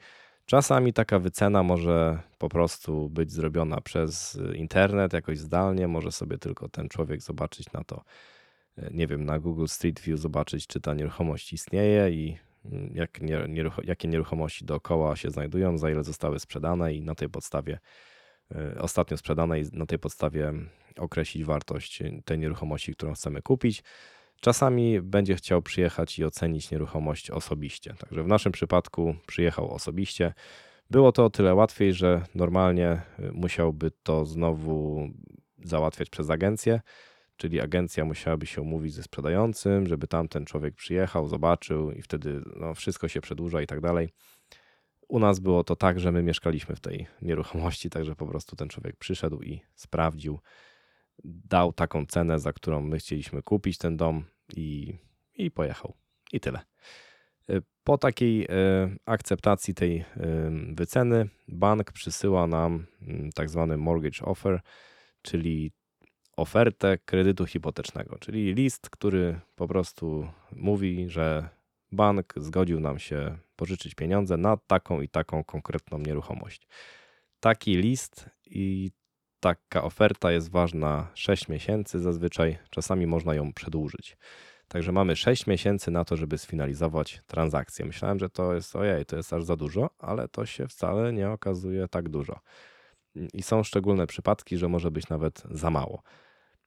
Czasami 0.50 0.94
taka 0.94 1.20
wycena 1.20 1.64
może 1.64 2.20
po 2.38 2.50
prostu 2.50 3.10
być 3.10 3.32
zrobiona 3.32 3.82
przez 3.82 4.40
internet, 4.56 5.14
jakoś 5.14 5.38
zdalnie, 5.38 5.88
może 5.88 6.12
sobie 6.12 6.38
tylko 6.38 6.70
ten 6.70 6.90
człowiek 6.90 7.22
zobaczyć 7.22 7.72
na 7.72 7.84
to 7.84 8.04
nie 8.92 9.08
wiem, 9.08 9.26
na 9.26 9.40
Google 9.40 9.66
Street 9.68 10.00
View 10.00 10.20
zobaczyć, 10.20 10.68
czy 10.68 10.82
ta 10.82 10.94
nieruchomość 10.94 11.54
istnieje 11.54 12.10
i 12.10 12.38
mm, 12.66 12.92
jak 12.96 13.22
nieruch 13.48 13.80
jakie 13.84 14.08
nieruchomości 14.08 14.66
dookoła 14.66 15.16
się 15.16 15.30
znajdują, 15.30 15.78
za 15.78 15.92
ile 15.92 16.04
zostały 16.04 16.40
sprzedane 16.40 16.94
i 16.94 17.02
na 17.02 17.16
tej 17.16 17.30
podstawie, 17.30 17.80
e, 18.56 18.82
ostatnio 18.82 19.18
sprzedane 19.18 19.60
i 19.60 19.64
na 19.74 19.86
tej 19.86 20.00
podstawie 20.00 20.54
określić 20.98 21.44
wartość 21.46 22.04
tej 22.26 22.40
nieruchomości, 22.40 22.94
którą 22.94 23.14
chcemy 23.14 23.42
kupić. 23.42 23.84
Czasami 24.42 25.02
będzie 25.02 25.36
chciał 25.36 25.62
przyjechać 25.62 26.20
i 26.20 26.26
ocenić 26.26 26.72
nieruchomość 26.72 27.32
osobiście. 27.32 27.94
Także 27.94 28.24
w 28.24 28.28
naszym 28.28 28.52
przypadku 28.52 29.16
przyjechał 29.28 29.72
osobiście. 29.72 30.34
Było 30.90 31.12
to 31.12 31.26
o 31.26 31.30
tyle 31.30 31.56
łatwiej, 31.56 31.94
że 31.94 32.22
normalnie 32.36 32.88
e, 32.88 33.02
musiałby 33.32 33.92
to 34.04 34.26
znowu 34.26 35.10
załatwiać 35.64 36.10
przez 36.10 36.30
agencję 36.30 36.80
czyli 37.40 37.62
agencja 37.62 38.06
musiałaby 38.06 38.46
się 38.46 38.62
umówić 38.62 38.94
ze 38.94 39.04
sprzedającym, 39.04 39.88
żeby 39.88 40.08
tamten 40.08 40.46
człowiek 40.46 40.76
przyjechał, 40.76 41.28
zobaczył 41.28 41.92
i 41.92 42.02
wtedy 42.02 42.42
no, 42.56 42.74
wszystko 42.74 43.08
się 43.08 43.22
przedłuża 43.22 43.62
i 43.62 43.68
tak 43.68 43.82
dalej. 43.82 44.10
U 45.08 45.20
nas 45.20 45.40
było 45.40 45.64
to 45.64 45.76
tak, 45.76 46.00
że 46.00 46.12
my 46.12 46.24
mieszkaliśmy 46.24 46.76
w 46.76 46.80
tej 46.80 47.08
nieruchomości, 47.22 47.90
także 47.90 48.16
po 48.16 48.28
prostu 48.28 48.56
ten 48.56 48.70
człowiek 48.70 48.96
przyszedł 48.96 49.42
i 49.42 49.62
sprawdził, 49.76 50.40
dał 51.24 51.74
taką 51.74 52.06
cenę, 52.06 52.40
za 52.40 52.54
którą 52.54 52.82
my 52.82 52.98
chcieliśmy 52.98 53.44
kupić 53.44 53.78
ten 53.78 53.98
dom 53.98 54.24
i, 54.56 54.94
i 55.36 55.52
pojechał. 55.52 55.94
I 56.32 56.40
tyle. 56.40 56.60
Y, 57.50 57.62
po 57.84 57.98
takiej 57.98 58.44
y, 58.44 58.48
akceptacji 59.06 59.74
tej 59.74 60.00
y, 60.00 60.06
wyceny, 60.74 61.30
bank 61.48 61.92
przysyła 61.92 62.48
nam 62.48 62.86
mm, 63.02 63.30
tak 63.32 63.50
zwany 63.50 63.78
mortgage 63.78 64.26
offer, 64.26 64.62
czyli 65.22 65.72
ofertę 66.38 66.98
kredytu 66.98 67.46
hipotecznego, 67.46 68.18
czyli 68.20 68.54
list, 68.54 68.90
który 68.90 69.40
po 69.56 69.68
prostu 69.68 70.28
mówi, 70.52 71.10
że 71.10 71.50
bank 71.92 72.34
zgodził 72.38 72.80
nam 72.80 73.00
się 73.00 73.38
pożyczyć 73.56 73.96
pieniądze 73.96 74.38
na 74.38 74.58
taką 74.58 75.02
i 75.02 75.10
taką 75.10 75.44
konkretną 75.44 75.98
nieruchomość. 75.98 76.68
Taki 77.40 77.78
list 77.78 78.30
i 78.46 78.92
taka 79.40 79.84
oferta 79.84 80.32
jest 80.32 80.52
ważna 80.52 81.08
6 81.14 81.48
miesięcy 81.48 82.00
zazwyczaj, 82.00 82.58
czasami 82.70 83.08
można 83.08 83.36
ją 83.36 83.54
przedłużyć. 83.54 84.18
Także 84.68 84.92
mamy 84.92 85.16
6 85.16 85.48
miesięcy 85.48 85.92
na 85.92 86.06
to, 86.06 86.16
żeby 86.16 86.38
sfinalizować 86.38 87.22
transakcję. 87.28 87.86
Myślałem, 87.86 88.20
że 88.20 88.30
to 88.30 88.54
jest 88.54 88.76
ojej, 88.76 89.06
to 89.06 89.18
jest 89.18 89.34
aż 89.34 89.44
za 89.44 89.56
dużo, 89.56 89.90
ale 90.00 90.28
to 90.28 90.46
się 90.46 90.68
wcale 90.68 91.14
nie 91.14 91.30
okazuje 91.30 91.88
tak 91.88 92.10
dużo. 92.10 92.40
I 93.34 93.42
są 93.42 93.64
szczególne 93.64 94.08
przypadki, 94.08 94.58
że 94.58 94.70
może 94.70 94.92
być 94.92 95.10
nawet 95.10 95.44
za 95.52 95.70
mało. 95.70 96.02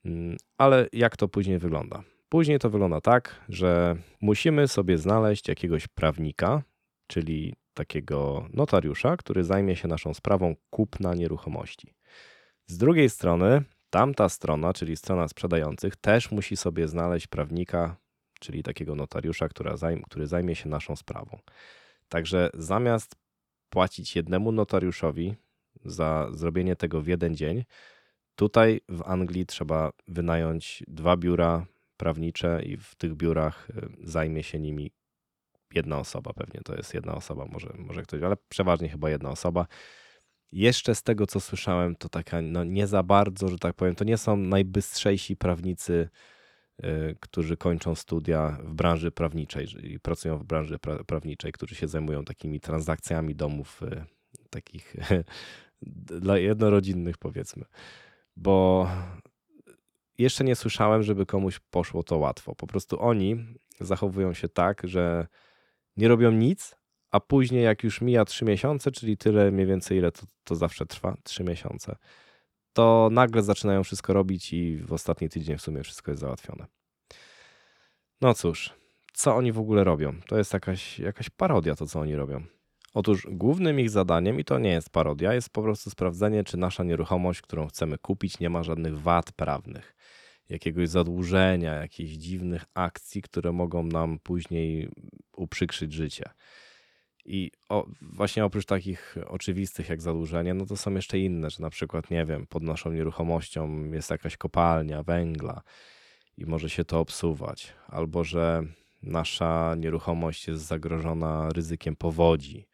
Mm, 0.05 0.37
ale 0.59 0.89
jak 0.93 1.17
to 1.17 1.29
później 1.29 1.59
wygląda? 1.59 2.03
Później 2.29 2.59
to 2.59 2.71
wygląda 2.71 3.01
tak, 3.01 3.45
że 3.49 3.97
musimy 4.21 4.69
sobie 4.69 4.99
znaleźć 4.99 5.49
jakiegoś 5.49 5.89
prawnika, 5.89 6.63
czyli 7.07 7.55
takiego 7.75 8.49
notariusza, 8.53 9.17
który 9.17 9.45
zajmie 9.45 9.77
się 9.77 9.89
naszą 9.89 10.15
sprawą 10.15 10.55
kupna 10.71 11.15
nieruchomości. 11.15 11.95
Z 12.67 12.79
drugiej 12.79 13.11
strony, 13.11 13.63
tamta 13.91 14.29
strona, 14.29 14.73
czyli 14.73 14.97
strona 14.97 15.29
sprzedających, 15.29 15.97
też 15.97 16.31
musi 16.31 16.57
sobie 16.57 16.89
znaleźć 16.89 17.27
prawnika, 17.27 17.97
czyli 18.41 18.63
takiego 18.63 18.95
notariusza, 18.95 19.49
który 20.07 20.27
zajmie 20.27 20.55
się 20.55 20.69
naszą 20.69 20.97
sprawą. 20.97 21.39
Także 22.09 22.51
zamiast 22.55 23.17
płacić 23.71 24.17
jednemu 24.17 24.53
notariuszowi 24.53 25.35
za 25.85 26.29
zrobienie 26.33 26.77
tego 26.77 27.01
w 27.01 27.07
jeden 27.07 27.37
dzień, 27.37 27.65
Tutaj 28.37 28.81
w 28.89 29.03
Anglii 29.03 29.47
trzeba 29.47 29.93
wynająć 30.09 30.83
dwa 30.89 31.17
biura 31.17 31.67
prawnicze 31.97 32.63
i 32.63 32.77
w 32.77 32.95
tych 32.95 33.15
biurach 33.15 33.71
y, 33.71 33.89
zajmie 34.05 34.43
się 34.43 34.61
nimi 34.61 34.91
jedna 35.75 35.99
osoba, 35.99 36.33
pewnie 36.33 36.61
to 36.61 36.75
jest 36.75 36.95
jedna 36.95 37.15
osoba, 37.15 37.45
może, 37.45 37.75
może 37.79 38.03
ktoś, 38.03 38.23
ale 38.23 38.37
przeważnie 38.49 38.89
chyba 38.89 39.11
jedna 39.11 39.31
osoba. 39.31 39.67
Jeszcze 40.53 40.95
z 40.95 41.03
tego, 41.03 41.27
co 41.27 41.41
słyszałem, 41.41 41.97
to 41.97 42.09
taka 42.09 42.43
no 42.43 42.65
nie 42.65 42.87
za 42.87 43.03
bardzo, 43.03 43.49
że 43.49 43.59
tak 43.59 43.75
powiem, 43.75 43.95
to 43.95 44.05
nie 44.05 44.19
są 44.19 44.37
najbystrzejsi 44.37 45.37
prawnicy, 45.37 46.09
y, 46.85 47.17
którzy 47.21 47.57
kończą 47.57 47.95
studia 47.95 48.59
w 48.65 48.75
branży 48.75 49.11
prawniczej 49.11 49.93
i 49.93 50.01
pracują 50.01 50.39
w 50.39 50.45
branży 50.45 50.79
pra 50.79 51.05
prawniczej, 51.05 51.53
którzy 51.53 51.75
się 51.75 51.89
zajmują 51.89 52.25
takimi 52.25 52.61
transakcjami 52.61 53.35
domów, 53.35 53.83
y, 53.83 54.05
takich 54.51 54.97
dla 56.21 56.39
jednorodzinnych 56.39 57.19
powiedzmy, 57.19 57.65
bo 58.37 58.89
jeszcze 60.19 60.45
nie 60.45 60.57
słyszałem, 60.57 61.03
żeby 61.03 61.27
komuś 61.27 61.59
poszło 61.59 62.03
to 62.03 62.19
łatwo. 62.19 62.55
Po 62.55 62.67
prostu 62.67 63.01
oni 63.01 63.37
zachowują 63.81 64.35
się 64.35 64.49
tak, 64.49 64.83
że 64.85 65.27
nie 65.97 66.09
robią 66.09 66.31
nic, 66.31 66.77
a 67.13 67.21
później 67.21 67.65
jak 67.65 67.85
już 67.85 68.01
mija 68.01 68.25
3 68.25 68.45
miesiące, 68.45 68.91
czyli 68.91 69.17
tyle 69.17 69.51
mniej 69.51 69.67
więcej 69.67 69.99
ile 69.99 70.13
to, 70.13 70.23
to 70.45 70.57
zawsze 70.57 70.87
trwa, 70.87 71.17
3 71.23 71.45
miesiące, 71.45 71.97
to 72.73 73.09
nagle 73.13 73.43
zaczynają 73.43 73.85
wszystko 73.85 74.13
robić 74.13 74.53
i 74.53 74.77
w 74.77 74.93
ostatni 74.93 75.29
tydzień 75.29 75.59
w 75.59 75.63
sumie 75.63 75.83
wszystko 75.83 76.11
jest 76.11 76.21
załatwione. 76.21 76.67
No 78.21 78.35
cóż, 78.35 78.75
co 79.13 79.37
oni 79.37 79.53
w 79.53 79.59
ogóle 79.59 79.85
robią? 79.85 80.21
To 80.27 80.39
jest 80.39 80.53
jakaś, 80.53 80.99
jakaś 80.99 81.31
parodia 81.31 81.75
to, 81.75 81.87
co 81.87 82.01
oni 82.01 82.17
robią. 82.17 82.45
Otóż 82.95 83.27
głównym 83.31 83.81
ich 83.81 83.91
zadaniem, 83.91 84.41
i 84.41 84.45
to 84.45 84.59
nie 84.59 84.71
jest 84.71 84.91
parodia, 84.91 85.35
jest 85.35 85.51
po 85.51 85.63
prostu 85.63 85.91
sprawdzenie, 85.91 86.45
czy 86.45 86.57
nasza 86.57 86.85
nieruchomość, 86.85 87.43
którą 87.43 87.67
chcemy 87.67 87.99
kupić, 87.99 88.41
nie 88.41 88.51
ma 88.51 88.63
żadnych 88.63 88.99
wad 88.99 89.33
prawnych, 89.33 89.97
jakiegoś 90.49 90.89
zadłużenia, 90.89 91.75
jakichś 91.75 92.13
dziwnych 92.13 92.65
akcji, 92.75 93.23
które 93.23 93.53
mogą 93.53 93.83
nam 93.83 94.19
później 94.19 94.89
uprzykrzyć 95.37 95.93
życie. 95.93 96.31
I 97.25 97.51
o, 97.69 97.87
właśnie 98.03 98.45
oprócz 98.45 98.65
takich 98.65 99.17
oczywistych 99.27 99.89
jak 99.89 100.03
zadłużenie, 100.03 100.55
no 100.55 100.67
to 100.67 100.77
są 100.77 100.95
jeszcze 100.95 101.19
inne, 101.19 101.51
że 101.51 101.63
na 101.63 101.71
przykład, 101.71 102.11
nie 102.11 102.25
wiem, 102.25 102.47
pod 102.47 102.63
naszą 102.63 102.93
nieruchomością 102.93 103.85
jest 103.93 104.11
jakaś 104.11 104.37
kopalnia 104.37 105.03
węgla 105.03 105.63
i 106.39 106.47
może 106.47 106.71
się 106.71 106.85
to 106.85 107.01
obsuwać, 107.01 107.73
albo 107.89 108.25
że 108.25 108.63
nasza 109.03 109.75
nieruchomość 109.79 110.49
jest 110.49 110.65
zagrożona 110.65 111.49
ryzykiem 111.49 111.97
powodzi, 111.97 112.69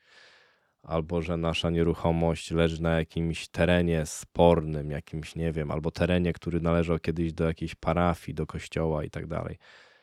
albo 0.83 1.23
że 1.23 1.37
nasza 1.37 1.71
nieruchomość 1.71 2.51
leży 2.51 2.83
na 2.83 2.99
jakimś 2.99 3.49
terenie 3.49 4.07
spornym, 4.07 4.91
jakimś, 4.91 5.37
nie 5.37 5.53
wiem, 5.53 5.71
albo 5.71 5.91
terenie, 5.91 6.33
który 6.33 6.61
należał 6.61 6.99
kiedyś 6.99 7.33
do 7.33 7.45
jakiejś 7.45 7.75
parafii, 7.75 8.35
do 8.35 8.47
kościoła 8.47 9.05
i 9.05 9.11
tak 9.11 9.27
dalej. 9.27 9.59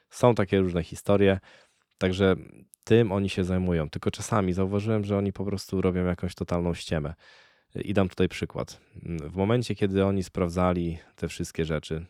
Są 0.10 0.36
takie 0.36 0.60
różne 0.60 0.84
historie, 0.84 1.40
także 1.98 2.36
tym 2.86 3.12
oni 3.12 3.30
się 3.30 3.44
zajmują. 3.44 3.90
Tylko 3.90 4.12
czasami 4.12 4.54
zauważyłem, 4.54 5.04
że 5.06 5.18
oni 5.18 5.34
po 5.34 5.46
prostu 5.46 5.82
robią 5.82 6.06
jakąś 6.06 6.36
totalną 6.36 6.74
ściemę. 6.74 7.14
I 7.76 7.94
dam 7.94 8.10
tutaj 8.10 8.30
przykład. 8.30 8.82
W 9.04 9.36
momencie, 9.36 9.76
kiedy 9.76 10.06
oni 10.06 10.24
sprawdzali 10.24 10.98
te 11.16 11.28
wszystkie 11.28 11.66
rzeczy, 11.66 12.06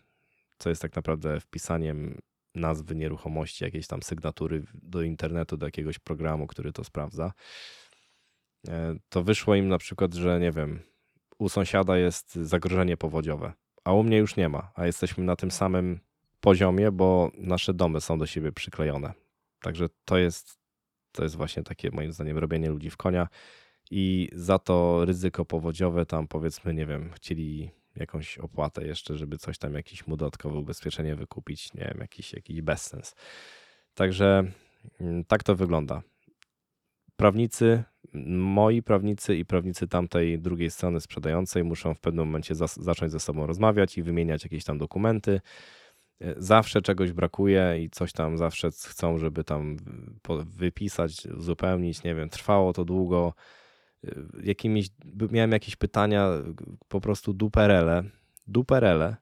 co 0.58 0.70
jest 0.70 0.82
tak 0.82 0.96
naprawdę 0.96 1.40
wpisaniem 1.40 2.22
nazwy 2.56 2.96
nieruchomości, 2.96 3.64
jakiejś 3.64 3.88
tam 3.88 4.04
sygnatury 4.04 4.64
do 4.74 5.02
internetu, 5.02 5.58
do 5.58 5.66
jakiegoś 5.66 6.00
programu, 6.00 6.48
który 6.48 6.72
to 6.72 6.84
sprawdza, 6.84 7.34
e, 8.68 8.96
to 9.10 9.24
wyszło 9.24 9.56
im 9.56 9.68
na 9.68 9.78
przykład, 9.78 10.14
że 10.14 10.40
nie 10.40 10.52
wiem, 10.52 10.80
u 11.38 11.50
sąsiada 11.50 11.98
jest 11.98 12.36
zagrożenie 12.36 12.98
powodziowe, 12.98 13.54
a 13.84 13.94
u 13.94 14.04
mnie 14.04 14.18
już 14.18 14.36
nie 14.36 14.50
ma, 14.50 14.72
a 14.76 14.86
jesteśmy 14.86 15.24
na 15.24 15.36
tym 15.36 15.52
samym 15.52 16.00
poziomie, 16.40 16.92
bo 16.92 17.32
nasze 17.38 17.74
domy 17.74 18.02
są 18.02 18.18
do 18.18 18.26
siebie 18.26 18.52
przyklejone. 18.52 19.14
Także 19.62 19.86
to 20.06 20.18
jest, 20.18 20.58
to 21.16 21.24
jest 21.24 21.36
właśnie 21.36 21.64
takie 21.64 21.92
moim 21.92 22.12
zdaniem 22.12 22.38
robienie 22.38 22.70
ludzi 22.70 22.90
w 22.90 22.98
konia 22.98 23.28
i 23.92 24.30
za 24.34 24.60
to 24.60 25.06
ryzyko 25.06 25.46
powodziowe 25.46 26.06
tam 26.06 26.28
powiedzmy, 26.28 26.74
nie 26.74 26.86
wiem, 26.86 27.12
chcieli 27.14 27.72
jakąś 27.96 28.38
opłatę 28.38 28.88
jeszcze, 28.88 29.18
żeby 29.18 29.38
coś 29.38 29.58
tam, 29.58 29.74
jakieś 29.74 30.08
mu 30.08 30.18
dodatkowe 30.18 30.60
ubezpieczenie 30.60 31.16
wykupić, 31.16 31.74
nie 31.74 31.86
wiem, 31.92 31.98
jakiś, 32.00 32.34
jakiś 32.34 32.62
bezsens. 32.62 33.16
Także 33.94 34.44
mm, 35.02 35.24
tak 35.26 35.44
to 35.44 35.56
wygląda. 35.56 36.02
Prawnicy, 37.16 37.84
moi 38.38 38.82
prawnicy 38.82 39.36
i 39.36 39.46
prawnicy 39.46 39.88
tamtej 39.88 40.40
drugiej 40.40 40.72
strony 40.72 41.02
sprzedającej 41.02 41.64
muszą 41.64 41.94
w 41.94 42.00
pewnym 42.00 42.26
momencie 42.26 42.56
zacząć 42.56 43.12
ze 43.12 43.20
sobą 43.20 43.46
rozmawiać 43.46 43.98
i 43.98 44.04
wymieniać 44.04 44.44
jakieś 44.44 44.64
tam 44.64 44.78
dokumenty. 44.78 45.42
E, 46.22 46.36
zawsze 46.38 46.82
czegoś 46.82 47.12
brakuje 47.12 47.84
i 47.84 47.90
coś 47.90 48.14
tam 48.14 48.38
zawsze 48.38 48.70
chcą, 48.72 49.18
żeby 49.18 49.44
tam 49.44 49.78
wypisać, 50.46 51.26
uzupełnić, 51.26 52.04
nie 52.04 52.16
wiem, 52.16 52.30
trwało 52.30 52.74
to 52.74 52.86
długo 52.86 53.34
jakimiś, 54.44 54.88
miałem 55.32 55.52
jakieś 55.52 55.76
pytania, 55.76 56.30
po 56.88 57.02
prostu 57.02 57.34
duperele, 57.34 58.04
duperele. 58.48 59.16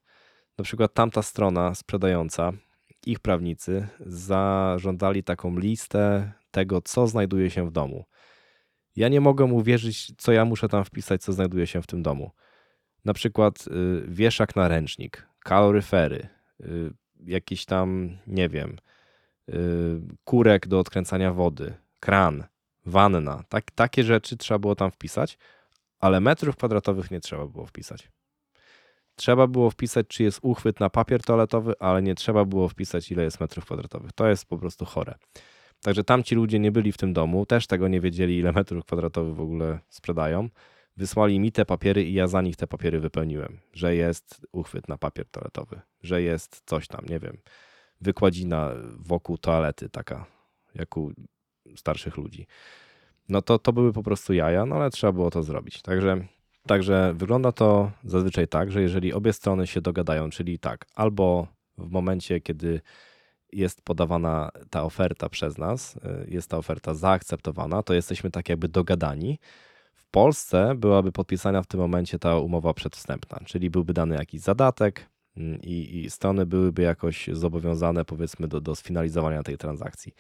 Na 0.58 0.64
przykład 0.64 0.94
tamta 0.94 1.22
strona 1.22 1.76
sprzedająca, 1.76 2.52
ich 3.06 3.20
prawnicy 3.20 3.88
zażądali 4.00 5.24
taką 5.24 5.60
listę 5.60 6.32
tego, 6.52 6.82
co 6.82 7.08
znajduje 7.08 7.50
się 7.50 7.68
w 7.68 7.72
domu. 7.72 8.06
Ja 8.96 9.10
nie 9.10 9.22
mogę 9.22 9.46
uwierzyć, 9.46 10.14
co 10.18 10.32
ja 10.32 10.46
muszę 10.46 10.70
tam 10.70 10.86
wpisać, 10.86 11.22
co 11.22 11.34
znajduje 11.34 11.68
się 11.68 11.82
w 11.82 11.88
tym 11.88 12.04
domu. 12.04 12.32
Na 13.06 13.14
przykład 13.14 13.68
y, 13.68 14.06
wieszak 14.08 14.56
na 14.56 14.68
ręcznik, 14.68 15.28
kaloryfery, 15.40 16.28
jakiś 17.26 17.66
tam, 17.66 18.18
nie 18.28 18.50
wiem, 18.50 18.78
y, 19.50 19.54
kurek 20.24 20.68
do 20.68 20.80
odkręcania 20.80 21.34
wody, 21.34 21.74
kran, 22.00 22.44
wanna. 22.86 23.44
Tak, 23.50 23.72
takie 23.72 24.04
rzeczy 24.04 24.38
trzeba 24.38 24.60
było 24.60 24.76
tam 24.76 24.92
wpisać, 24.92 25.38
ale 26.00 26.20
metrów 26.20 26.56
kwadratowych 26.56 27.12
nie 27.12 27.20
trzeba 27.20 27.48
było 27.48 27.66
wpisać. 27.66 28.12
Trzeba 29.16 29.48
było 29.48 29.70
wpisać, 29.70 30.08
czy 30.08 30.24
jest 30.24 30.40
uchwyt 30.42 30.80
na 30.80 30.90
papier 30.90 31.24
toaletowy, 31.24 31.74
ale 31.80 32.02
nie 32.02 32.16
trzeba 32.16 32.46
było 32.46 32.70
wpisać, 32.70 33.12
ile 33.12 33.24
jest 33.24 33.40
metrów 33.40 33.66
kwadratowych. 33.66 34.12
To 34.12 34.28
jest 34.28 34.46
po 34.46 34.58
prostu 34.58 34.86
chore. 34.86 35.16
Także 35.82 36.04
tamci 36.04 36.36
ludzie 36.36 36.60
nie 36.60 36.72
byli 36.72 36.92
w 36.92 36.98
tym 36.98 37.14
domu, 37.14 37.46
też 37.46 37.68
tego 37.68 37.88
nie 37.88 38.02
wiedzieli, 38.02 38.38
ile 38.38 38.52
metrów 38.52 38.86
kwadratowych 38.86 39.36
w 39.36 39.42
ogóle 39.42 39.80
sprzedają. 39.90 40.50
Wysłali 40.98 41.40
mi 41.40 41.52
te 41.52 41.66
papiery 41.66 42.04
i 42.04 42.14
ja 42.14 42.28
za 42.28 42.42
nich 42.42 42.56
te 42.56 42.68
papiery 42.68 43.00
wypełniłem, 43.00 43.60
że 43.74 43.96
jest 43.96 44.48
uchwyt 44.52 44.88
na 44.88 44.98
papier 44.98 45.26
toaletowy, 45.30 45.82
że 46.02 46.22
jest 46.22 46.62
coś 46.66 46.88
tam, 46.88 47.06
nie 47.10 47.20
wiem, 47.20 47.38
wykładzina 48.02 48.72
wokół 49.00 49.38
toalety 49.38 49.90
taka, 49.90 50.26
jak 50.76 50.98
u 50.98 51.12
starszych 51.76 52.18
ludzi. 52.18 52.48
No 53.30 53.42
to, 53.42 53.60
to 53.60 53.74
były 53.74 53.94
po 53.94 54.04
prostu 54.04 54.34
jaja, 54.34 54.66
no 54.66 54.76
ale 54.76 54.90
trzeba 54.90 55.14
było 55.14 55.30
to 55.30 55.44
zrobić. 55.44 55.82
Także, 55.82 56.28
także 56.68 57.14
wygląda 57.16 57.52
to 57.52 57.92
zazwyczaj 58.04 58.48
tak, 58.48 58.72
że 58.72 58.82
jeżeli 58.82 59.14
obie 59.14 59.34
strony 59.34 59.68
się 59.68 59.82
dogadają, 59.82 60.30
czyli 60.30 60.60
tak, 60.60 60.86
albo 60.96 61.48
w 61.78 61.92
momencie, 61.92 62.42
kiedy 62.42 62.82
jest 63.52 63.82
podawana 63.82 64.50
ta 64.70 64.84
oferta 64.84 65.30
przez 65.30 65.58
nas, 65.58 65.96
y, 65.96 66.00
jest 66.28 66.50
ta 66.50 66.58
oferta 66.58 66.94
zaakceptowana, 66.94 67.84
to 67.84 67.94
jesteśmy 67.94 68.32
tak 68.32 68.50
jakby 68.50 68.68
dogadani. 68.68 69.40
Polsce 70.14 70.76
byłaby 70.76 71.12
podpisana 71.12 71.62
w 71.62 71.68
tym 71.68 71.80
momencie 71.80 72.20
ta 72.20 72.38
umowa 72.38 72.74
przedwstępna, 72.74 73.40
czyli 73.46 73.70
byłby 73.70 73.94
dany 73.94 74.16
jakiś 74.16 74.42
zadatek 74.42 75.10
mm, 75.38 75.62
i, 75.62 76.04
i 76.04 76.10
strony 76.10 76.46
byłyby 76.46 76.82
jakoś 76.82 77.30
zobowiązane, 77.32 78.06
powiedzmy, 78.06 78.48
do, 78.48 78.62
do 78.62 78.76
sfinalizowania 78.76 79.44
tej 79.44 79.58
transakcji. 79.58 80.16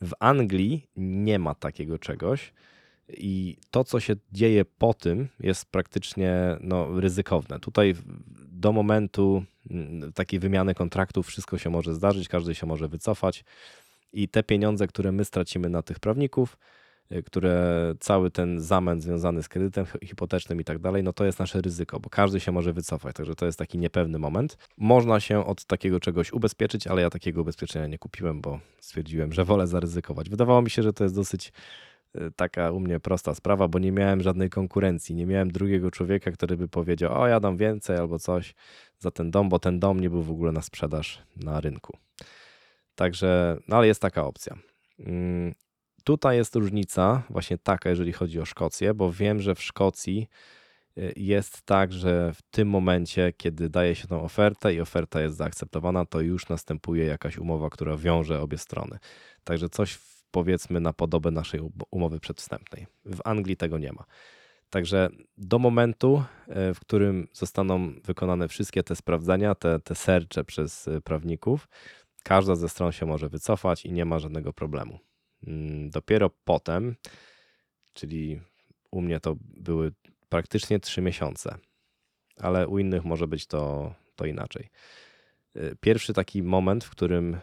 W 0.00 0.12
Anglii 0.20 0.86
nie 0.96 1.38
ma 1.38 1.54
takiego 1.54 1.98
czegoś. 1.98 2.52
I 3.08 3.56
to, 3.70 3.84
co 3.84 4.00
się 4.00 4.16
dzieje 4.32 4.64
po 4.64 4.94
tym, 4.94 5.28
jest 5.40 5.64
praktycznie 5.70 6.56
no, 6.60 7.00
ryzykowne. 7.00 7.60
Tutaj 7.60 7.94
do 8.48 8.72
momentu 8.72 9.44
mm, 9.70 10.12
takiej 10.12 10.40
wymiany 10.40 10.74
kontraktów 10.74 11.26
wszystko 11.26 11.58
się 11.58 11.70
może 11.70 11.94
zdarzyć, 11.94 12.28
każdy 12.28 12.54
się 12.54 12.66
może 12.66 12.88
wycofać. 12.88 13.44
I 14.12 14.28
te 14.28 14.42
pieniądze, 14.42 14.86
które 14.86 15.12
my 15.12 15.24
stracimy 15.24 15.68
na 15.68 15.82
tych 15.82 16.00
prawników, 16.00 16.56
które 17.26 17.94
cały 18.00 18.30
ten 18.30 18.60
zamęt 18.60 19.02
związany 19.02 19.42
z 19.42 19.48
kredytem 19.48 19.86
hipotecznym 20.04 20.60
i 20.60 20.64
tak 20.64 20.78
dalej, 20.78 21.02
no 21.02 21.12
to 21.12 21.24
jest 21.24 21.38
nasze 21.38 21.60
ryzyko, 21.60 22.00
bo 22.00 22.10
każdy 22.10 22.40
się 22.40 22.52
może 22.52 22.72
wycofać, 22.72 23.16
także 23.16 23.34
to 23.34 23.46
jest 23.46 23.58
taki 23.58 23.78
niepewny 23.78 24.18
moment. 24.18 24.58
Można 24.76 25.20
się 25.20 25.46
od 25.46 25.64
takiego 25.64 26.00
czegoś 26.00 26.32
ubezpieczyć, 26.32 26.86
ale 26.86 27.02
ja 27.02 27.10
takiego 27.10 27.40
ubezpieczenia 27.40 27.86
nie 27.86 27.98
kupiłem, 27.98 28.40
bo 28.40 28.60
stwierdziłem, 28.80 29.32
że 29.32 29.44
wolę 29.44 29.66
zaryzykować. 29.66 30.30
Wydawało 30.30 30.62
mi 30.62 30.70
się, 30.70 30.82
że 30.82 30.92
to 30.92 31.04
jest 31.04 31.14
dosyć 31.14 31.52
y, 32.16 32.30
taka 32.36 32.70
u 32.70 32.80
mnie 32.80 33.00
prosta 33.00 33.34
sprawa, 33.34 33.68
bo 33.68 33.78
nie 33.78 33.92
miałem 33.92 34.22
żadnej 34.22 34.50
konkurencji, 34.50 35.14
nie 35.14 35.26
miałem 35.26 35.52
drugiego 35.52 35.90
człowieka, 35.90 36.30
który 36.30 36.56
by 36.56 36.68
powiedział, 36.68 37.20
o 37.20 37.26
ja 37.26 37.40
dam 37.40 37.56
więcej 37.56 37.96
albo 37.96 38.18
coś 38.18 38.54
za 38.98 39.10
ten 39.10 39.30
dom, 39.30 39.48
bo 39.48 39.58
ten 39.58 39.80
dom 39.80 40.00
nie 40.00 40.10
był 40.10 40.22
w 40.22 40.30
ogóle 40.30 40.52
na 40.52 40.62
sprzedaż 40.62 41.22
na 41.36 41.60
rynku. 41.60 41.98
Także, 42.94 43.58
no 43.68 43.76
ale 43.76 43.86
jest 43.86 44.02
taka 44.02 44.24
opcja. 44.24 44.56
Tutaj 46.06 46.36
jest 46.36 46.56
różnica 46.56 47.22
właśnie 47.30 47.58
taka, 47.58 47.90
jeżeli 47.90 48.12
chodzi 48.12 48.40
o 48.40 48.44
Szkocję, 48.44 48.94
bo 48.94 49.12
wiem, 49.12 49.40
że 49.40 49.54
w 49.54 49.62
Szkocji 49.62 50.28
y, 50.98 51.12
jest 51.16 51.62
tak, 51.62 51.92
że 51.92 52.32
w 52.32 52.42
tym 52.42 52.68
momencie, 52.68 53.32
kiedy 53.36 53.68
daje 53.68 53.94
się 53.94 54.08
tą 54.08 54.22
ofertę 54.22 54.74
i 54.74 54.80
oferta 54.80 55.20
jest 55.20 55.36
zaakceptowana, 55.36 56.04
to 56.04 56.20
już 56.20 56.48
następuje 56.48 57.04
jakaś 57.04 57.38
umowa, 57.38 57.70
która 57.70 57.96
wiąże 57.96 58.40
obie 58.40 58.58
strony. 58.58 58.98
Także 59.44 59.68
coś 59.68 59.98
powiedzmy 60.30 60.80
na 60.80 60.92
podobę 60.92 61.30
naszej 61.30 61.60
umowy 61.90 62.20
przedwstępnej. 62.20 62.86
W 63.04 63.20
Anglii 63.24 63.56
tego 63.56 63.78
nie 63.78 63.92
ma. 63.92 64.04
Także 64.70 65.08
do 65.38 65.58
momentu, 65.58 66.22
y, 66.70 66.74
w 66.74 66.80
którym 66.80 67.28
zostaną 67.32 67.92
wykonane 68.04 68.48
wszystkie 68.48 68.82
te 68.82 68.96
sprawdzenia, 68.96 69.54
te, 69.54 69.80
te 69.80 69.94
sercze 69.94 70.44
przez 70.44 70.88
y, 70.88 71.00
prawników, 71.00 71.68
każda 72.22 72.54
ze 72.54 72.68
stron 72.68 72.92
się 72.92 73.06
może 73.06 73.28
wycofać 73.28 73.86
i 73.86 73.92
nie 73.92 74.04
ma 74.04 74.18
żadnego 74.18 74.52
problemu. 74.52 75.05
Mm, 75.46 75.90
dopiero 75.90 76.30
potem, 76.44 76.96
czyli 77.92 78.40
u 78.90 79.00
mnie 79.00 79.20
to 79.20 79.36
były 79.40 79.92
praktycznie 80.28 80.80
3 80.80 81.02
miesiące, 81.02 81.58
ale 82.36 82.68
u 82.68 82.78
innych 82.78 83.04
może 83.04 83.28
być 83.28 83.46
to, 83.46 83.94
to 84.16 84.26
inaczej. 84.26 84.70
Y, 85.56 85.76
pierwszy 85.80 86.12
taki 86.12 86.42
moment, 86.42 86.84
w 86.84 86.90
którym 86.90 87.36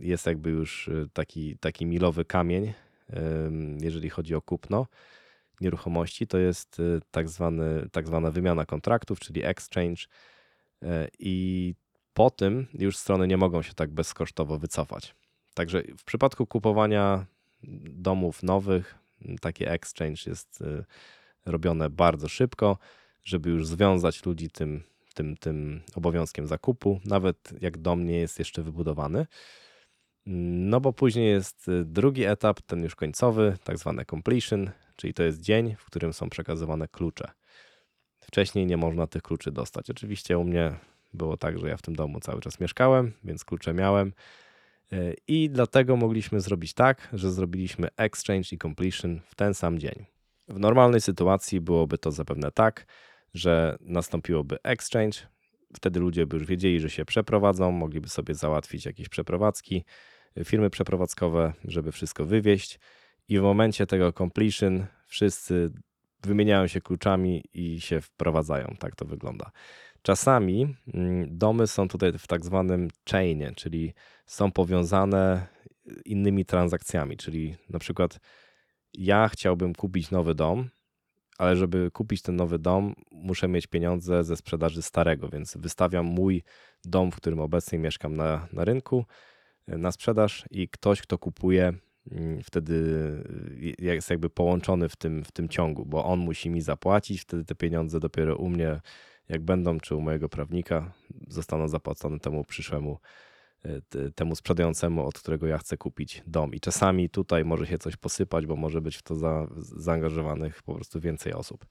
jest 0.00 0.26
jakby 0.26 0.50
już 0.50 0.88
y, 0.88 1.08
taki, 1.12 1.58
taki 1.58 1.86
milowy 1.86 2.24
kamień, 2.24 2.72
jeżeli 3.80 4.10
chodzi 4.10 4.34
o 4.34 4.42
kupno 4.42 4.86
nieruchomości, 5.60 6.26
to 6.26 6.38
jest 6.38 6.80
y, 6.80 7.00
tak, 7.10 7.28
zwany, 7.28 7.88
tak 7.92 8.06
zwana 8.06 8.30
wymiana 8.30 8.66
kontraktów, 8.66 9.20
czyli 9.20 9.44
exchange. 9.44 10.02
I 11.18 11.74
po 12.14 12.30
tym 12.30 12.66
już 12.74 12.96
strony 12.96 13.26
nie 13.26 13.36
mogą 13.36 13.62
się 13.62 13.74
tak 13.74 13.90
bezkosztowo 13.90 14.58
wycofać. 14.58 15.14
Także 15.54 15.82
w 15.98 16.04
przypadku 16.04 16.46
kupowania 16.46 17.26
domów 17.82 18.42
nowych, 18.42 18.94
takie 19.40 19.70
exchange 19.70 20.22
jest 20.26 20.64
robione 21.46 21.90
bardzo 21.90 22.28
szybko, 22.28 22.78
żeby 23.24 23.50
już 23.50 23.66
związać 23.66 24.26
ludzi 24.26 24.50
tym 24.50 24.82
tym, 25.14 25.36
tym 25.36 25.80
obowiązkiem 25.94 26.46
zakupu, 26.46 27.00
nawet 27.04 27.52
jak 27.60 27.78
dom 27.78 28.06
nie 28.06 28.16
jest 28.16 28.38
jeszcze 28.38 28.62
wybudowany. 28.62 29.26
No 30.26 30.80
bo 30.80 30.92
później 30.92 31.28
jest 31.28 31.68
y, 31.68 31.84
drugi 31.84 32.24
etap, 32.24 32.60
ten 32.60 32.82
już 32.82 32.94
końcowy, 32.94 33.56
tak 33.64 33.78
zwany 33.78 34.04
completion, 34.04 34.70
czyli 34.96 35.14
to 35.14 35.22
jest 35.22 35.40
dzień, 35.40 35.76
w 35.78 35.84
którym 35.84 36.12
są 36.12 36.30
przekazywane 36.30 36.88
klucze. 36.88 37.30
Wcześniej 38.20 38.66
nie 38.66 38.76
można 38.76 39.06
tych 39.06 39.22
kluczy 39.22 39.52
dostać. 39.52 39.90
Oczywiście 39.90 40.38
u 40.38 40.44
mnie 40.44 40.74
było 41.14 41.36
tak, 41.36 41.58
że 41.58 41.68
ja 41.68 41.76
w 41.76 41.82
tym 41.82 41.96
domu 41.96 42.20
cały 42.20 42.40
czas 42.40 42.60
mieszkałem, 42.60 43.12
więc 43.24 43.44
klucze 43.44 43.74
miałem. 43.74 44.12
Y, 44.94 45.16
I 45.28 45.50
dlatego 45.50 45.96
mogliśmy 45.96 46.40
zrobić 46.40 46.74
tak, 46.74 47.08
że 47.12 47.32
zrobiliśmy 47.32 47.88
exchange 47.96 48.48
i 48.52 48.58
completion 48.58 49.20
w 49.26 49.34
ten 49.34 49.54
sam 49.54 49.78
dzień. 49.78 50.04
W 50.48 50.58
normalnej 50.58 51.00
sytuacji 51.00 51.60
byłoby 51.60 51.98
to 51.98 52.12
zapewne 52.12 52.50
tak, 52.50 52.86
że 53.34 53.78
nastąpiłoby 53.80 54.62
exchange. 54.62 55.18
Wtedy 55.76 56.00
ludzie 56.00 56.26
by 56.26 56.36
już 56.36 56.46
wiedzieli, 56.46 56.80
że 56.80 56.90
się 56.90 57.04
przeprowadzą, 57.04 57.72
mogliby 57.72 58.08
sobie 58.08 58.34
załatwić 58.34 58.86
jakieś 58.86 59.08
przeprowadzki, 59.08 59.84
firmy 60.44 60.70
przeprowadzkowe, 60.70 61.52
żeby 61.64 61.92
wszystko 61.92 62.24
wywieźć. 62.24 62.78
I 63.28 63.38
w 63.38 63.42
momencie 63.42 63.86
tego 63.86 64.12
completion 64.12 64.86
wszyscy 65.06 65.70
wymieniają 66.22 66.66
się 66.66 66.80
kluczami 66.80 67.44
i 67.54 67.80
się 67.80 68.00
wprowadzają. 68.00 68.76
Tak 68.78 68.96
to 68.96 69.04
wygląda. 69.04 69.50
Czasami 70.04 70.76
mm, 70.94 71.38
domy 71.38 71.66
są 71.66 71.88
tutaj 71.88 72.12
w 72.18 72.26
tak 72.26 72.44
zwanym 72.44 72.88
chainie, 73.10 73.52
czyli 73.56 73.94
są 74.26 74.52
powiązane 74.52 75.46
innymi 76.04 76.44
transakcjami, 76.44 77.16
czyli 77.16 77.56
na 77.70 77.78
przykład 77.78 78.20
ja 78.94 79.28
chciałbym 79.28 79.74
kupić 79.74 80.10
nowy 80.10 80.34
dom, 80.34 80.68
ale 81.38 81.56
żeby 81.56 81.90
kupić 81.90 82.22
ten 82.22 82.36
nowy 82.36 82.58
dom, 82.58 82.94
muszę 83.10 83.48
mieć 83.48 83.66
pieniądze 83.66 84.24
ze 84.24 84.36
sprzedaży 84.36 84.82
starego, 84.82 85.28
więc 85.28 85.56
wystawiam 85.56 86.06
mój 86.06 86.42
dom, 86.84 87.10
w 87.10 87.16
którym 87.16 87.40
obecnie 87.40 87.78
mieszkam 87.78 88.16
na, 88.16 88.48
na 88.52 88.64
rynku, 88.64 89.04
e, 89.68 89.78
na 89.78 89.92
sprzedaż 89.92 90.44
i 90.50 90.68
ktoś, 90.68 91.02
kto 91.02 91.18
kupuje, 91.18 91.72
mm, 92.10 92.42
wtedy 92.42 92.74
e, 93.80 93.94
jest 93.94 94.10
jakby 94.10 94.30
połączony 94.30 94.88
w 94.88 94.96
tym, 94.96 95.24
w 95.24 95.32
tym 95.32 95.48
ciągu, 95.48 95.86
bo 95.86 96.04
on 96.04 96.18
musi 96.18 96.50
mi 96.50 96.60
zapłacić, 96.60 97.20
wtedy 97.20 97.44
te 97.44 97.54
pieniądze 97.54 98.00
dopiero 98.00 98.36
u 98.36 98.48
mnie, 98.48 98.80
jak 99.28 99.42
będą, 99.42 99.80
czy 99.80 99.96
u 99.96 100.00
mojego 100.00 100.28
prawnika, 100.28 100.92
zostaną 101.28 101.68
zapłacone 101.68 102.18
temu 102.18 102.44
przyszłemu 102.44 102.98
temu 104.14 104.36
sprzedającemu, 104.36 105.06
od 105.06 105.18
którego 105.18 105.46
ja 105.46 105.58
chcę 105.58 105.76
kupić 105.76 106.22
dom. 106.26 106.54
I 106.54 106.60
czasami 106.60 107.10
tutaj 107.10 107.44
może 107.44 107.66
się 107.66 107.78
coś 107.78 107.96
posypać, 107.96 108.46
bo 108.46 108.56
może 108.56 108.80
być 108.80 108.96
w 108.96 109.02
to 109.02 109.14
za, 109.14 109.46
zaangażowanych 109.56 110.62
po 110.62 110.74
prostu 110.74 111.00
więcej 111.00 111.32
osób. 111.32 111.66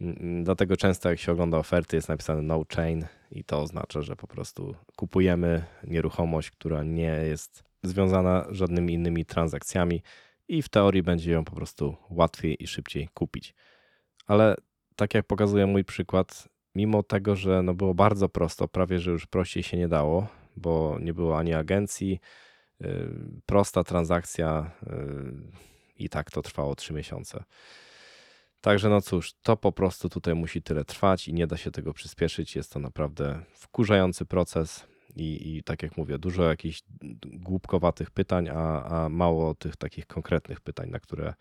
Mm, 0.00 0.16
mm, 0.20 0.44
dlatego 0.44 0.76
często 0.76 1.10
jak 1.10 1.18
się 1.18 1.32
ogląda 1.32 1.58
oferty 1.58 1.96
jest 1.96 2.08
napisane 2.08 2.42
no 2.42 2.64
chain 2.76 3.06
i 3.30 3.44
to 3.44 3.62
oznacza, 3.62 4.02
że 4.02 4.16
po 4.16 4.26
prostu 4.26 4.74
kupujemy 4.96 5.64
nieruchomość, 5.84 6.50
która 6.50 6.82
nie 6.82 7.22
jest 7.28 7.64
związana 7.82 8.46
żadnymi 8.50 8.94
innymi 8.94 9.24
transakcjami 9.24 10.02
i 10.48 10.62
w 10.62 10.68
teorii 10.68 11.02
będzie 11.02 11.32
ją 11.32 11.44
po 11.44 11.52
prostu 11.52 11.96
łatwiej 12.10 12.62
i 12.62 12.66
szybciej 12.66 13.08
kupić. 13.14 13.54
Ale 14.26 14.56
tak 14.96 15.14
jak 15.14 15.26
pokazuje 15.26 15.66
mój 15.66 15.84
przykład, 15.84 16.48
mimo 16.74 17.02
tego, 17.02 17.36
że 17.36 17.62
no 17.62 17.74
było 17.74 17.94
bardzo 17.94 18.28
prosto, 18.28 18.68
prawie 18.68 18.98
że 18.98 19.10
już 19.10 19.26
prościej 19.26 19.62
się 19.62 19.76
nie 19.76 19.88
dało, 19.88 20.26
bo 20.56 20.98
nie 21.00 21.14
było 21.14 21.38
ani 21.38 21.54
agencji. 21.54 22.20
Y, 22.84 23.08
prosta 23.46 23.84
transakcja 23.84 24.70
y, 24.82 24.92
i 25.96 26.08
tak 26.08 26.30
to 26.30 26.42
trwało 26.42 26.74
3 26.74 26.92
miesiące. 26.92 27.44
Także 28.60 28.88
no 28.88 29.00
cóż, 29.00 29.34
to 29.42 29.56
po 29.56 29.72
prostu 29.72 30.08
tutaj 30.08 30.34
musi 30.34 30.62
tyle 30.62 30.84
trwać 30.84 31.28
i 31.28 31.34
nie 31.34 31.46
da 31.46 31.56
się 31.56 31.70
tego 31.70 31.94
przyspieszyć. 31.94 32.56
Jest 32.56 32.72
to 32.72 32.78
naprawdę 32.78 33.40
wkurzający 33.52 34.26
proces 34.26 34.86
i, 35.16 35.56
i 35.56 35.62
tak 35.62 35.82
jak 35.82 35.96
mówię, 35.96 36.18
dużo 36.18 36.44
jakichś 36.44 36.82
głupkowatych 37.24 38.10
pytań, 38.10 38.48
a, 38.48 38.84
a 38.84 39.08
mało 39.08 39.54
tych 39.54 39.76
takich 39.76 40.06
konkretnych 40.06 40.60
pytań, 40.60 40.90
na 40.90 41.00
które, 41.00 41.34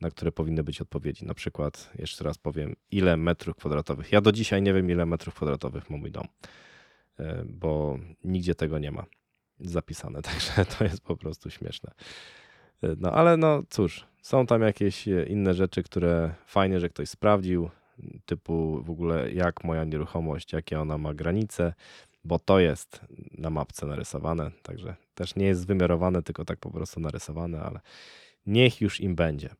na 0.00 0.10
które 0.10 0.32
powinny 0.32 0.62
być 0.62 0.80
odpowiedzi. 0.80 1.26
Na 1.26 1.34
przykład, 1.34 1.90
jeszcze 1.98 2.24
raz 2.24 2.38
powiem, 2.38 2.76
ile 2.90 3.16
metrów 3.16 3.56
kwadratowych. 3.56 4.12
Ja 4.12 4.20
do 4.20 4.32
dzisiaj 4.32 4.62
nie 4.62 4.74
wiem, 4.74 4.90
ile 4.90 5.06
metrów 5.06 5.34
kwadratowych 5.34 5.90
ma 5.90 5.96
mój 5.96 6.10
dom. 6.10 6.26
E, 7.18 7.44
bo 7.46 7.98
nigdzie 8.24 8.54
tego 8.54 8.78
nie 8.78 8.90
ma 8.90 9.04
zapisane, 9.60 10.22
także 10.32 10.64
to 10.64 10.84
jest 10.84 11.00
po 11.00 11.16
prostu 11.16 11.50
śmieszne. 11.50 11.92
E, 12.82 12.94
no 12.98 13.12
ale 13.12 13.36
no 13.36 13.62
cóż, 13.70 14.06
są 14.22 14.46
tam 14.46 14.62
jakieś 14.62 15.08
e, 15.08 15.26
inne 15.26 15.54
rzeczy, 15.54 15.82
które 15.82 16.34
fajnie, 16.46 16.80
że 16.80 16.88
ktoś 16.88 17.08
sprawdził, 17.08 17.70
typu 18.26 18.82
w 18.82 18.90
ogóle 18.90 19.32
jak 19.32 19.64
moja 19.64 19.84
nieruchomość, 19.84 20.52
jakie 20.52 20.80
ona 20.80 20.98
ma 20.98 21.14
granice, 21.14 21.74
bo 22.24 22.38
to 22.38 22.60
jest 22.60 23.00
na 23.38 23.50
mapce 23.50 23.86
narysowane, 23.86 24.50
także 24.62 24.94
też 25.14 25.36
nie 25.36 25.46
jest 25.46 25.66
wymiarowane, 25.66 26.22
tylko 26.22 26.44
tak 26.44 26.58
po 26.58 26.70
prostu 26.70 27.00
narysowane, 27.00 27.62
ale 27.62 27.80
niech 28.46 28.80
już 28.80 29.00
im 29.00 29.14
będzie. 29.14 29.54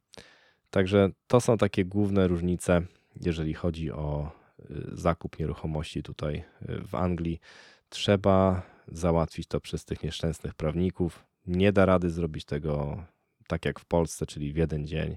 Także 0.71 1.11
to 1.27 1.41
są 1.41 1.57
takie 1.57 1.85
główne 1.85 2.29
różnice, 2.29 2.83
jeżeli 3.21 3.55
chodzi 3.55 3.91
o 3.91 4.31
Y, 4.71 4.91
zakup 4.93 5.39
nieruchomości 5.39 6.03
tutaj 6.03 6.45
y, 6.69 6.81
w 6.87 6.95
Anglii. 6.95 7.41
Trzeba 7.89 8.63
załatwić 8.89 9.47
to 9.47 9.61
przez 9.61 9.85
tych 9.85 10.03
nieszczęsnych 10.03 10.55
prawników. 10.55 11.25
Nie 11.47 11.73
da 11.73 11.85
rady 11.85 12.11
zrobić 12.11 12.45
tego 12.45 13.05
tak 13.47 13.65
jak 13.65 13.81
w 13.81 13.85
Polsce, 13.85 14.27
czyli 14.27 14.53
w 14.53 14.57
jeden 14.57 14.87
dzień, 14.87 15.17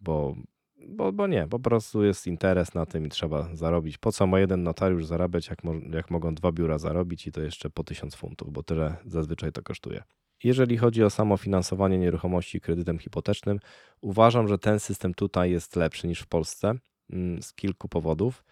bo, 0.00 0.36
bo, 0.88 1.12
bo 1.12 1.26
nie, 1.26 1.48
po 1.48 1.58
prostu 1.58 2.04
jest 2.04 2.26
interes 2.26 2.74
na 2.74 2.86
tym 2.86 3.06
i 3.06 3.08
trzeba 3.08 3.56
zarobić. 3.56 3.98
Po 3.98 4.12
co 4.12 4.26
ma 4.26 4.40
jeden 4.40 4.62
notariusz 4.62 5.06
zarabiać, 5.06 5.48
jak, 5.48 5.64
mo 5.64 5.72
jak 5.92 6.10
mogą 6.10 6.34
dwa 6.34 6.52
biura 6.52 6.78
zarobić 6.78 7.26
i 7.26 7.32
to 7.32 7.40
jeszcze 7.40 7.70
po 7.70 7.84
tysiąc 7.84 8.14
funtów, 8.14 8.52
bo 8.52 8.62
tyle 8.62 8.96
zazwyczaj 9.06 9.52
to 9.52 9.62
kosztuje. 9.62 10.02
Jeżeli 10.44 10.76
chodzi 10.76 11.04
o 11.04 11.10
samo 11.10 11.36
finansowanie 11.36 11.98
nieruchomości 11.98 12.60
kredytem 12.60 12.98
hipotecznym, 12.98 13.60
uważam, 14.00 14.48
że 14.48 14.58
ten 14.58 14.80
system 14.80 15.14
tutaj 15.14 15.50
jest 15.50 15.76
lepszy 15.76 16.06
niż 16.08 16.20
w 16.20 16.26
Polsce 16.26 16.74
mm, 17.10 17.42
z 17.42 17.52
kilku 17.52 17.88
powodów. 17.88 18.44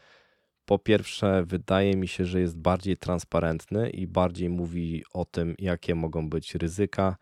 Po 0.64 0.78
pierwsze, 0.78 1.45
wydaje 1.47 1.97
mi 1.97 2.09
się, 2.09 2.24
że 2.24 2.41
jest 2.41 2.59
bardziej 2.59 2.97
transparentny 2.97 3.91
i 3.91 4.07
bardziej 4.07 4.49
mówi 4.49 5.05
o 5.12 5.24
tym, 5.24 5.55
jakie 5.59 5.95
mogą 5.95 6.28
być 6.28 6.55
ryzyka 6.55 7.16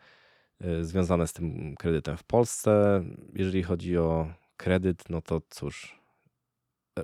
y, 0.64 0.85
związane 0.85 1.27
z 1.27 1.33
tym 1.33 1.75
kredytem 1.77 2.16
w 2.16 2.25
Polsce. 2.25 3.03
Jeżeli 3.35 3.62
chodzi 3.62 3.99
o 3.99 4.35
kredyt, 4.57 5.11
no 5.11 5.23
to 5.23 5.41
cóż, 5.51 6.01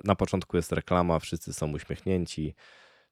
na 0.03 0.15
początku 0.15 0.57
jest 0.57 0.71
reklama, 0.71 1.19
wszyscy 1.19 1.53
są 1.53 1.71
uśmiechnięci. 1.71 2.55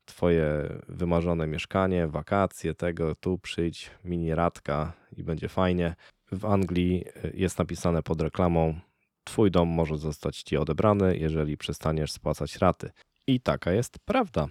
Twoje 0.06 0.70
wymarzone 0.90 1.48
mieszkanie, 1.48 2.08
wakacje, 2.08 2.74
tego, 2.74 3.16
tu 3.16 3.38
przyjdź, 3.38 3.92
mini 4.06 4.36
radka 4.36 4.94
i 5.18 5.24
będzie 5.24 5.50
fajnie. 5.50 5.96
W 6.32 6.46
Anglii 6.46 7.06
y, 7.26 7.34
jest 7.34 7.60
napisane 7.60 8.04
pod 8.04 8.22
reklamą: 8.22 8.80
Twój 9.24 9.52
dom 9.52 9.70
może 9.70 9.98
zostać 9.98 10.44
ci 10.44 10.58
odebrany, 10.58 11.18
jeżeli 11.18 11.58
przestaniesz 11.58 12.12
spłacać 12.12 12.58
raty. 12.58 12.92
I 13.28 13.40
taka 13.40 13.72
jest 13.72 14.00
prawda. 14.00 14.48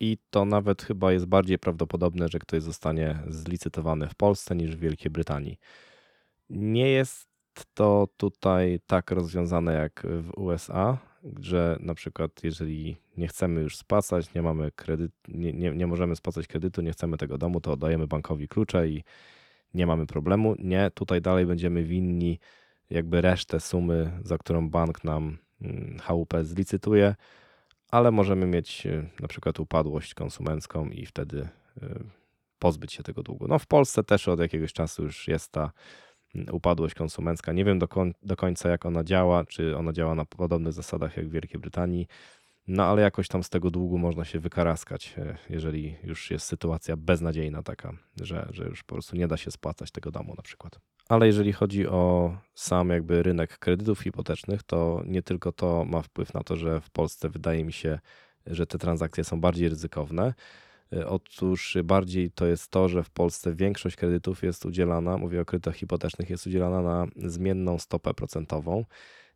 I 0.00 0.18
to 0.30 0.44
nawet 0.44 0.82
chyba 0.82 1.12
jest 1.12 1.26
bardziej 1.26 1.58
prawdopodobne, 1.58 2.28
że 2.28 2.38
ktoś 2.38 2.62
zostanie 2.62 3.18
zlicytowany 3.28 4.08
w 4.08 4.14
Polsce 4.14 4.56
niż 4.56 4.76
w 4.76 4.80
Wielkiej 4.80 5.10
Brytanii. 5.10 5.58
Nie 6.50 6.88
jest 6.90 7.28
to 7.74 8.08
tutaj 8.16 8.80
tak 8.86 9.10
rozwiązane 9.10 9.74
jak 9.74 10.06
w 10.20 10.30
USA, 10.38 10.98
że 11.40 11.76
na 11.80 11.94
przykład 11.94 12.44
jeżeli 12.44 12.96
nie 13.16 13.28
chcemy 13.28 13.60
już 13.60 13.76
spłacać, 13.76 14.34
nie 14.34 14.42
mamy 14.42 14.70
kredyt, 14.70 15.12
nie, 15.28 15.52
nie, 15.52 15.70
nie 15.70 15.86
możemy 15.86 16.16
spłacać 16.16 16.46
kredytu, 16.46 16.82
nie 16.82 16.92
chcemy 16.92 17.16
tego 17.16 17.38
domu, 17.38 17.60
to 17.60 17.72
oddajemy 17.72 18.06
bankowi 18.06 18.48
klucze 18.48 18.88
i 18.88 19.04
nie 19.74 19.86
mamy 19.86 20.06
problemu. 20.06 20.54
Nie, 20.58 20.90
tutaj 20.94 21.20
dalej 21.20 21.46
będziemy 21.46 21.84
winni 21.84 22.38
jakby 22.90 23.20
resztę 23.20 23.60
sumy, 23.60 24.20
za 24.24 24.38
którą 24.38 24.70
bank 24.70 25.04
nam 25.04 25.38
mm, 25.60 25.98
HUP 26.00 26.34
zlicytuje 26.42 27.14
ale 27.90 28.10
możemy 28.10 28.46
mieć 28.46 28.86
e, 28.86 29.06
na 29.20 29.28
przykład 29.28 29.60
upadłość 29.60 30.14
konsumencką 30.14 30.88
i 30.88 31.06
wtedy 31.06 31.48
e, 31.82 31.88
pozbyć 32.58 32.92
się 32.92 33.02
tego 33.02 33.22
długu. 33.22 33.48
No 33.48 33.58
w 33.58 33.66
Polsce 33.66 34.04
też 34.04 34.28
od 34.28 34.40
jakiegoś 34.40 34.72
czasu 34.72 35.02
już 35.02 35.28
jest 35.28 35.52
ta 35.52 35.72
upadłość 36.52 36.94
konsumencka. 36.94 37.52
Nie 37.52 37.64
wiem 37.64 37.78
do, 37.78 37.88
koń, 37.88 38.14
do 38.22 38.36
końca, 38.36 38.68
jak 38.68 38.86
ona 38.86 39.04
działa, 39.04 39.44
czy 39.44 39.76
ona 39.76 39.92
działa 39.92 40.14
na 40.14 40.24
podobnych 40.24 40.72
zasadach 40.72 41.16
jak 41.16 41.28
w 41.28 41.32
Wielkiej 41.32 41.60
Brytanii. 41.60 42.06
No 42.68 42.84
ale 42.84 43.02
jakoś 43.02 43.28
tam 43.28 43.42
z 43.42 43.50
tego 43.50 43.70
długu 43.70 43.98
można 43.98 44.24
się 44.24 44.38
wykaraskać, 44.38 45.14
e, 45.18 45.36
jeżeli 45.50 45.96
już 46.04 46.30
jest 46.30 46.46
sytuacja 46.46 46.96
beznadziejna 46.96 47.62
taka, 47.62 47.92
że, 48.20 48.48
że 48.50 48.64
już 48.64 48.82
po 48.82 48.94
prostu 48.94 49.16
nie 49.16 49.28
da 49.28 49.36
się 49.36 49.50
spłacać 49.50 49.90
tego 49.90 50.10
domu 50.10 50.34
na 50.36 50.42
przykład. 50.42 50.78
Ale 51.08 51.26
jeżeli 51.26 51.52
chodzi 51.52 51.86
o 51.86 52.36
sam 52.54 52.88
jakby 52.88 53.22
rynek 53.22 53.58
kredytów 53.58 54.00
hipotecznych, 54.00 54.62
to 54.62 55.02
nie 55.06 55.22
tylko 55.22 55.52
to 55.52 55.84
ma 55.84 56.02
wpływ 56.02 56.34
na 56.34 56.42
to, 56.42 56.56
że 56.56 56.80
w 56.80 56.90
Polsce 56.90 57.28
wydaje 57.28 57.64
mi 57.64 57.72
się, 57.72 57.98
że 58.46 58.66
te 58.66 58.78
transakcje 58.78 59.24
są 59.24 59.40
bardziej 59.40 59.68
ryzykowne. 59.68 60.34
E, 60.92 61.06
otóż 61.08 61.76
bardziej 61.84 62.30
to 62.30 62.46
jest 62.46 62.70
to, 62.70 62.88
że 62.88 63.02
w 63.02 63.10
Polsce 63.10 63.54
większość 63.54 63.96
kredytów 63.96 64.42
jest 64.42 64.66
udzielana, 64.66 65.18
mówię 65.18 65.40
o 65.40 65.44
kredytach 65.44 65.76
hipotecznych, 65.76 66.30
jest 66.30 66.46
udzielana 66.46 66.82
na 66.82 67.06
zmienną 67.16 67.78
stopę 67.78 68.14
procentową. 68.14 68.84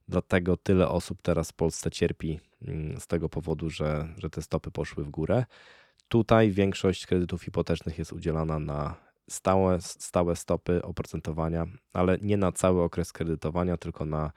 Dlatego 0.08 0.56
tyle 0.56 0.88
osób 0.88 1.22
teraz 1.22 1.50
w 1.50 1.54
Polsce 1.54 1.90
cierpi 1.90 2.40
mm, 2.62 3.00
z 3.00 3.06
tego 3.06 3.28
powodu, 3.28 3.70
że, 3.70 4.08
że 4.16 4.30
te 4.30 4.42
stopy 4.42 4.70
poszły 4.70 5.04
w 5.04 5.10
górę. 5.10 5.44
Tutaj 6.08 6.50
większość 6.50 7.06
kredytów 7.06 7.42
hipotecznych 7.42 7.98
jest 7.98 8.12
udzielana 8.12 8.58
na 8.58 8.94
stałe, 9.30 9.80
stałe 9.80 10.36
stopy 10.36 10.82
oprocentowania, 10.82 11.66
ale 11.92 12.18
nie 12.22 12.36
na 12.36 12.52
cały 12.52 12.82
okres 12.82 13.12
kredytowania, 13.12 13.76
tylko 13.76 14.04
na 14.04 14.32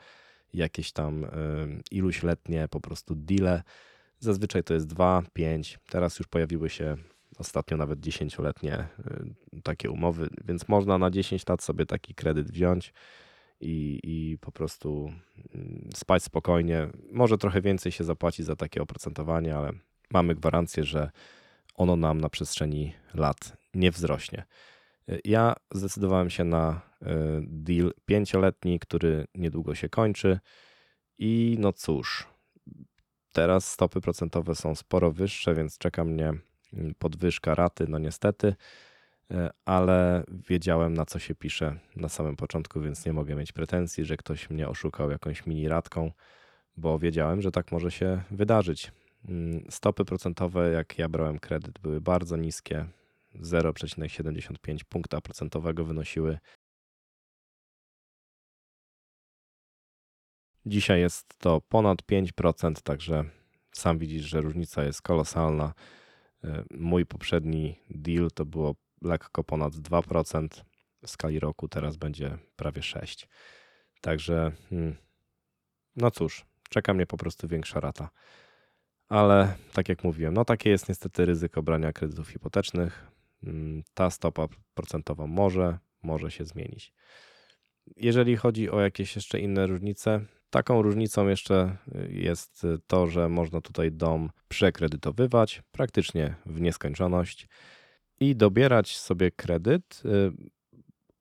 jakieś 0.53 0.91
tam 0.91 1.25
iluś 1.91 2.23
letnie 2.23 2.67
po 2.67 2.79
prostu 2.79 3.15
deale. 3.15 3.63
Zazwyczaj 4.23 4.63
to 4.63 4.73
jest 4.73 4.87
2, 4.87 5.23
5. 5.33 5.79
Teraz 5.89 6.19
już 6.19 6.27
pojawiły 6.27 6.69
się 6.69 6.95
ostatnio 7.37 7.77
nawet 7.77 7.99
10-letnie 7.99 8.87
takie 9.63 9.89
umowy, 9.89 10.29
więc 10.45 10.67
można 10.67 10.97
na 10.97 11.11
10 11.11 11.47
lat 11.47 11.63
sobie 11.63 11.85
taki 11.85 12.15
kredyt 12.15 12.51
wziąć 12.51 12.93
i, 13.59 13.99
i 14.03 14.37
po 14.37 14.51
prostu 14.51 15.11
mm, 15.55 15.89
spać 15.95 16.23
spokojnie. 16.23 16.87
Może 17.11 17.37
trochę 17.37 17.61
więcej 17.61 17.91
się 17.91 18.03
zapłaci 18.03 18.43
za 18.43 18.55
takie 18.55 18.81
oprocentowanie, 18.81 19.55
ale 19.55 19.71
mamy 20.11 20.35
gwarancję, 20.35 20.83
że 20.83 21.11
ono 21.75 21.95
nam 21.95 22.21
na 22.21 22.29
przestrzeni 22.29 22.93
lat 23.13 23.57
nie 23.73 23.91
wzrośnie. 23.91 24.43
Ja 25.25 25.55
zdecydowałem 25.73 26.29
się 26.29 26.43
na 26.43 26.81
e, 27.01 27.15
deal 27.41 27.93
pięcioletni, 28.05 28.79
który 28.79 29.25
niedługo 29.35 29.75
się 29.75 29.89
kończy. 29.89 30.39
I 31.17 31.55
no 31.59 31.73
cóż, 31.73 32.32
teraz 33.33 33.71
stopy 33.71 34.01
procentowe 34.01 34.55
są 34.55 34.75
sporo 34.75 35.11
wyższe, 35.11 35.55
więc 35.55 35.77
czeka 35.77 36.05
mnie 36.05 36.33
mm, 36.73 36.93
podwyżka 36.99 37.55
raty. 37.55 37.85
No 37.89 37.99
niestety. 37.99 38.55
E, 39.31 39.49
ale 39.65 40.23
wiedziałem 40.49 40.93
na 40.93 41.05
co 41.05 41.19
się 41.19 41.35
pisze 41.35 41.79
na 41.95 42.09
samym 42.09 42.35
początku, 42.35 42.81
więc 42.81 43.05
nie 43.05 43.13
mogę 43.13 43.35
mieć 43.35 43.51
pretensji, 43.51 44.05
że 44.05 44.17
ktoś 44.17 44.49
mnie 44.49 44.67
oszukał 44.67 45.11
jakąś 45.11 45.45
mini 45.45 45.67
radką, 45.67 46.11
bo 46.77 46.99
wiedziałem, 46.99 47.41
że 47.41 47.51
tak 47.51 47.71
może 47.71 47.91
się 47.91 48.21
wydarzyć. 48.31 48.91
Mm, 49.29 49.63
stopy 49.69 50.05
procentowe, 50.05 50.71
jak 50.71 50.97
ja 50.97 51.09
brałem 51.09 51.39
kredyt, 51.39 51.79
były 51.79 52.01
bardzo 52.01 52.37
niskie. 52.37 52.85
0,75 53.41 54.83
punkta 54.83 55.21
procentowego 55.21 55.85
wynosiły. 55.85 56.37
Dzisiaj 60.65 60.99
jest 60.99 61.37
to 61.37 61.61
ponad 61.61 62.01
5%, 62.01 62.81
także 62.81 63.23
sam 63.71 63.97
widzisz, 63.97 64.25
że 64.25 64.41
różnica 64.41 64.83
jest 64.83 65.01
kolosalna. 65.01 65.73
E, 66.43 66.63
mój 66.71 67.05
poprzedni 67.05 67.79
deal 67.89 68.29
to 68.33 68.45
było 68.45 68.75
lekko 69.01 69.43
ponad 69.43 69.73
2% 69.73 70.47
w 71.03 71.09
skali 71.09 71.39
roku, 71.39 71.67
teraz 71.67 71.97
będzie 71.97 72.37
prawie 72.55 72.81
6%. 72.81 73.27
Także, 74.01 74.51
hmm, 74.69 74.95
no 75.95 76.11
cóż, 76.11 76.45
czeka 76.69 76.93
mnie 76.93 77.05
po 77.05 77.17
prostu 77.17 77.47
większa 77.47 77.79
rata. 77.79 78.09
Ale 79.09 79.55
tak 79.73 79.89
jak 79.89 80.03
mówiłem, 80.03 80.33
no 80.33 80.45
takie 80.45 80.69
jest 80.69 80.89
niestety 80.89 81.25
ryzyko 81.25 81.63
brania 81.63 81.93
kredytów 81.93 82.29
hipotecznych. 82.29 83.07
Hmm, 83.45 83.83
ta 83.93 84.09
stopa 84.09 84.47
procentowa 84.73 85.27
może, 85.27 85.77
może 86.03 86.31
się 86.31 86.45
zmienić. 86.45 86.93
Jeżeli 87.97 88.35
chodzi 88.35 88.69
o 88.69 88.81
jakieś 88.81 89.15
jeszcze 89.15 89.39
inne 89.39 89.67
różnice, 89.67 90.25
taką 90.53 90.81
różnicą 90.81 91.27
jeszcze 91.27 91.77
jest 92.09 92.67
to, 92.87 93.07
że 93.07 93.29
można 93.29 93.61
tutaj 93.61 93.91
dom 93.91 94.29
przekredytowywać 94.47 95.61
praktycznie 95.71 96.35
w 96.45 96.61
nieskończoność 96.61 97.47
i 98.19 98.35
dobierać 98.35 98.97
sobie 98.97 99.31
kredyt, 99.31 100.01
y, 100.05 100.31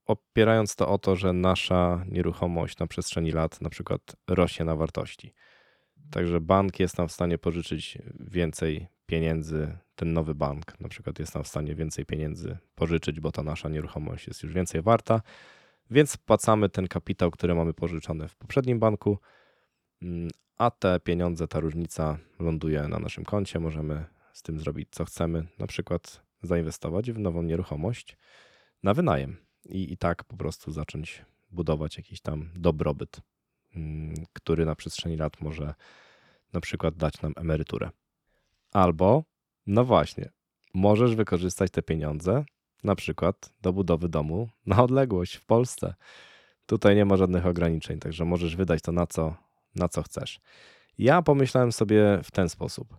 opierając 0.07 0.77
to 0.77 0.89
o 0.89 0.99
to, 0.99 1.17
że 1.17 1.33
nasza 1.33 2.05
nieruchomość 2.09 2.79
na 2.79 2.87
przestrzeni 2.87 3.33
lat 3.33 3.61
na 3.61 3.71
przykład 3.71 4.17
rośnie 4.29 4.65
na 4.65 4.77
wartości. 4.77 5.35
Także 6.11 6.41
bank 6.41 6.81
jest 6.81 6.99
nam 6.99 7.09
w 7.09 7.13
stanie 7.13 7.39
pożyczyć 7.39 7.99
więcej 8.21 8.87
pieniędzy, 9.07 9.79
ten 9.95 10.13
nowy 10.13 10.35
bank 10.35 10.81
na 10.81 10.89
przykład 10.89 11.19
jest 11.19 11.35
nam 11.35 11.45
w 11.45 11.49
stanie 11.49 11.75
więcej 11.75 12.07
pieniędzy 12.07 12.59
pożyczyć, 12.75 13.21
bo 13.21 13.33
ta 13.33 13.43
nasza 13.43 13.69
nieruchomość 13.69 14.27
jest 14.27 14.43
już 14.43 14.53
więcej 14.53 14.83
warta, 14.83 15.21
więc 15.93 16.11
spłacamy 16.11 16.69
ten 16.69 16.89
kapitał, 16.89 17.31
który 17.31 17.55
mamy 17.55 17.75
pożyczony 17.75 18.29
w 18.29 18.37
poprzednim 18.37 18.79
banku, 18.79 19.19
mm, 20.03 20.31
a 20.57 20.71
te 20.71 21.01
pieniądze, 21.01 21.49
ta 21.49 21.61
różnica 21.61 22.19
ląduje 22.39 22.83
na 22.83 22.99
naszym 22.99 23.25
koncie, 23.25 23.61
możemy 23.61 24.05
z 24.33 24.43
tym 24.43 24.61
zrobić 24.61 24.89
co 24.91 25.05
chcemy, 25.05 25.47
na 25.59 25.67
przykład 25.67 26.23
zainwestować 26.43 27.13
w 27.13 27.19
nową 27.19 27.43
nieruchomość 27.43 28.17
na 28.83 28.95
wynajem 28.95 29.37
i, 29.65 29.93
i 29.93 29.97
tak 29.97 30.25
po 30.25 30.37
prostu 30.37 30.73
zacząć 30.73 31.25
budować 31.51 31.97
jakiś 31.97 32.21
tam 32.21 32.51
dobrobyt, 32.55 33.21
mm, 33.77 34.15
który 34.33 34.67
na 34.67 34.75
przestrzeni 34.75 35.17
lat 35.17 35.41
może 35.41 35.75
na 36.53 36.61
przykład 36.61 36.97
dać 36.97 37.23
nam 37.23 37.33
emeryturę. 37.37 37.91
Albo, 38.73 39.25
no 39.67 39.85
właśnie, 39.85 40.31
możesz 40.75 41.15
wykorzystać 41.15 41.71
te 41.71 41.83
pieniądze 41.83 42.45
na 42.85 42.95
przykład 42.95 43.53
do 43.63 43.73
budowy 43.73 44.09
domu 44.09 44.49
na 44.67 44.83
odległość 44.83 45.35
w 45.35 45.47
Polsce. 45.47 45.95
Tutaj 46.67 46.97
nie 46.97 47.05
ma 47.05 47.17
żadnych 47.17 47.47
ograniczeń, 47.47 47.99
także 47.99 48.25
możesz 48.25 48.57
wydać 48.57 48.83
to 48.83 48.93
na 48.93 49.07
co, 49.07 49.35
na 49.75 49.89
co 49.89 50.03
chcesz. 50.03 50.41
Ja 50.99 51.23
pomyślałem 51.23 51.73
sobie 51.73 52.21
w 52.25 52.31
ten 52.31 52.49
sposób. 52.49 52.97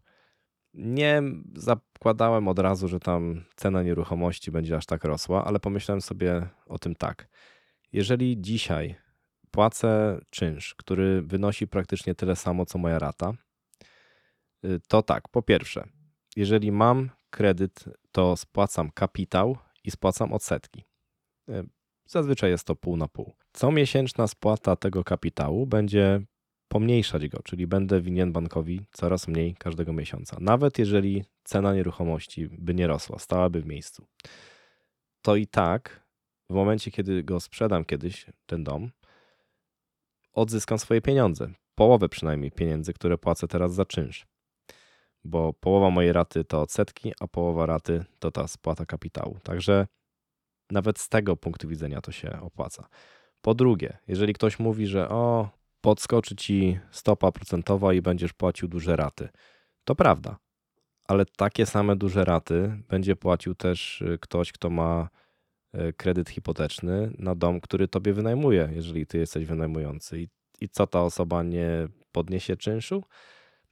Nie 0.74 1.22
zakładałem 1.56 2.48
od 2.48 2.60
razu, 2.60 2.88
że 2.88 3.00
tam 3.00 3.44
cena 3.56 3.84
nieruchomości 3.84 4.52
będzie 4.52 4.76
aż 4.76 4.86
tak 4.86 5.04
rosła, 5.04 5.46
ale 5.46 5.60
pomyślałem 5.60 6.02
sobie 6.02 6.48
o 6.66 6.80
tym 6.80 6.96
tak. 6.96 7.28
Jeżeli 7.94 8.42
dzisiaj 8.42 8.96
płacę 9.52 10.20
czynsz, 10.30 10.76
który 10.76 11.22
wynosi 11.22 11.68
praktycznie 11.68 12.16
tyle 12.16 12.36
samo 12.36 12.66
co 12.66 12.78
moja 12.78 13.00
rata, 13.00 13.34
y, 14.66 14.80
to 14.88 15.02
tak, 15.02 15.28
po 15.30 15.42
pierwsze, 15.42 15.88
jeżeli 16.36 16.72
mam 16.72 17.10
kredyt, 17.30 17.86
to 18.12 18.38
spłacam 18.38 18.92
kapitał 18.92 19.58
i 19.84 19.92
spłacam 19.92 20.34
odsetki. 20.34 20.84
Y, 21.50 21.68
zazwyczaj 22.06 22.50
jest 22.50 22.68
to 22.68 22.76
pół 22.76 22.98
na 22.98 23.08
pół. 23.08 23.34
Co 23.54 23.72
miesięczna 23.72 24.28
spłata 24.28 24.76
tego 24.76 25.04
kapitału 25.04 25.68
będzie 25.68 26.22
pomniejszać 26.68 27.28
go, 27.28 27.40
czyli 27.44 27.68
będę 27.68 28.02
winien 28.02 28.32
bankowi 28.32 28.82
coraz 28.92 29.28
mniej 29.28 29.56
każdego 29.56 29.94
miesiąca. 29.94 30.38
Nawet 30.40 30.80
jeżeli 30.80 31.24
cena 31.44 31.74
nieruchomości 31.74 32.50
by 32.52 32.74
nie 32.74 32.88
rosła, 32.88 33.20
stałaby 33.20 33.62
w 33.62 33.66
miejscu, 33.66 34.06
to 35.22 35.36
i 35.36 35.48
tak 35.48 36.04
w 36.50 36.54
momencie, 36.54 36.92
kiedy 36.92 37.24
go 37.24 37.40
sprzedam 37.40 37.86
kiedyś, 37.86 38.26
ten 38.46 38.64
dom, 38.64 38.92
odzyskam 40.34 40.80
swoje 40.80 41.02
pieniądze. 41.02 41.54
Połowę 41.76 42.10
przynajmniej 42.10 42.52
pieniędzy, 42.52 42.94
które 42.94 43.18
płacę 43.18 43.48
teraz 43.48 43.74
za 43.74 43.86
czynsz. 43.86 44.26
Bo 45.26 45.54
połowa 45.54 45.90
mojej 45.90 46.14
raty 46.14 46.44
to 46.44 46.62
odsetki, 46.62 47.14
a 47.20 47.28
połowa 47.28 47.66
raty 47.66 48.06
to 48.20 48.32
ta 48.32 48.48
spłata 48.48 48.86
kapitału. 48.86 49.38
Także 49.44 49.88
nawet 50.72 51.00
z 51.00 51.10
tego 51.10 51.36
punktu 51.36 51.68
widzenia 51.68 52.02
to 52.02 52.12
się 52.12 52.42
opłaca. 52.42 52.88
Po 53.42 53.54
drugie, 53.54 53.98
jeżeli 54.08 54.34
ktoś 54.34 54.60
mówi, 54.60 54.88
że 54.88 55.10
o, 55.10 55.50
podskoczy 55.82 56.36
ci 56.36 56.80
stopa 56.92 57.32
procentowa 57.32 57.94
i 57.94 58.02
będziesz 58.02 58.34
płacił 58.34 58.68
duże 58.68 58.96
raty. 58.96 59.30
To 59.84 59.96
prawda, 59.96 60.38
ale 61.08 61.26
takie 61.26 61.66
same 61.66 61.96
duże 61.96 62.26
raty 62.26 62.84
będzie 62.90 63.16
płacił 63.16 63.56
też 63.56 64.02
y, 64.02 64.18
ktoś, 64.22 64.52
kto 64.52 64.70
ma 64.70 65.10
y, 65.76 65.94
kredyt 65.94 66.30
hipoteczny 66.30 67.12
na 67.18 67.36
dom, 67.36 67.62
który 67.62 67.88
tobie 67.88 68.14
wynajmuje, 68.14 68.70
jeżeli 68.72 69.06
ty 69.06 69.18
jesteś 69.18 69.46
wynajmujący. 69.46 70.22
I, 70.22 70.28
i 70.62 70.70
co 70.70 70.88
ta 70.88 71.02
osoba 71.02 71.44
nie 71.44 71.88
podniesie 72.12 72.58
czynszu? 72.58 73.04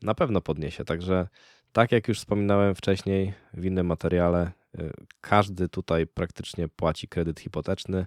Na 0.02 0.16
pewno 0.16 0.42
podniesie. 0.42 0.86
Także, 0.86 1.28
tak 1.72 1.92
jak 1.92 2.08
już 2.08 2.20
wspominałem 2.20 2.76
wcześniej 2.76 3.34
w 3.54 3.66
innym 3.66 3.86
materiale, 3.88 4.52
y, 4.80 4.92
każdy 5.22 5.70
tutaj 5.70 6.08
praktycznie 6.08 6.68
płaci 6.68 7.08
kredyt 7.08 7.40
hipoteczny 7.40 8.06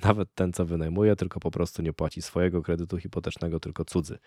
nawet 0.00 0.34
ten, 0.34 0.52
co 0.52 0.64
wynajmuje, 0.64 1.16
tylko 1.16 1.40
po 1.40 1.50
prostu 1.50 1.82
nie 1.82 1.92
płaci 1.92 2.22
swojego 2.22 2.62
kredytu 2.62 2.98
hipotecznego, 2.98 3.60
tylko 3.60 3.84
cudzy. 3.84 4.18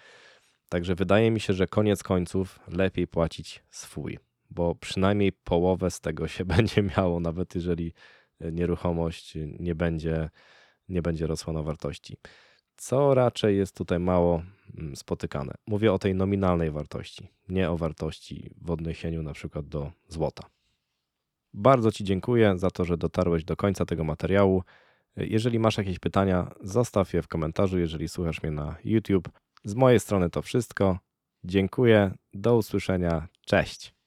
Także 0.70 0.96
wydaje 0.96 1.32
mi 1.32 1.40
się, 1.40 1.54
że 1.54 1.68
koniec 1.68 2.04
końców 2.04 2.60
lepiej 2.68 3.08
płacić 3.08 3.64
swój, 3.70 4.20
bo 4.50 4.76
przynajmniej 4.76 5.32
połowę 5.32 5.92
z 5.92 6.00
tego 6.00 6.28
się 6.28 6.46
będzie 6.56 6.84
miało, 6.84 7.20
nawet 7.20 7.56
jeżeli 7.56 7.94
nieruchomość 8.40 9.34
nie 9.60 9.76
będzie 9.76 10.30
nie 10.90 11.02
będzie 11.02 11.28
rosła 11.28 11.54
na 11.54 11.62
wartości. 11.62 12.18
Co 12.80 13.14
raczej 13.14 13.58
jest 13.58 13.76
tutaj 13.76 14.00
mało 14.00 14.44
mm, 14.78 14.96
spotykane. 14.96 15.54
Mówię 15.68 15.94
o 15.94 16.00
tej 16.00 16.16
nominalnej 16.16 16.72
wartości, 16.72 17.28
nie 17.50 17.72
o 17.72 17.78
wartości 17.78 18.50
w 18.62 18.72
odniesieniu 18.72 19.24
na 19.24 19.34
przykład 19.34 19.68
do 19.68 19.92
złota. 20.08 20.44
Bardzo 21.54 21.92
Ci 21.92 22.04
dziękuję 22.04 22.58
za 22.58 22.72
to, 22.72 22.86
że 22.86 22.98
dotarłeś 22.98 23.44
do 23.44 23.56
końca 23.56 23.86
tego 23.86 24.04
materiału. 24.04 24.64
Jeżeli 25.16 25.60
masz 25.60 25.78
jakieś 25.78 26.00
pytania, 26.00 26.52
zostaw 26.62 27.14
je 27.14 27.22
w 27.22 27.28
komentarzu, 27.28 27.80
jeżeli 27.80 28.10
słuchasz 28.10 28.44
mnie 28.44 28.52
na 28.52 28.76
YouTube. 28.84 29.30
Z 29.64 29.76
mojej 29.76 30.00
strony 30.00 30.30
to 30.30 30.42
wszystko. 30.42 31.00
Dziękuję, 31.44 32.12
do 32.34 32.58
usłyszenia, 32.58 33.28
cześć. 33.46 33.99